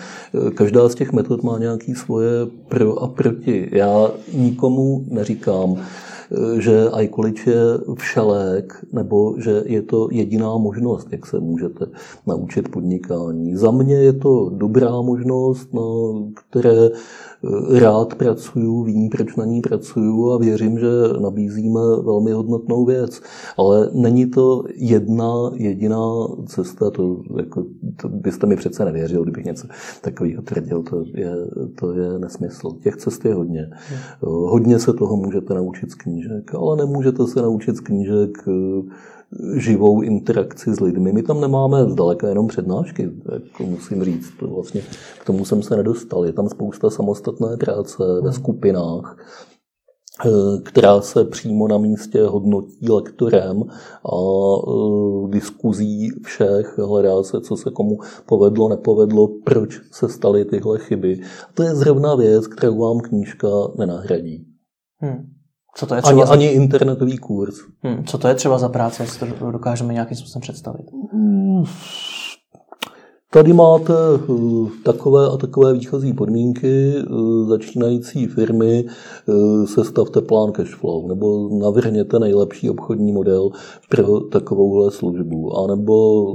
Každá 0.55 0.89
z 0.89 0.95
těch 0.95 1.13
metod 1.13 1.43
má 1.43 1.59
nějaké 1.59 1.95
svoje 1.95 2.32
pro 2.67 2.99
a 2.99 3.07
proti. 3.07 3.69
Já 3.72 4.11
nikomu 4.34 5.05
neříkám, 5.07 5.76
že 6.57 6.89
iCollege 6.99 7.51
je 7.51 7.63
všelék, 7.95 8.86
nebo 8.93 9.36
že 9.38 9.63
je 9.65 9.82
to 9.82 10.07
jediná 10.11 10.57
možnost, 10.57 11.07
jak 11.11 11.25
se 11.25 11.39
můžete 11.39 11.86
naučit 12.27 12.71
podnikání. 12.71 13.55
Za 13.55 13.71
mě 13.71 13.95
je 13.95 14.13
to 14.13 14.49
dobrá 14.49 15.01
možnost, 15.01 15.73
na 15.73 15.82
které 16.34 16.89
rád 17.80 18.16
pracuju, 18.16 18.84
vím, 18.84 19.10
proč 19.10 19.36
na 19.36 19.46
ní 19.46 19.62
pracuju 19.62 20.32
a 20.32 20.38
věřím, 20.38 20.80
že 20.80 20.88
nabízíme 21.20 21.80
velmi 22.04 22.32
hodnotnou 22.32 22.86
věc. 22.86 23.22
Ale 23.58 23.89
není 23.94 24.26
to 24.26 24.64
jedna 24.76 25.52
jediná 25.54 26.28
cesta, 26.46 26.89
to, 26.89 27.22
jako, 27.38 27.66
to 28.02 28.10
byste 28.10 28.48
mi 28.48 28.56
přece 28.56 28.86
nevěřil, 28.86 29.24
kdybych 29.24 29.46
něco 29.46 29.68
takového 30.02 30.42
tvrdil, 30.42 30.84
to 30.84 31.04
je, 31.16 31.36
to 31.80 31.94
je 31.94 32.20
nesmysl. 32.20 32.72
Těch 32.84 32.96
cest 32.96 33.26
je 33.26 33.34
hodně. 33.34 33.70
Hodně 34.22 34.80
se 34.80 34.94
toho 34.94 35.18
můžete 35.18 35.54
naučit 35.54 35.92
z 35.92 35.96
knížek, 35.96 36.56
ale 36.56 36.78
nemůžete 36.78 37.28
se 37.28 37.42
naučit 37.42 37.76
z 37.76 37.80
knížek 37.80 38.38
živou 39.55 40.01
interakci 40.01 40.73
s 40.75 40.79
lidmi. 40.79 41.13
My 41.13 41.23
tam 41.23 41.41
nemáme 41.41 41.89
zdaleka 41.89 42.29
jenom 42.29 42.47
přednášky, 42.47 43.11
jako 43.34 43.63
musím 43.63 44.03
říct. 44.03 44.32
To 44.39 44.47
vlastně 44.47 44.82
k 45.19 45.25
tomu 45.25 45.45
jsem 45.45 45.63
se 45.63 45.75
nedostal. 45.75 46.25
Je 46.25 46.34
tam 46.34 46.49
spousta 46.49 46.89
samostatné 46.89 47.57
práce 47.57 48.03
ve 48.03 48.21
hmm. 48.21 48.34
skupinách, 48.34 49.17
eh, 50.25 50.61
která 50.63 51.01
se 51.01 51.25
přímo 51.25 51.67
na 51.67 51.77
místě 51.77 52.23
hodnotí 52.23 52.89
lektorem 52.89 53.63
a 54.05 54.17
eh, 54.17 55.29
diskuzí 55.29 56.09
všech, 56.25 56.77
hledá 56.77 57.23
se, 57.23 57.41
co 57.41 57.55
se 57.55 57.71
komu 57.71 57.97
povedlo, 58.25 58.69
nepovedlo, 58.69 59.27
proč 59.43 59.82
se 59.91 60.09
staly 60.09 60.45
tyhle 60.45 60.79
chyby. 60.79 61.21
A 61.49 61.53
to 61.53 61.63
je 61.63 61.75
zrovna 61.75 62.15
věc, 62.15 62.47
kterou 62.47 62.79
vám 62.79 62.99
knížka 62.99 63.47
nenahradí. 63.77 64.45
Hmm. 64.97 65.41
Co 65.76 65.86
to 65.86 65.95
je 65.95 66.01
třeba 66.01 66.22
ani, 66.22 66.28
za... 66.28 66.34
ani 66.34 66.45
internetový 66.45 67.17
kurz. 67.17 67.55
Hmm, 67.84 68.03
co 68.05 68.17
to 68.17 68.28
je 68.28 68.36
třeba 68.36 68.57
za 68.57 68.69
práce, 68.69 69.03
jestli 69.03 69.32
to 69.32 69.51
dokážeme 69.51 69.93
nějakým 69.93 70.17
způsobem 70.17 70.41
představit? 70.41 70.86
Hmm. 71.13 71.65
Tady 73.34 73.53
máte 73.53 73.93
eh, 73.93 74.69
takové 74.84 75.28
a 75.28 75.38
takové 75.38 75.74
výchozí 75.74 76.13
podmínky. 76.13 76.93
Eh, 76.97 77.03
začínající 77.47 78.28
firmy 78.28 78.86
eh, 78.86 79.67
sestavte 79.67 80.22
plán 80.22 80.51
cashflow 80.51 81.07
nebo 81.07 81.49
navrhněte 81.59 82.19
nejlepší 82.19 82.69
obchodní 82.69 83.11
model 83.11 83.49
pro 83.89 84.19
takovouhle 84.19 84.91
službu. 84.91 85.57
A 85.57 85.67
nebo 85.67 86.26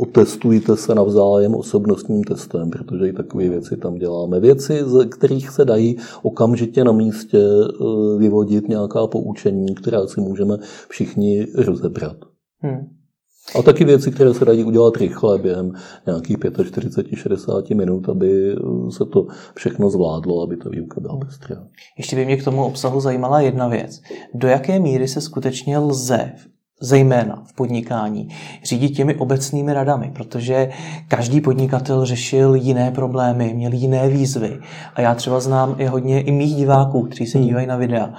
otestujte 0.00 0.76
se 0.76 0.94
navzájem 0.94 1.54
osobnostním 1.54 2.24
testem, 2.24 2.70
protože 2.70 3.08
i 3.08 3.12
takové 3.12 3.48
věci 3.48 3.76
tam 3.76 3.94
děláme. 3.94 4.40
Věci, 4.40 4.82
z 4.84 5.04
kterých 5.08 5.50
se 5.50 5.64
dají 5.64 5.96
okamžitě 6.22 6.84
na 6.84 6.92
místě 6.92 7.38
eh, 7.38 8.18
vyvodit 8.18 8.68
nějaká 8.68 9.06
poučení, 9.06 9.74
která 9.74 10.06
si 10.06 10.20
můžeme 10.20 10.56
všichni 10.88 11.46
rozebrat. 11.54 12.16
Hmm. 12.58 12.86
A 13.58 13.62
taky 13.62 13.84
věci, 13.84 14.10
které 14.10 14.34
se 14.34 14.44
dají 14.44 14.64
udělat 14.64 14.96
rychle 14.96 15.38
během 15.38 15.72
nějakých 16.06 16.38
45-60 16.38 17.76
minut, 17.76 18.08
aby 18.08 18.56
se 18.90 19.04
to 19.04 19.26
všechno 19.54 19.90
zvládlo, 19.90 20.42
aby 20.42 20.56
ta 20.56 20.68
výuka 20.68 21.00
byla 21.00 21.16
pestrá. 21.16 21.66
Ještě 21.98 22.16
by 22.16 22.24
mě 22.24 22.36
k 22.36 22.44
tomu 22.44 22.64
obsahu 22.64 23.00
zajímala 23.00 23.40
jedna 23.40 23.68
věc. 23.68 24.00
Do 24.34 24.48
jaké 24.48 24.78
míry 24.78 25.08
se 25.08 25.20
skutečně 25.20 25.78
lze 25.78 26.32
zejména 26.80 27.42
v 27.46 27.52
podnikání, 27.52 28.28
řídit 28.64 28.88
těmi 28.88 29.14
obecnými 29.14 29.72
radami, 29.72 30.10
protože 30.14 30.70
každý 31.08 31.40
podnikatel 31.40 32.04
řešil 32.04 32.54
jiné 32.54 32.90
problémy, 32.90 33.52
měl 33.54 33.72
jiné 33.72 34.08
výzvy. 34.08 34.58
A 34.94 35.00
já 35.00 35.14
třeba 35.14 35.40
znám 35.40 35.74
i 35.78 35.86
hodně 35.86 36.22
i 36.22 36.32
mých 36.32 36.54
diváků, 36.54 37.02
kteří 37.02 37.26
se 37.26 37.38
hmm. 37.38 37.46
dívají 37.46 37.66
na 37.66 37.76
videa 37.76 38.10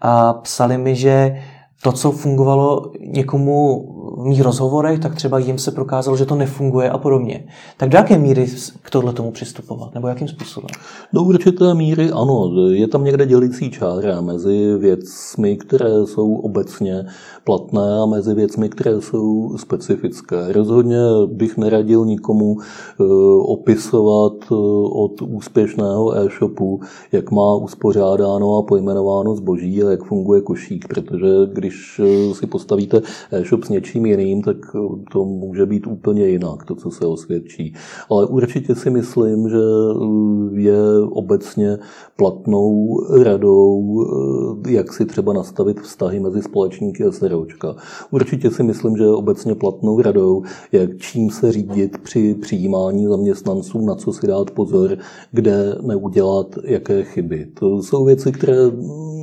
a 0.00 0.32
psali 0.32 0.78
mi, 0.78 0.96
že 0.96 1.42
to, 1.82 1.92
co 1.92 2.10
fungovalo 2.10 2.92
někomu 3.00 3.88
v 4.16 4.24
mých 4.24 4.40
rozhovorech, 4.40 4.98
tak 4.98 5.14
třeba 5.14 5.38
jim 5.38 5.58
se 5.58 5.70
prokázalo, 5.70 6.16
že 6.16 6.26
to 6.26 6.34
nefunguje 6.34 6.90
a 6.90 6.98
podobně. 6.98 7.44
Tak 7.76 7.88
do 7.88 7.98
jaké 7.98 8.18
míry 8.18 8.46
k 8.82 8.90
tohle 8.90 9.12
tomu 9.12 9.30
přistupovat, 9.30 9.94
nebo 9.94 10.08
jakým 10.08 10.28
způsobem? 10.28 10.68
Do 11.12 11.22
určité 11.22 11.74
míry 11.74 12.10
ano. 12.10 12.50
Je 12.70 12.88
tam 12.88 13.04
někde 13.04 13.26
dělící 13.26 13.70
čára 13.70 14.20
mezi 14.20 14.76
věcmi, 14.78 15.56
které 15.56 16.06
jsou 16.06 16.34
obecně 16.34 17.06
platné 17.46 18.00
a 18.02 18.06
mezi 18.06 18.34
věcmi, 18.34 18.68
které 18.68 19.00
jsou 19.00 19.56
specifické. 19.58 20.52
Rozhodně 20.52 20.98
bych 21.26 21.56
neradil 21.56 22.04
nikomu 22.06 22.56
eh, 22.60 23.04
opisovat 23.40 24.32
eh, 24.42 24.54
od 24.92 25.22
úspěšného 25.22 26.16
e-shopu, 26.16 26.80
jak 27.12 27.30
má 27.30 27.54
uspořádáno 27.54 28.56
a 28.56 28.62
pojmenováno 28.62 29.36
zboží 29.36 29.82
a 29.82 29.90
jak 29.90 30.04
funguje 30.04 30.40
košík, 30.40 30.88
protože 30.88 31.28
když 31.52 32.00
eh, 32.04 32.34
si 32.34 32.46
postavíte 32.46 33.02
e-shop 33.30 33.64
s 33.64 33.68
něčím 33.68 34.06
jiným, 34.06 34.42
tak 34.42 34.56
to 35.12 35.24
může 35.24 35.66
být 35.66 35.86
úplně 35.86 36.26
jinak, 36.28 36.64
to, 36.64 36.74
co 36.74 36.90
se 36.90 37.06
osvědčí. 37.06 37.74
Ale 38.10 38.26
určitě 38.26 38.74
si 38.74 38.90
myslím, 38.90 39.48
že 39.48 39.62
je 40.52 40.78
obecně 41.10 41.78
platnou 42.16 43.00
radou, 43.22 44.04
jak 44.68 44.92
si 44.92 45.04
třeba 45.06 45.32
nastavit 45.32 45.80
vztahy 45.80 46.20
mezi 46.20 46.42
společníky 46.42 47.04
a 47.04 47.12
SROčka. 47.36 47.74
Určitě 48.10 48.50
si 48.50 48.62
myslím, 48.62 48.96
že 48.96 49.06
obecně 49.08 49.54
platnou 49.54 50.00
radou, 50.00 50.42
jak 50.72 50.96
čím 50.98 51.30
se 51.30 51.52
řídit 51.52 51.98
při 51.98 52.34
přijímání 52.34 53.06
zaměstnanců, 53.06 53.86
na 53.86 53.94
co 53.94 54.12
si 54.12 54.26
dát 54.26 54.50
pozor, 54.50 54.98
kde 55.32 55.78
neudělat 55.82 56.46
jaké 56.64 57.04
chyby. 57.04 57.46
To 57.46 57.82
jsou 57.82 58.04
věci, 58.04 58.32
které 58.32 58.56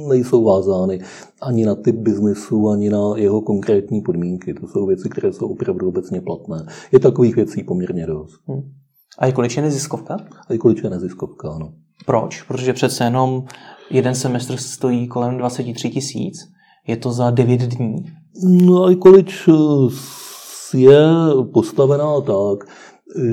nejsou 0.08 0.44
vázány 0.44 1.02
ani 1.42 1.66
na 1.66 1.76
typ 1.76 1.96
biznesu, 1.96 2.70
ani 2.70 2.90
na 2.90 3.14
jeho 3.16 3.42
konkrétní 3.42 4.02
podmínky. 4.02 4.54
To 4.54 4.68
jsou 4.68 4.86
věci, 4.86 5.10
které 5.10 5.34
jsou 5.34 5.48
opravdu 5.48 5.88
obecně 5.88 6.22
platné. 6.22 6.66
Je 6.92 7.00
takových 7.00 7.36
věcí 7.36 7.64
poměrně 7.64 8.06
dost. 8.08 8.40
Hmm. 8.48 8.62
A 9.20 9.26
je 9.26 9.34
je 9.56 9.62
neziskovka? 9.62 10.18
A 10.48 10.54
je 10.54 10.60
je 10.84 10.90
neziskovka, 10.90 11.50
ano. 11.50 11.74
Proč? 12.06 12.42
Protože 12.42 12.74
přece 12.74 13.04
jenom 13.04 13.46
jeden 13.90 14.16
semestr 14.16 14.58
stojí 14.58 15.08
kolem 15.08 15.38
23 15.38 15.90
tisíc, 15.90 16.53
je 16.88 16.98
to 16.98 17.12
za 17.12 17.32
9 17.32 17.62
dní. 17.62 18.06
No 18.44 18.84
a 18.84 18.96
kolik 18.96 19.30
je 20.74 21.06
postavená 21.54 22.22
tak, 22.22 22.68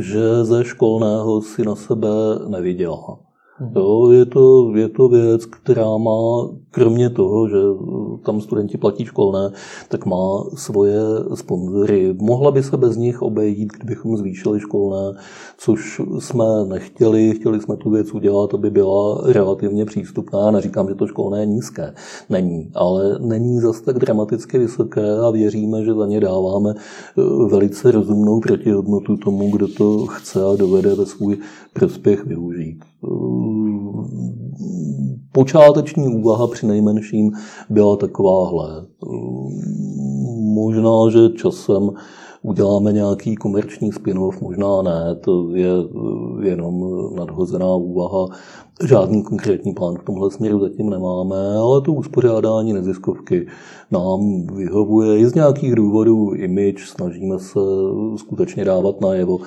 že 0.00 0.44
ze 0.44 0.64
školného 0.64 1.42
si 1.42 1.62
na 1.62 1.74
sebe 1.74 2.08
nevydělá. 2.48 3.29
Jo, 3.60 4.10
je, 4.10 4.24
to, 4.24 4.72
je 4.76 4.88
to 4.88 5.08
věc, 5.08 5.46
která 5.46 5.96
má, 5.96 6.48
kromě 6.70 7.10
toho, 7.10 7.48
že 7.48 7.56
tam 8.24 8.40
studenti 8.40 8.78
platí 8.78 9.04
školné, 9.04 9.50
tak 9.88 10.06
má 10.06 10.44
svoje 10.54 11.00
sponzory. 11.34 12.16
Mohla 12.20 12.50
by 12.50 12.62
se 12.62 12.76
bez 12.76 12.96
nich 12.96 13.22
obejít, 13.22 13.72
kdybychom 13.72 14.16
zvýšili 14.16 14.60
školné, 14.60 15.18
což 15.58 16.00
jsme 16.18 16.44
nechtěli. 16.68 17.34
Chtěli 17.34 17.60
jsme 17.60 17.76
tu 17.76 17.90
věc 17.90 18.14
udělat, 18.14 18.54
aby 18.54 18.70
byla 18.70 19.22
relativně 19.24 19.84
přístupná. 19.84 20.50
Neříkám, 20.50 20.88
že 20.88 20.94
to 20.94 21.06
školné 21.06 21.40
je 21.40 21.46
nízké. 21.46 21.94
Není, 22.30 22.70
ale 22.74 23.18
není 23.18 23.60
zas 23.60 23.80
tak 23.80 23.98
dramaticky 23.98 24.58
vysoké 24.58 25.18
a 25.26 25.30
věříme, 25.30 25.84
že 25.84 25.94
za 25.94 26.06
ně 26.06 26.20
dáváme 26.20 26.74
eh, 26.76 27.22
velice 27.50 27.90
rozumnou 27.90 28.40
protihodnotu 28.40 29.16
tomu, 29.16 29.50
kdo 29.50 29.68
to 29.68 30.06
chce 30.06 30.44
a 30.44 30.56
dovede 30.56 30.94
ve 30.94 31.06
svůj 31.06 31.38
prospěch 31.72 32.26
využít 32.26 32.89
počáteční 35.32 36.16
úvaha 36.16 36.46
při 36.46 36.66
nejmenším 36.66 37.30
byla 37.70 37.96
takováhle. 37.96 38.86
Možná, 40.54 41.10
že 41.12 41.28
časem 41.28 41.90
uděláme 42.42 42.92
nějaký 42.92 43.34
komerční 43.34 43.92
spin-off, 43.92 44.42
možná 44.42 44.82
ne, 44.82 45.14
to 45.24 45.56
je 45.56 45.70
jenom 46.42 46.74
nadhozená 47.16 47.74
úvaha. 47.74 48.26
Žádný 48.88 49.22
konkrétní 49.22 49.74
plán 49.74 49.98
v 49.98 50.04
tomhle 50.04 50.30
směru 50.30 50.60
zatím 50.60 50.90
nemáme, 50.90 51.56
ale 51.56 51.80
to 51.80 51.92
uspořádání 51.92 52.72
neziskovky 52.72 53.46
nám 53.90 54.46
vyhovuje 54.56 55.18
i 55.18 55.26
z 55.26 55.34
nějakých 55.34 55.74
důvodů 55.74 56.34
image, 56.34 56.86
snažíme 56.86 57.38
se 57.38 57.60
skutečně 58.16 58.64
dávat 58.64 59.00
najevo, 59.00 59.38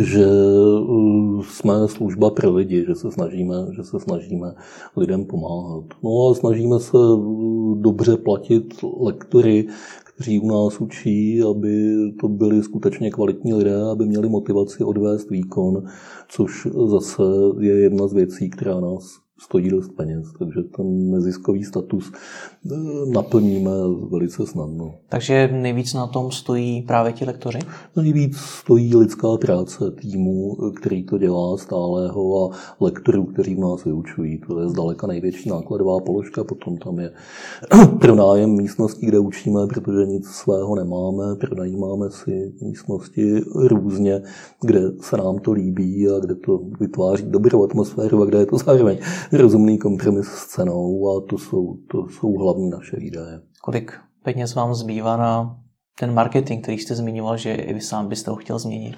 že 0.00 0.26
uh, 0.26 1.42
jsme 1.42 1.88
služba 1.88 2.30
pro 2.30 2.54
lidi, 2.54 2.84
že 2.88 2.94
se 2.94 3.10
snažíme, 3.10 3.54
že 3.76 3.82
se 3.82 4.00
snažíme 4.00 4.54
lidem 4.96 5.24
pomáhat. 5.24 5.84
No 6.02 6.10
a 6.30 6.34
snažíme 6.34 6.80
se 6.80 6.96
uh, 6.96 7.78
dobře 7.78 8.16
platit 8.16 8.74
lektory, 9.00 9.66
kteří 10.04 10.40
u 10.40 10.48
nás 10.48 10.80
učí, 10.80 11.42
aby 11.42 11.94
to 12.20 12.28
byli 12.28 12.62
skutečně 12.62 13.10
kvalitní 13.10 13.54
lidé, 13.54 13.82
aby 13.90 14.06
měli 14.06 14.28
motivaci 14.28 14.84
odvést 14.84 15.30
výkon, 15.30 15.82
což 16.28 16.66
zase 16.86 17.22
je 17.60 17.80
jedna 17.80 18.06
z 18.06 18.12
věcí, 18.12 18.50
která 18.50 18.80
nás 18.80 19.20
stojí 19.40 19.70
dost 19.70 19.88
peněz, 19.88 20.26
takže 20.38 20.62
ten 20.62 21.10
neziskový 21.10 21.64
status 21.64 22.12
eh, 22.12 22.74
naplníme 23.12 23.70
velice 24.10 24.46
snadno. 24.46 24.94
Takže 25.08 25.48
nejvíc 25.52 25.94
na 25.94 26.06
tom 26.06 26.30
stojí 26.30 26.82
právě 26.82 27.12
ti 27.12 27.24
lektoři? 27.24 27.58
Nejvíc 27.96 28.36
stojí 28.36 28.96
lidská 28.96 29.36
práce 29.36 29.90
týmu, 29.90 30.56
který 30.76 31.04
to 31.04 31.18
dělá 31.18 31.56
stálého 31.56 32.44
a 32.44 32.56
lektorů, 32.80 33.24
kteří 33.24 33.54
v 33.54 33.58
nás 33.58 33.84
vyučují. 33.84 34.38
To 34.38 34.60
je 34.60 34.68
zdaleka 34.68 35.06
největší 35.06 35.48
nákladová 35.48 36.00
položka, 36.00 36.44
potom 36.44 36.76
tam 36.76 36.98
je 36.98 37.12
pronájem 38.00 38.50
místností, 38.50 39.06
kde 39.06 39.18
učíme, 39.18 39.66
protože 39.66 40.06
nic 40.06 40.26
svého 40.26 40.74
nemáme, 40.74 41.36
pronajímáme 41.36 42.10
si 42.10 42.52
místnosti 42.60 43.40
různě, 43.54 44.22
kde 44.60 44.80
se 45.00 45.16
nám 45.16 45.38
to 45.38 45.52
líbí 45.52 46.08
a 46.08 46.18
kde 46.18 46.34
to 46.34 46.60
vytváří 46.80 47.24
dobrou 47.26 47.64
atmosféru 47.64 48.22
a 48.22 48.26
kde 48.26 48.38
je 48.38 48.46
to 48.46 48.56
zároveň 48.56 48.98
rozumný 49.32 49.78
kompromis 49.78 50.26
s 50.26 50.46
cenou 50.46 51.08
a 51.08 51.20
to 51.30 51.38
jsou, 51.38 51.76
to 51.90 52.08
jsou 52.08 52.32
hlavní 52.32 52.70
naše 52.70 52.96
výdaje. 52.96 53.40
Kolik 53.62 53.92
peněz 54.22 54.54
vám 54.54 54.74
zbývá 54.74 55.16
na 55.16 55.56
ten 56.00 56.14
marketing, 56.14 56.62
který 56.62 56.78
jste 56.78 56.94
zmiňoval, 56.94 57.36
že 57.36 57.54
i 57.54 57.74
vy 57.74 57.80
sám 57.80 58.08
byste 58.08 58.30
ho 58.30 58.36
chtěl 58.36 58.58
změnit? 58.58 58.94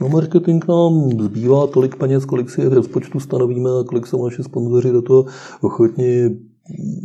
No 0.00 0.08
marketing 0.08 0.64
nám 0.68 1.10
zbývá 1.10 1.66
tolik 1.66 1.96
peněz, 1.96 2.24
kolik 2.24 2.50
si 2.50 2.68
v 2.68 2.72
rozpočtu 2.72 3.20
stanovíme 3.20 3.70
a 3.70 3.84
kolik 3.84 4.06
jsou 4.06 4.24
naši 4.24 4.42
sponzoři 4.42 4.92
do 4.92 5.02
toho 5.02 5.24
ochotni 5.60 6.38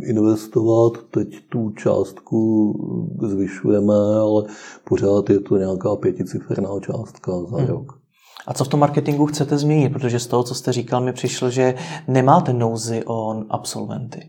investovat. 0.04 0.92
Teď 1.10 1.28
tu 1.48 1.70
částku 1.70 2.72
zvyšujeme, 3.22 3.94
ale 4.20 4.44
pořád 4.88 5.30
je 5.30 5.40
to 5.40 5.56
nějaká 5.56 5.96
pěticiferná 5.96 6.68
částka 6.80 7.32
za 7.50 7.56
hmm. 7.56 7.66
rok. 7.66 7.99
A 8.46 8.54
co 8.54 8.64
v 8.64 8.68
tom 8.68 8.80
marketingu 8.80 9.26
chcete 9.26 9.58
změnit? 9.58 9.92
Protože 9.92 10.18
z 10.18 10.26
toho, 10.26 10.42
co 10.42 10.54
jste 10.54 10.72
říkal, 10.72 11.00
mi 11.00 11.12
přišlo, 11.12 11.50
že 11.50 11.74
nemáte 12.08 12.52
nouzy 12.52 13.02
o 13.06 13.42
absolventy. 13.50 14.26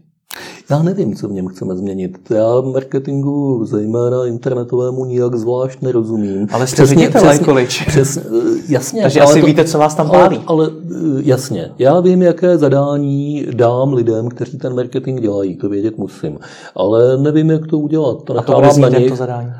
Já 0.69 0.83
nevím, 0.83 1.15
co 1.15 1.27
v 1.27 1.31
něm 1.31 1.47
chceme 1.47 1.75
změnit. 1.75 2.17
Já 2.29 2.61
marketingu, 2.61 3.65
zejména 3.65 4.25
internetovému, 4.25 5.05
nijak 5.05 5.35
zvlášť 5.35 5.81
nerozumím. 5.81 6.47
Ale 6.51 6.67
jste 6.67 6.75
přesně, 6.75 6.95
ředitel 6.95 7.21
přesně, 7.21 7.45
college. 7.45 7.85
Přesně, 7.87 8.21
jasně. 8.67 9.01
Takže 9.01 9.21
asi 9.21 9.39
to, 9.39 9.45
víte, 9.45 9.65
co 9.65 9.77
vás 9.77 9.95
tam 9.95 10.09
pálí. 10.09 10.39
Ale, 10.47 10.65
ale 10.65 10.71
jasně. 11.23 11.71
Já 11.79 11.99
vím, 11.99 12.21
jaké 12.21 12.57
zadání 12.57 13.45
dám 13.53 13.93
lidem, 13.93 14.29
kteří 14.29 14.57
ten 14.57 14.75
marketing 14.75 15.21
dělají. 15.21 15.55
To 15.55 15.69
vědět 15.69 15.97
musím. 15.97 16.39
Ale 16.75 17.17
nevím, 17.17 17.49
jak 17.49 17.67
to 17.67 17.77
udělat. 17.77 18.23
To 18.23 18.37
A 18.37 18.41
to 18.41 18.61
bude 18.79 19.09
to 19.09 19.15
zadání? 19.15 19.51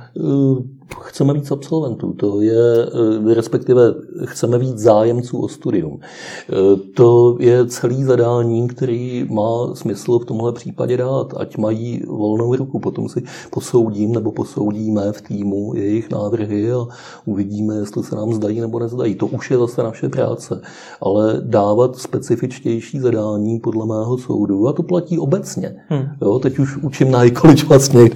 Chceme 1.00 1.34
víc 1.34 1.52
absolventů, 1.52 2.14
to 2.14 2.42
je, 2.42 2.88
eh, 3.30 3.34
respektive 3.34 3.82
chceme 4.26 4.58
víc 4.58 4.78
zájemců 4.78 5.40
o 5.40 5.48
studium. 5.48 6.00
Eh, 6.00 6.76
to 6.94 7.38
je 7.40 7.68
celý 7.68 8.04
zadání, 8.04 8.68
který 8.68 9.28
má 9.32 9.76
smysl 9.76 10.20
v 10.20 10.26
tomhle 10.26 10.54
případě 10.54 10.98
dát, 10.98 11.34
ať 11.38 11.58
mají 11.58 12.04
volnou 12.08 12.56
ruku, 12.56 12.80
potom 12.80 13.10
si 13.10 13.24
posoudím 13.50 14.12
nebo 14.12 14.32
posoudíme 14.32 15.12
v 15.12 15.22
týmu 15.22 15.74
jejich 15.76 16.10
návrhy 16.10 16.72
a 16.72 16.88
uvidíme, 17.26 17.76
jestli 17.76 18.04
se 18.04 18.16
nám 18.16 18.34
zdají 18.34 18.62
nebo 18.62 18.80
nezdají. 18.80 19.16
To 19.16 19.28
už 19.28 19.52
je 19.52 19.58
zase 19.58 19.84
naše 19.84 20.10
práce, 20.10 20.62
ale 21.02 21.42
dávat 21.46 21.96
specifičtější 21.96 23.00
zadání 23.00 23.60
podle 23.60 23.86
mého 23.86 24.18
soudu, 24.18 24.68
a 24.68 24.74
to 24.74 24.84
platí 24.84 25.20
obecně. 25.20 25.76
Hmm. 25.88 26.06
Jo, 26.22 26.40
teď 26.40 26.60
už 26.60 26.78
učím 26.78 27.12
na 27.12 27.30
college 27.30 27.66
vlastně, 27.66 28.10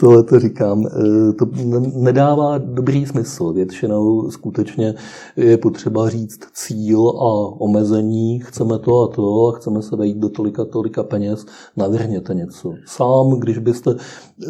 tohle 0.00 0.22
to 0.22 0.40
říkám, 0.40 0.86
eh, 0.86 1.32
to 1.32 1.46
nedává 2.04 2.58
dobrý 2.58 3.06
smysl. 3.06 3.52
Většinou 3.52 4.30
skutečně 4.30 4.94
je 5.36 5.58
potřeba 5.58 6.10
říct 6.10 6.40
cíl 6.52 7.08
a 7.08 7.60
omezení, 7.60 8.40
chceme 8.40 8.78
to 8.78 9.02
a 9.02 9.06
to 9.08 9.46
a 9.48 9.56
chceme 9.56 9.82
se 9.82 9.96
vejít 9.96 10.16
do 10.16 10.28
tolika, 10.28 10.64
tolika 10.64 11.02
peněz, 11.02 11.46
navrhněte 11.76 12.34
něco. 12.34 12.72
Sám, 12.86 13.30
když 13.30 13.58
byste 13.58 13.94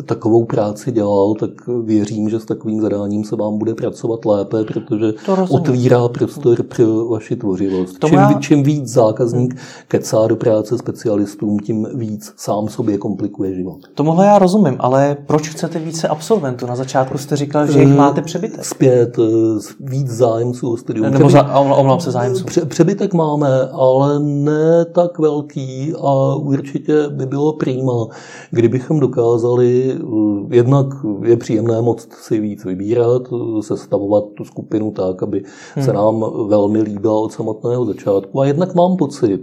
takovou 0.06 0.44
práci 0.44 0.92
dělal, 0.92 1.34
tak 1.34 1.50
věřím, 1.84 2.28
že 2.28 2.40
s 2.40 2.44
takovým 2.44 2.80
zadáním 2.80 3.24
se 3.24 3.36
vám 3.36 3.58
bude 3.58 3.74
pracovat 3.74 4.24
lépe, 4.24 4.64
protože 4.64 5.12
otvírá 5.50 6.08
prostor 6.08 6.62
pro 6.62 7.08
vaši 7.08 7.36
tvořivost. 7.36 7.96
Čím, 8.04 8.18
já... 8.18 8.32
čím 8.40 8.62
víc 8.62 8.88
zákazník 8.88 9.52
hmm. 9.52 9.62
kecá 9.88 10.26
do 10.26 10.36
práce 10.36 10.78
specialistům, 10.78 11.58
tím 11.58 11.88
víc 11.94 12.32
sám 12.36 12.68
sobě 12.68 12.98
komplikuje 12.98 13.54
život. 13.54 13.78
Tomuhle 13.94 14.26
já 14.26 14.38
rozumím, 14.38 14.76
ale 14.78 15.16
proč 15.26 15.48
chcete 15.48 15.78
více 15.78 16.08
absolventů? 16.08 16.66
Na 16.66 16.76
začátku 16.76 17.18
jste 17.18 17.36
říkal, 17.36 17.43
že 17.66 17.80
jich 17.80 17.92
eh, 17.92 17.96
máte 17.96 18.22
přebytek. 18.22 18.64
Zpět, 18.64 19.18
eh, 19.18 19.58
víc 19.80 20.10
zájemců 20.10 20.72
o 20.72 20.76
studium. 20.76 21.10
Nebo 21.10 21.30
za, 21.30 21.54
omlám 21.58 22.00
se 22.00 22.10
zájemců. 22.10 22.44
Pře, 22.44 22.64
přebytek 22.64 23.14
máme, 23.14 23.68
ale 23.72 24.20
ne 24.20 24.84
tak 24.84 25.18
velký 25.18 25.92
a 26.00 26.34
určitě 26.34 27.08
by 27.08 27.26
bylo 27.26 27.52
prýma, 27.52 28.06
kdybychom 28.50 29.00
dokázali, 29.00 29.96
eh, 29.96 30.56
jednak 30.56 30.86
je 31.24 31.36
příjemné 31.36 31.82
moc 31.82 32.08
si 32.12 32.40
víc 32.40 32.64
vybírat, 32.64 33.22
sestavovat 33.60 34.24
tu 34.36 34.44
skupinu 34.44 34.90
tak, 34.90 35.22
aby 35.22 35.42
hmm. 35.74 35.84
se 35.84 35.92
nám 35.92 36.24
velmi 36.48 36.82
líbila 36.82 37.20
od 37.20 37.32
samotného 37.32 37.84
začátku. 37.84 38.40
A 38.40 38.46
jednak 38.46 38.74
mám 38.74 38.96
pocit, 38.96 39.40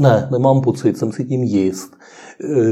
ne, 0.00 0.28
nemám 0.32 0.60
pocit, 0.60 0.98
jsem 0.98 1.12
si 1.12 1.24
tím 1.24 1.42
jist, 1.42 1.96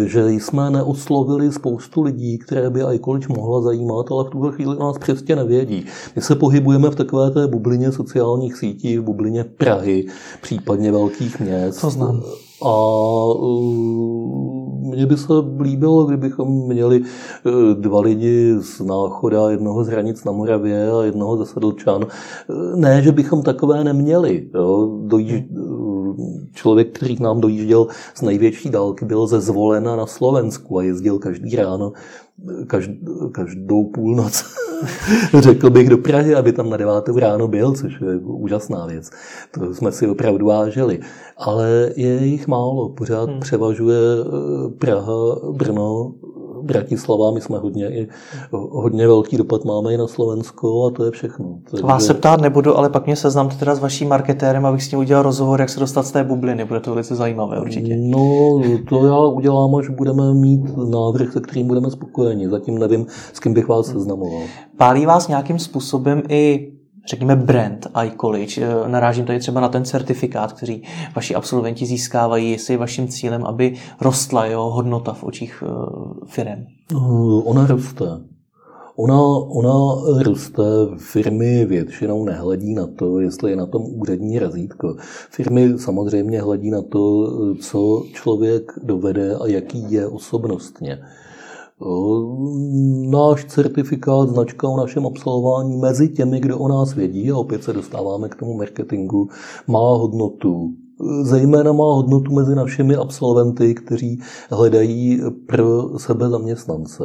že 0.05 0.29
jsme 0.31 0.71
neoslovili 0.71 1.53
spoustu 1.53 2.03
lidí, 2.03 2.39
které 2.39 2.71
by 2.71 2.81
iCollege 2.95 3.27
mohla 3.29 3.61
zajímat, 3.61 4.07
ale 4.11 4.25
v 4.25 4.31
tuhle 4.31 4.53
chvíli 4.53 4.77
nás 4.79 4.99
přesně 4.99 5.37
nevědí. 5.37 5.85
My 6.17 6.23
se 6.23 6.35
pohybujeme 6.35 6.91
v 6.91 6.97
takové 6.97 7.31
té 7.31 7.47
bublině 7.47 7.93
sociálních 7.93 8.57
sítí, 8.57 8.99
v 8.99 9.03
bublině 9.03 9.45
Prahy, 9.45 10.07
případně 10.43 10.93
velkých 10.93 11.41
měst. 11.41 11.81
To 11.81 11.91
znám. 11.91 12.23
A 12.63 12.75
uh, 13.25 14.91
mně 14.91 15.07
by 15.07 15.17
se 15.17 15.33
líbilo, 15.61 16.05
kdybychom 16.05 16.67
měli 16.67 17.01
uh, 17.01 17.05
dva 17.81 18.01
lidi 18.01 18.55
z 18.61 18.81
Náchoda, 18.81 19.51
jednoho 19.51 19.85
z 19.85 19.89
Hranic 19.89 20.25
na 20.25 20.33
Moravě 20.33 20.91
a 20.91 21.03
jednoho 21.03 21.37
ze 21.37 21.47
Sedlčan. 21.47 22.07
Ne, 22.75 23.03
že 23.03 23.13
bychom 23.13 23.43
takové 23.43 23.85
neměli. 23.85 24.51
Jo. 24.55 24.99
Dojíž, 25.07 25.45
člověk, 26.53 26.93
který 26.93 27.17
k 27.17 27.21
nám 27.21 27.41
dojížděl 27.41 27.87
z 28.15 28.23
největší 28.23 28.71
dálky, 28.71 29.05
byl 29.05 29.27
ze 29.27 29.41
Zvolena 29.41 29.97
na 29.97 30.07
Slovensku 30.07 30.79
a 30.79 30.83
jezdil 30.83 31.19
každý 31.19 31.57
ráno 31.57 31.93
každou 33.33 33.85
půlnoc, 33.85 34.45
řekl 35.39 35.71
bych, 35.71 35.89
do 35.89 35.99
Prahy, 35.99 36.35
aby 36.35 36.53
tam 36.53 36.71
na 36.71 36.77
devátou 36.77 37.19
ráno 37.19 37.49
byl, 37.49 37.73
což 37.73 38.01
je 38.01 38.17
úžasná 38.17 38.87
věc. 38.87 39.11
To 39.51 39.75
jsme 39.75 39.93
si 39.93 40.09
opravdu 40.09 40.47
vážili. 40.47 41.01
Ale 41.37 41.91
je 41.97 42.27
jich 42.27 42.47
málo. 42.47 42.89
Pořád 42.89 43.31
hmm. 43.31 43.41
převažuje 43.41 43.99
eh, 43.99 44.71
Praha, 44.79 45.37
Brno, 45.53 46.15
Bratislava, 46.69 47.31
my 47.31 47.41
jsme 47.41 47.59
hodně, 47.59 47.91
i, 47.91 48.09
hodně 48.51 49.07
velký 49.07 49.37
dopad 49.37 49.65
máme 49.65 49.95
i 49.95 49.97
na 49.97 50.07
Slovensko 50.07 50.87
a 50.87 50.91
to 50.91 51.05
je 51.05 51.11
všechno. 51.11 51.59
Takže... 51.71 51.87
Vás 51.87 52.05
se 52.05 52.15
ptát 52.15 52.41
nebudu, 52.41 52.79
ale 52.79 52.91
pak 52.91 53.07
mě 53.07 53.17
seznamte 53.17 53.57
teda 53.57 53.75
s 53.75 53.79
vaším 53.79 54.09
marketérem, 54.09 54.67
abych 54.67 54.83
s 54.83 54.91
ním 54.91 55.01
udělal 55.01 55.23
rozhovor, 55.23 55.61
jak 55.61 55.69
se 55.69 55.81
dostat 55.81 56.03
z 56.03 56.13
té 56.13 56.25
bubliny. 56.25 56.65
Bude 56.65 56.81
to 56.81 56.91
velice 56.91 57.15
zajímavé 57.15 57.61
určitě. 57.61 57.97
No, 57.97 58.61
to 58.89 59.07
já 59.07 59.19
udělám, 59.19 59.75
až 59.75 59.89
budeme 59.89 60.35
mít 60.35 60.77
návrh, 60.77 61.33
se 61.33 61.41
kterým 61.41 61.67
budeme 61.67 61.91
spokojeni. 61.91 62.49
Zatím 62.49 62.79
nevím, 62.79 63.07
s 63.33 63.41
kým 63.41 63.55
bych 63.55 63.69
vás 63.69 63.87
seznamoval. 63.87 64.41
Pálí 64.77 65.07
vás 65.07 65.29
nějakým 65.29 65.59
způsobem 65.59 66.23
i 66.29 66.73
řekněme, 67.09 67.37
brand 67.37 67.87
iCollege. 68.07 68.63
Eh, 68.63 68.89
narážím 68.89 69.25
tady 69.25 69.39
třeba 69.39 69.61
na 69.61 69.69
ten 69.69 69.85
certifikát, 69.85 70.53
který 70.53 70.83
vaši 71.17 71.35
absolventi 71.35 71.87
získávají, 71.87 72.51
jestli 72.51 72.75
je 72.75 72.79
vaším 72.79 73.09
cílem, 73.09 73.47
aby 73.47 73.75
rostla 74.01 74.47
jeho 74.47 74.71
hodnota 74.71 75.13
v 75.13 75.25
očích 75.25 75.63
eh, 75.67 75.71
firm. 76.27 76.67
Eh, 76.93 76.97
ona 77.45 77.67
roste. 77.67 78.05
Ona, 78.97 79.23
ona 79.49 79.95
roste, 80.23 80.63
firmy 80.97 81.65
většinou 81.65 82.25
nehledí 82.25 82.75
na 82.75 82.87
to, 82.87 83.21
jestli 83.21 83.51
je 83.51 83.57
na 83.57 83.67
tom 83.67 83.83
úřední 83.95 84.39
razítko. 84.39 84.97
Firmy 85.31 85.79
samozřejmě 85.79 86.43
hledí 86.43 86.71
na 86.71 86.83
to, 86.83 87.33
co 87.61 88.03
člověk 88.13 88.73
dovede 88.83 89.37
a 89.37 89.47
jaký 89.47 89.93
je 89.93 90.07
osobnostně. 90.07 90.99
Náš 93.11 93.45
certifikát, 93.45 94.29
značka 94.29 94.69
o 94.69 94.77
našem 94.77 95.07
absolvování 95.07 95.77
mezi 95.77 96.09
těmi, 96.09 96.41
kdo 96.41 96.59
o 96.59 96.69
nás 96.69 96.95
vědí, 96.95 97.31
a 97.31 97.37
opět 97.37 97.65
se 97.65 97.73
dostáváme 97.73 98.29
k 98.29 98.35
tomu 98.35 98.55
marketingu, 98.55 99.29
má 99.67 99.93
hodnotu. 99.97 100.71
Zejména 101.23 101.73
má 101.73 101.93
hodnotu 101.93 102.33
mezi 102.33 102.55
našimi 102.55 102.97
absolventy, 102.97 103.75
kteří 103.75 104.21
hledají 104.51 105.21
pro 105.47 105.99
sebe 105.99 106.29
zaměstnance. 106.29 107.03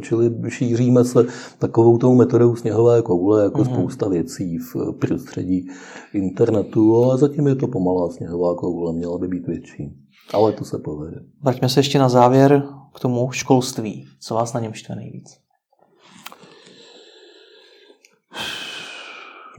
Čili 0.00 0.34
šíříme 0.48 1.04
se 1.04 1.26
takovou 1.58 1.98
tou 1.98 2.14
metodou 2.14 2.56
sněhové 2.56 3.02
koule 3.02 3.42
jako 3.42 3.58
mm. 3.58 3.64
spousta 3.64 4.08
věcí 4.08 4.58
v 4.58 4.92
prostředí 4.98 5.66
internetu, 6.14 6.96
ale 6.96 7.18
zatím 7.18 7.46
je 7.46 7.54
to 7.54 7.66
pomalá 7.66 8.10
sněhová 8.10 8.54
koule, 8.54 8.92
měla 8.92 9.18
by 9.18 9.28
být 9.28 9.46
větší. 9.46 9.92
Ale 10.34 10.52
to 10.52 10.64
se 10.64 10.78
povede. 10.78 11.16
Vraťme 11.42 11.68
se 11.68 11.80
ještě 11.80 11.98
na 11.98 12.08
závěr 12.08 12.62
k 12.94 13.00
tomu 13.00 13.32
školství? 13.32 14.08
Co 14.20 14.34
vás 14.34 14.52
na 14.52 14.60
něm 14.60 14.72
štve 14.72 14.96
nejvíc? 14.96 15.38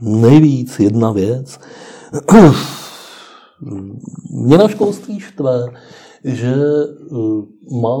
Nejvíc 0.02 0.78
jedna 0.78 1.12
věc. 1.12 1.60
Mě 4.30 4.58
na 4.58 4.68
školství 4.68 5.20
štve, 5.20 5.66
že 6.24 6.54
eh, 6.54 7.16
má 7.80 7.98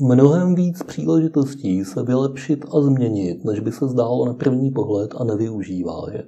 mnohem 0.00 0.54
víc 0.54 0.82
příležitostí 0.82 1.84
se 1.84 2.02
vylepšit 2.02 2.64
a 2.72 2.80
změnit, 2.80 3.44
než 3.44 3.60
by 3.60 3.72
se 3.72 3.88
zdálo 3.88 4.26
na 4.26 4.34
první 4.34 4.70
pohled 4.70 5.10
a 5.16 5.24
nevyužívá 5.24 6.06
je 6.12 6.24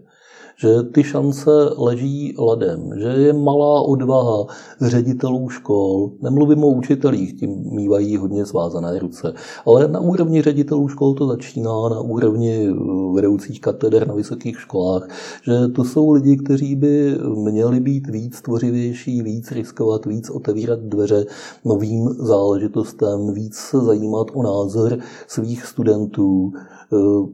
že 0.61 0.83
ty 0.83 1.05
šance 1.05 1.51
leží 1.77 2.35
ladem, 2.39 2.91
že 2.97 3.09
je 3.09 3.33
malá 3.33 3.81
odvaha 3.83 4.47
ředitelů 4.81 5.49
škol, 5.49 6.11
nemluvím 6.23 6.65
o 6.65 6.69
učitelích, 6.69 7.33
tím 7.41 7.65
mývají 7.73 8.17
hodně 8.17 8.47
svázané 8.47 8.99
ruce, 8.99 9.35
ale 9.67 9.89
na 9.89 10.01
úrovni 10.01 10.43
ředitelů 10.43 10.89
škol 10.89 11.15
to 11.15 11.27
začíná, 11.27 11.89
na 11.89 12.01
úrovni 12.01 12.71
uh, 12.71 13.15
vedoucích 13.15 13.61
kateder 13.61 14.09
na 14.09 14.15
vysokých 14.15 14.61
školách, 14.61 15.09
že 15.43 15.69
to 15.69 15.85
jsou 15.85 16.11
lidi, 16.11 16.37
kteří 16.37 16.77
by 16.77 17.19
měli 17.35 17.81
být 17.81 18.09
víc 18.09 18.41
tvořivější, 18.41 19.23
víc 19.23 19.53
riskovat, 19.53 20.07
víc 20.07 20.31
otevírat 20.31 20.81
dveře 20.81 21.27
novým 21.65 22.09
záležitostem, 22.09 23.33
víc 23.35 23.55
se 23.55 23.79
zajímat 23.79 24.27
o 24.35 24.43
názor 24.43 24.99
svých 25.29 25.65
studentů, 25.65 26.53
uh, 26.91 27.29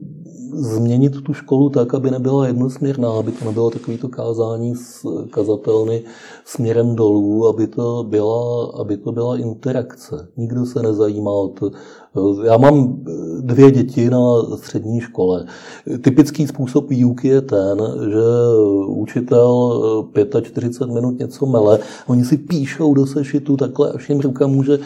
změnit 0.53 1.21
tu 1.21 1.33
školu 1.33 1.69
tak, 1.69 1.93
aby 1.93 2.11
nebyla 2.11 2.47
jednosměrná, 2.47 3.14
aby 3.19 3.31
to 3.31 3.45
nebylo 3.45 3.69
takovýto 3.69 4.07
kázání 4.07 4.75
z 4.75 5.05
kazatelny 5.29 6.03
směrem 6.45 6.95
dolů, 6.95 7.47
aby 7.47 7.67
to 7.67 8.03
byla, 8.03 8.71
aby 8.81 8.97
to 8.97 9.11
byla 9.11 9.37
interakce. 9.37 10.27
Nikdo 10.37 10.65
se 10.65 10.81
nezajímá 10.81 11.31
o 11.31 11.47
to, 11.47 11.71
já 12.45 12.57
mám 12.57 13.03
dvě 13.39 13.71
děti 13.71 14.09
na 14.09 14.19
střední 14.55 15.01
škole. 15.01 15.45
Typický 16.01 16.47
způsob 16.47 16.89
výuky 16.89 17.27
je 17.27 17.41
ten, 17.41 17.77
že 18.11 18.23
učitel 18.87 20.07
45 20.41 20.93
minut 20.93 21.19
něco 21.19 21.45
mele, 21.45 21.79
oni 22.07 22.25
si 22.25 22.37
píšou 22.37 22.93
do 22.93 23.05
sešitu 23.05 23.57
takhle, 23.57 23.91
až 23.91 24.09
jim 24.09 24.19
ruka 24.19 24.47
může 24.47 24.79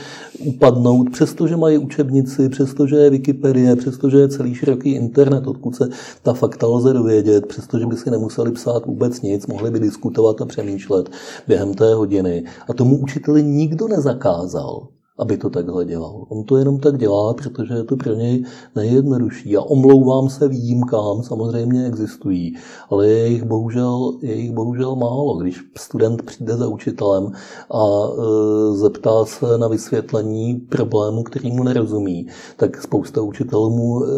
upadnout, 0.46 1.10
přestože 1.12 1.58
mají 1.58 1.78
učebnici, 1.78 2.50
přestože 2.50 2.96
je 2.96 3.10
Wikipedie, 3.10 3.76
přestože 3.76 4.20
je 4.20 4.28
celý 4.28 4.56
široký 4.56 4.92
internet, 4.92 5.48
odkud 5.48 5.76
se 5.76 5.90
ta 6.24 6.34
fakta 6.34 6.68
lze 6.68 6.94
dovědět, 6.94 7.46
přestože 7.46 7.86
by 7.86 7.98
si 7.98 8.12
nemuseli 8.12 8.52
psát 8.52 8.86
vůbec 8.86 9.22
nic, 9.22 9.48
mohli 9.48 9.72
by 9.72 9.80
diskutovat 9.80 10.42
a 10.42 10.46
přemýšlet 10.46 11.10
během 11.48 11.74
té 11.74 11.94
hodiny. 11.94 12.44
A 12.70 12.74
tomu 12.74 12.98
učiteli 12.98 13.44
nikdo 13.44 13.88
nezakázal, 13.88 14.88
aby 15.20 15.38
to 15.38 15.50
takhle 15.50 15.86
dělal. 15.86 16.26
On 16.30 16.44
to 16.44 16.58
jenom 16.58 16.80
tak 16.80 16.98
dělá, 16.98 17.34
protože 17.34 17.74
je 17.74 17.84
to 17.84 17.96
pro 17.96 18.14
něj 18.14 18.46
nejjednodušší. 18.76 19.58
A 19.58 19.62
omlouvám 19.62 20.30
se 20.30 20.48
výjimkám, 20.48 21.24
samozřejmě 21.24 21.86
existují, 21.86 22.56
ale 22.90 23.08
je 23.08 23.28
jich 23.28 23.44
bohužel, 23.44 24.14
je 24.22 24.36
jich 24.36 24.52
bohužel 24.52 24.96
málo. 24.96 25.38
Když 25.38 25.60
student 25.78 26.22
přijde 26.22 26.56
za 26.56 26.68
učitelem 26.68 27.32
a 27.72 27.84
e, 27.84 28.76
zeptá 28.76 29.26
se 29.26 29.58
na 29.58 29.68
vysvětlení 29.68 30.56
problému, 30.56 31.24
který 31.24 31.52
mu 31.52 31.64
nerozumí, 31.64 32.28
tak 32.58 32.82
spousta 32.82 33.22
učitelů 33.22 33.70
mu, 33.70 34.04
e, 34.04 34.10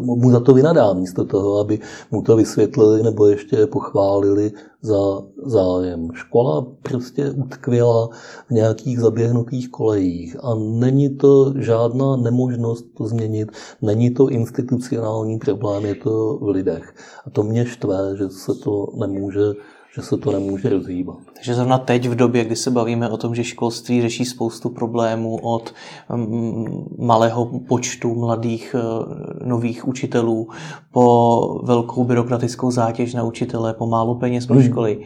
mu 0.00 0.30
za 0.30 0.40
to 0.40 0.54
vynadá 0.54 0.92
místo 0.92 1.24
toho, 1.24 1.58
aby 1.58 1.80
mu 2.10 2.22
to 2.22 2.36
vysvětlili 2.36 3.02
nebo 3.02 3.26
ještě 3.26 3.66
pochválili 3.66 4.52
za 4.82 5.22
zájem. 5.44 6.08
Škola 6.14 6.66
prostě 6.82 7.30
utkvěla 7.30 8.08
v 8.48 8.50
nějakých 8.50 9.00
zaběhnutých 9.00 9.70
kolejích 9.70 10.36
a 10.42 10.54
není 10.54 11.16
to 11.16 11.54
žádná 11.58 12.16
nemožnost 12.16 12.86
to 12.94 13.06
změnit, 13.06 13.48
není 13.82 14.10
to 14.10 14.28
institucionální 14.28 15.38
problém, 15.38 15.84
je 15.84 15.94
to 15.94 16.38
v 16.38 16.48
lidech. 16.48 16.94
A 17.26 17.30
to 17.30 17.42
mě 17.42 17.66
štve, 17.66 18.16
že 18.18 18.28
se 18.28 18.54
to 18.54 18.86
nemůže 18.96 19.52
že 19.96 20.02
se 20.02 20.16
to 20.16 20.32
nemůže 20.32 20.68
rozhýbat. 20.68 21.16
Takže 21.34 21.54
zrovna 21.54 21.78
teď 21.78 22.08
v 22.08 22.14
době, 22.14 22.44
kdy 22.44 22.56
se 22.56 22.70
bavíme 22.70 23.08
o 23.08 23.16
tom, 23.16 23.34
že 23.34 23.44
školství 23.44 24.02
řeší 24.02 24.24
spoustu 24.24 24.68
problémů 24.68 25.36
od 25.36 25.74
mm, 26.16 26.64
malého 26.98 27.60
počtu 27.68 28.14
mladých 28.14 28.74
eh, 28.78 29.44
nových 29.46 29.88
učitelů 29.88 30.48
po 30.92 31.60
velkou 31.64 32.04
byrokratickou 32.04 32.70
zátěž 32.70 33.14
na 33.14 33.22
učitele, 33.22 33.74
po 33.74 33.86
málo 33.86 34.14
peněz 34.14 34.46
pro 34.46 34.56
hmm. 34.56 34.64
školy, 34.64 34.98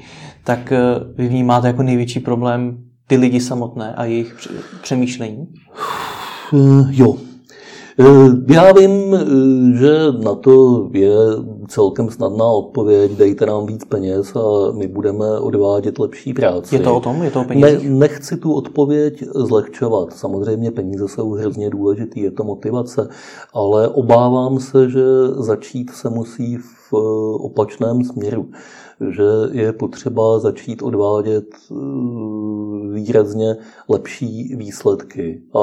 tak 0.45 0.73
eh, 0.73 0.81
vy 1.15 1.29
vnímáte 1.29 1.67
jako 1.67 1.83
největší 1.83 2.21
problém 2.21 2.79
ty 3.07 3.17
lidi 3.17 3.41
samotné 3.41 3.95
a 3.95 4.05
jejich 4.05 4.49
přemýšlení? 4.83 5.47
Eh, 6.55 6.87
jo, 6.91 7.17
já 8.49 8.73
vím, 8.73 9.15
eh, 9.15 9.79
že 9.79 10.13
na 10.25 10.35
to 10.35 10.89
je 10.93 11.13
celkem 11.69 12.11
snadná 12.11 12.45
odpověď, 12.45 13.13
dejte 13.13 13.47
nám 13.47 13.67
víc 13.67 13.85
peněz 13.85 14.37
a 14.37 14.73
my 14.73 14.87
budeme 14.87 15.39
odvádět 15.39 15.99
lepší 15.99 16.35
práci. 16.35 16.75
Je 16.75 16.81
to 16.81 16.97
o 16.97 17.01
tom? 17.01 17.23
Je 17.23 17.31
to 17.31 17.41
o 17.41 17.45
penězích? 17.45 17.91
Ne, 17.91 17.97
nechci 17.97 18.37
tu 18.37 18.53
odpověď 18.53 19.25
zlehčovat. 19.35 20.13
Samozřejmě 20.13 20.71
peníze 20.71 21.09
jsou 21.09 21.31
hrozně 21.31 21.71
důležitý, 21.71 22.21
je 22.21 22.31
to 22.31 22.45
motivace, 22.45 23.09
ale 23.55 23.89
obávám 23.89 24.61
se, 24.61 24.91
že 24.91 25.05
začít 25.37 25.91
se 25.91 26.11
musí 26.11 26.57
v 26.57 26.95
eh, 26.95 26.97
opačném 27.41 28.05
směru 28.05 28.47
že 29.09 29.23
je 29.53 29.73
potřeba 29.73 30.39
začít 30.39 30.83
odvádět 30.83 31.45
eh, 31.71 31.75
výrazně 32.93 33.57
lepší 33.89 34.57
výsledky. 34.57 35.43
A 35.53 35.59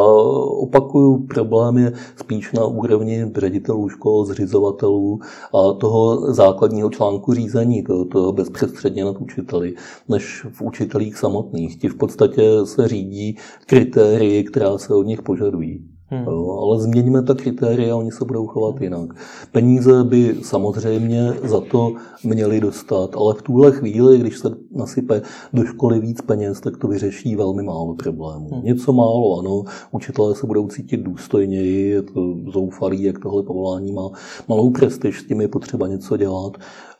opakuju, 0.62 1.28
problém 1.28 1.78
je 1.78 1.94
spíš 2.16 2.52
na 2.52 2.66
úrovni 2.66 3.32
ředitelů 3.36 3.90
škol, 3.90 4.26
zřizovatelů 4.26 5.20
a 5.54 5.74
toho 5.74 6.34
základního 6.34 6.90
článku 6.90 7.34
řízení, 7.34 7.84
toho, 7.84 8.06
toho 8.06 8.34
bezprostředně 8.34 9.06
nad 9.06 9.18
učiteli, 9.18 9.76
než 10.10 10.46
v 10.52 10.62
učitelích 10.62 11.18
samotných. 11.18 11.80
Ti 11.80 11.88
v 11.88 11.96
podstatě 11.96 12.66
se 12.66 12.88
řídí 12.88 13.38
kritérii, 13.66 14.44
která 14.44 14.78
se 14.78 14.94
od 14.94 15.04
nich 15.04 15.22
požadují. 15.22 15.97
Hmm. 16.10 16.24
Jo, 16.24 16.60
ale 16.62 16.80
změníme 16.80 17.24
ta 17.24 17.34
kritéria, 17.34 17.96
oni 17.96 18.12
se 18.12 18.26
budou 18.26 18.48
chovat 18.48 18.82
jinak. 18.82 19.10
Peníze 19.52 20.04
by 20.04 20.36
samozřejmě 20.42 21.34
za 21.44 21.62
to 21.62 21.94
měli 22.24 22.62
dostat, 22.62 23.16
ale 23.16 23.34
v 23.34 23.42
tuhle 23.42 23.72
chvíli, 23.72 24.20
když 24.20 24.38
se 24.38 24.50
nasype 24.72 25.22
do 25.54 25.66
školy 25.66 26.00
víc 26.00 26.22
peněz, 26.22 26.60
tak 26.60 26.78
to 26.78 26.88
vyřeší 26.88 27.36
velmi 27.36 27.64
málo 27.64 27.96
problémů. 27.96 28.50
Hmm. 28.52 28.64
Něco 28.64 28.94
málo, 28.94 29.40
ano, 29.40 29.64
učitelé 29.92 30.36
se 30.36 30.48
budou 30.48 30.68
cítit 30.68 30.98
důstojněji, 30.98 31.90
je 31.90 32.02
to 32.02 32.36
zoufalý, 32.54 33.04
jak 33.04 33.20
tohle 33.20 33.44
povolání 33.44 33.92
má 33.92 34.10
malou 34.48 34.70
prestiž, 34.70 35.20
s 35.20 35.28
tím 35.28 35.42
je 35.42 35.48
potřeba 35.48 35.88
něco 35.88 36.18
dělat, 36.18 36.58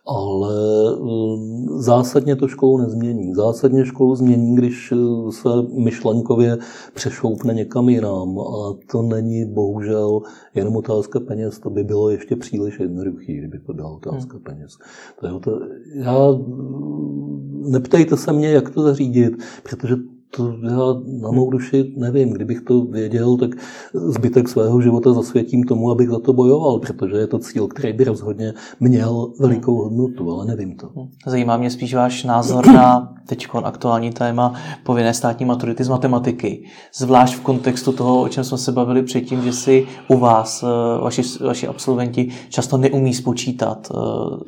ale 0.08 0.56
mm, 0.96 1.82
zásadně 1.82 2.36
to 2.36 2.48
školu 2.48 2.78
nezmění. 2.78 3.34
Zásadně 3.34 3.86
školu 3.86 4.16
změní, 4.16 4.56
když 4.56 4.94
se 5.30 5.50
myšlenkově 5.78 6.58
přešoupne 6.94 7.54
někam 7.54 7.90
jinam. 7.90 8.40
A 8.40 8.76
to 8.92 9.02
není 9.02 9.46
bohužel 9.46 10.22
jenom 10.56 10.76
otázka 10.76 11.20
peněz, 11.20 11.60
to 11.60 11.70
by 11.70 11.84
bylo 11.84 12.10
ještě 12.10 12.36
příliš 12.36 12.80
jednoduché, 12.80 13.34
kdyby 13.34 13.60
to 13.60 13.74
byla 13.74 13.90
otázka 13.90 14.34
hmm. 14.34 14.44
peněz. 14.44 14.78
To 15.20 15.28
je 15.28 15.34
to, 15.40 15.60
já, 15.94 16.32
mm, 16.32 17.72
neptejte 17.72 18.18
se 18.18 18.34
mě, 18.34 18.50
jak 18.50 18.70
to 18.70 18.82
zařídit, 18.82 19.34
protože 19.64 19.96
to 20.36 20.54
já 20.64 20.78
na 21.22 21.32
mou 21.32 21.50
duši 21.50 21.94
nevím. 21.98 22.34
Kdybych 22.34 22.62
to 22.62 22.82
věděl, 22.82 23.38
tak 23.38 23.50
zbytek 23.94 24.50
svého 24.50 24.82
života 24.82 25.14
zasvětím 25.14 25.64
tomu, 25.64 25.92
abych 25.92 26.10
za 26.10 26.20
to 26.20 26.34
bojoval, 26.34 26.80
protože 26.80 27.18
je 27.18 27.28
to 27.28 27.40
cíl, 27.40 27.68
který 27.68 27.94
by 27.94 28.04
rozhodně 28.04 28.54
měl 28.80 29.34
velikou 29.40 29.76
hodnotu, 29.76 30.32
ale 30.32 30.46
nevím 30.46 30.76
to. 30.76 30.90
Zajímá 31.26 31.58
mě 31.58 31.70
spíš 31.70 31.94
váš 31.94 32.24
názor 32.24 32.68
na 32.68 33.14
teď 33.28 33.48
aktuální 33.64 34.12
téma 34.12 34.54
povinné 34.84 35.14
státní 35.14 35.46
maturity 35.46 35.84
z 35.84 35.90
matematiky. 35.90 36.64
Zvlášť 36.96 37.36
v 37.36 37.42
kontextu 37.42 37.92
toho, 37.92 38.22
o 38.22 38.30
čem 38.30 38.44
jsme 38.44 38.58
se 38.58 38.72
bavili 38.72 39.04
předtím, 39.04 39.42
že 39.42 39.54
si 39.54 39.88
u 40.08 40.18
vás 40.18 40.64
eh, 40.64 41.02
vaši, 41.02 41.22
vaši 41.46 41.68
absolventi 41.68 42.30
často 42.50 42.78
neumí 42.78 43.14
spočítat 43.14 43.92
eh, 43.92 43.98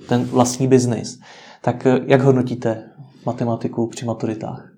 ten 0.07 0.23
vlastní 0.23 0.67
biznis. 0.67 1.19
Tak 1.61 1.85
eh, 1.85 1.99
jak 2.05 2.21
hodnotíte 2.21 2.83
matematiku 3.25 3.87
při 3.87 4.05
maturitách? 4.05 4.68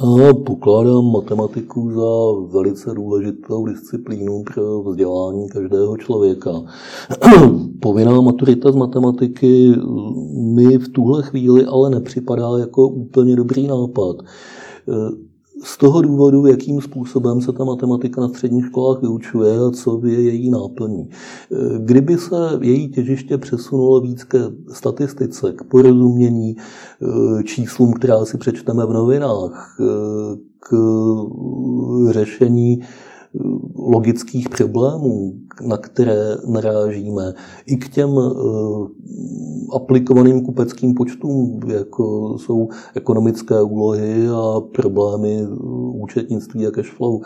Já 0.00 0.34
pokládám 0.34 1.04
matematiku 1.04 1.90
za 1.90 2.42
velice 2.58 2.94
důležitou 2.94 3.66
disciplínu 3.66 4.42
pro 4.54 4.82
vzdělání 4.82 5.48
každého 5.48 5.96
člověka. 5.96 6.50
Povinná 7.80 8.20
maturita 8.20 8.72
z 8.72 8.74
matematiky 8.74 9.72
mi 10.34 10.78
v 10.78 10.88
tuhle 10.88 11.22
chvíli 11.22 11.64
ale 11.64 11.90
nepřipadá 11.90 12.48
jako 12.58 12.88
úplně 12.88 13.36
dobrý 13.36 13.66
nápad 13.66 14.16
z 15.64 15.76
toho 15.76 16.02
důvodu, 16.02 16.46
jakým 16.46 16.80
způsobem 16.80 17.40
se 17.40 17.52
ta 17.52 17.64
matematika 17.64 18.20
na 18.20 18.28
středních 18.28 18.66
školách 18.66 19.02
vyučuje 19.02 19.58
a 19.58 19.70
co 19.70 20.00
je 20.06 20.22
její 20.22 20.50
náplní. 20.50 21.08
Kdyby 21.78 22.18
se 22.18 22.36
její 22.60 22.88
těžiště 22.88 23.38
přesunulo 23.38 24.00
víc 24.00 24.24
ke 24.24 24.38
statistice, 24.72 25.52
k 25.52 25.64
porozumění 25.64 26.56
eh, 26.56 27.42
číslům, 27.42 27.92
která 27.92 28.24
si 28.24 28.38
přečteme 28.38 28.86
v 28.86 28.92
novinách, 28.92 29.76
eh, 29.80 29.84
k 30.58 30.74
řešení 32.10 32.80
logických 33.76 34.48
problémů, 34.48 35.34
na 35.66 35.76
které 35.76 36.36
narážíme, 36.48 37.34
i 37.66 37.76
k 37.76 37.88
těm 37.88 38.10
eh, 38.10 38.30
aplikovaným 39.72 40.40
kupeckým 40.44 40.94
počtům, 40.94 41.60
jako 41.66 42.36
jsou 42.38 42.68
ekonomické 42.94 43.62
úlohy 43.62 44.28
a 44.28 44.60
problémy 44.60 45.46
účetnictví 46.02 46.66
a 46.66 46.70
cashflow, 46.70 47.20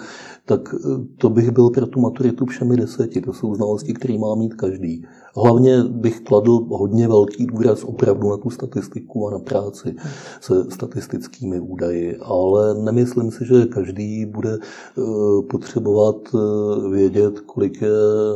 tak 0.45 0.75
to 1.19 1.31
bych 1.31 1.51
byl 1.51 1.71
pro 1.71 1.87
tu 1.87 2.01
maturitu 2.01 2.47
všemi 2.47 2.77
deseti. 2.77 3.21
To 3.21 3.33
jsou 3.33 3.55
znalosti, 3.55 3.95
které 3.95 4.19
má 4.19 4.35
mít 4.35 4.55
každý. 4.55 5.05
Hlavně 5.43 5.83
bych 5.83 6.21
kladl 6.21 6.67
hodně 6.69 7.09
velký 7.09 7.47
důraz 7.47 7.85
opravdu 7.85 8.31
na 8.31 8.37
tu 8.37 8.51
statistiku 8.51 9.29
a 9.29 9.31
na 9.31 9.39
práci 9.39 9.97
se 10.41 10.71
statistickými 10.71 11.61
údaji, 11.61 12.17
ale 12.17 12.75
nemyslím 12.75 13.31
si, 13.31 13.47
že 13.47 13.67
každý 13.67 14.27
bude 14.27 14.59
eh, 14.59 15.03
potřebovat 15.51 16.17
eh, 16.35 16.91
vědět, 16.91 17.41
kolik 17.41 17.83
je 17.83 17.89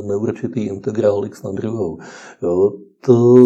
neurčitý 0.07 0.61
integrál 0.61 1.24
x 1.26 1.42
na 1.42 1.53
druhou. 1.53 1.98
Jo, 2.42 2.72
to 3.07 3.36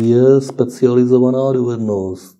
eh, 0.00 0.04
je 0.04 0.40
specializovaná 0.40 1.52
dovednost 1.52 2.36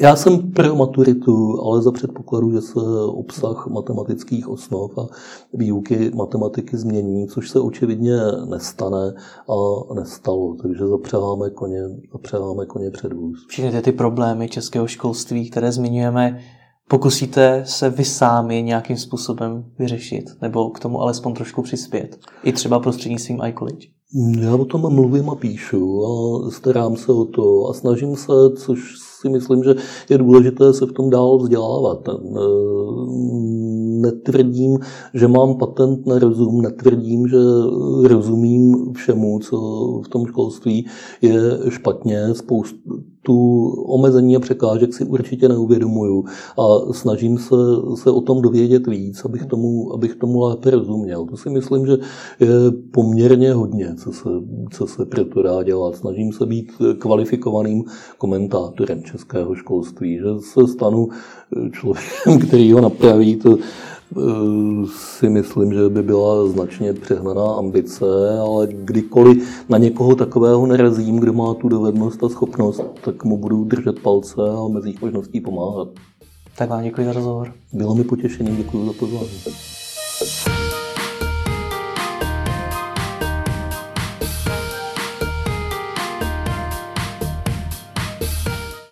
já 0.00 0.16
jsem 0.16 0.52
pro 0.52 0.76
maturitu, 0.76 1.60
ale 1.62 1.82
za 1.82 1.92
předpokladu, 1.92 2.52
že 2.52 2.60
se 2.60 2.80
obsah 3.06 3.66
matematických 3.66 4.48
osnov 4.48 4.98
a 4.98 5.06
výuky 5.54 6.10
matematiky 6.14 6.76
změní, 6.76 7.26
což 7.26 7.50
se 7.50 7.60
očividně 7.60 8.16
nestane 8.48 9.14
a 9.48 9.94
nestalo. 9.94 10.56
Takže 10.62 10.86
zapřeváme 10.86 11.50
koně, 11.50 11.82
zapřeváme 12.12 12.66
koně 12.66 12.90
před 12.90 13.12
vůz. 13.12 13.46
Všechny 13.48 13.82
ty 13.82 13.92
problémy 13.92 14.48
českého 14.48 14.86
školství, 14.86 15.50
které 15.50 15.72
zmiňujeme, 15.72 16.40
pokusíte 16.88 17.62
se 17.66 17.90
vy 17.90 18.04
sami 18.04 18.62
nějakým 18.62 18.96
způsobem 18.96 19.64
vyřešit, 19.78 20.24
nebo 20.42 20.70
k 20.70 20.80
tomu 20.80 21.00
alespoň 21.00 21.34
trošku 21.34 21.62
přispět, 21.62 22.18
i 22.44 22.52
třeba 22.52 22.80
prostřednictvím 22.80 23.40
iCollege? 23.48 23.86
Já 24.40 24.54
o 24.54 24.64
tom 24.64 24.94
mluvím 24.94 25.30
a 25.30 25.34
píšu 25.34 26.04
a 26.06 26.50
starám 26.50 26.96
se 26.96 27.12
o 27.12 27.24
to 27.24 27.68
a 27.68 27.74
snažím 27.74 28.16
se, 28.16 28.32
což 28.56 29.05
si 29.20 29.28
myslím, 29.28 29.64
že 29.64 29.74
je 30.10 30.18
důležité 30.18 30.72
se 30.72 30.86
v 30.86 30.92
tom 30.92 31.10
dál 31.10 31.38
vzdělávat. 31.38 32.08
Netvrdím, 34.00 34.78
že 35.14 35.28
mám 35.28 35.58
patent 35.58 36.06
na 36.06 36.18
rozum, 36.18 36.62
netvrdím, 36.62 37.28
že 37.28 37.36
rozumím 38.08 38.92
všemu, 38.92 39.38
co 39.38 39.56
v 40.04 40.08
tom 40.08 40.26
školství 40.26 40.86
je 41.22 41.58
špatně. 41.68 42.34
Spoustu 42.34 42.78
tu 43.26 43.68
omezení 43.70 44.36
a 44.36 44.40
překážek 44.40 44.94
si 44.94 45.04
určitě 45.04 45.48
neuvědomuju 45.48 46.24
a 46.58 46.92
snažím 46.92 47.38
se, 47.38 47.54
se 47.94 48.10
o 48.10 48.20
tom 48.20 48.42
dovědět 48.42 48.86
víc, 48.86 49.24
abych 49.24 49.46
tomu, 49.46 49.92
abych 49.94 50.14
tomu 50.14 50.40
lépe 50.40 50.70
rozuměl. 50.70 51.26
To 51.26 51.36
si 51.36 51.50
myslím, 51.50 51.86
že 51.86 51.92
je 52.40 52.48
poměrně 52.90 53.52
hodně, 53.52 53.94
co 53.94 54.12
se, 54.12 54.28
co 54.70 54.86
se 54.86 55.04
pro 55.06 55.24
to 55.24 55.42
dá 55.42 55.62
dělat. 55.62 55.96
Snažím 55.96 56.32
se 56.32 56.46
být 56.46 56.72
kvalifikovaným 56.98 57.84
komentátorem 58.18 59.02
českého 59.02 59.54
školství, 59.54 60.16
že 60.18 60.40
se 60.40 60.68
stanu 60.68 61.08
člověkem, 61.72 62.48
který 62.48 62.72
ho 62.72 62.80
napraví, 62.80 63.36
to 63.36 63.58
si 64.96 65.28
myslím, 65.28 65.72
že 65.72 65.88
by 65.88 66.02
byla 66.02 66.46
značně 66.46 66.92
přehnaná 66.92 67.54
ambice, 67.54 68.38
ale 68.40 68.68
kdykoliv 68.70 69.64
na 69.68 69.78
někoho 69.78 70.14
takového 70.14 70.66
narazím, 70.66 71.16
kdo 71.16 71.32
má 71.32 71.54
tu 71.54 71.68
dovednost 71.68 72.24
a 72.24 72.28
schopnost, 72.28 72.82
tak 73.04 73.24
mu 73.24 73.38
budu 73.38 73.64
držet 73.64 73.98
palce 73.98 74.40
a 74.64 74.68
mezi 74.68 74.94
možností 75.00 75.40
pomáhat. 75.40 75.88
Tak 76.58 76.70
vám 76.70 76.84
děkuji 76.84 77.06
za 77.06 77.12
rozhovor. 77.12 77.52
Bylo 77.72 77.94
mi 77.94 78.04
potěšením, 78.04 78.56
děkuji 78.56 78.86
za 78.86 78.92
pozvání. 78.92 80.55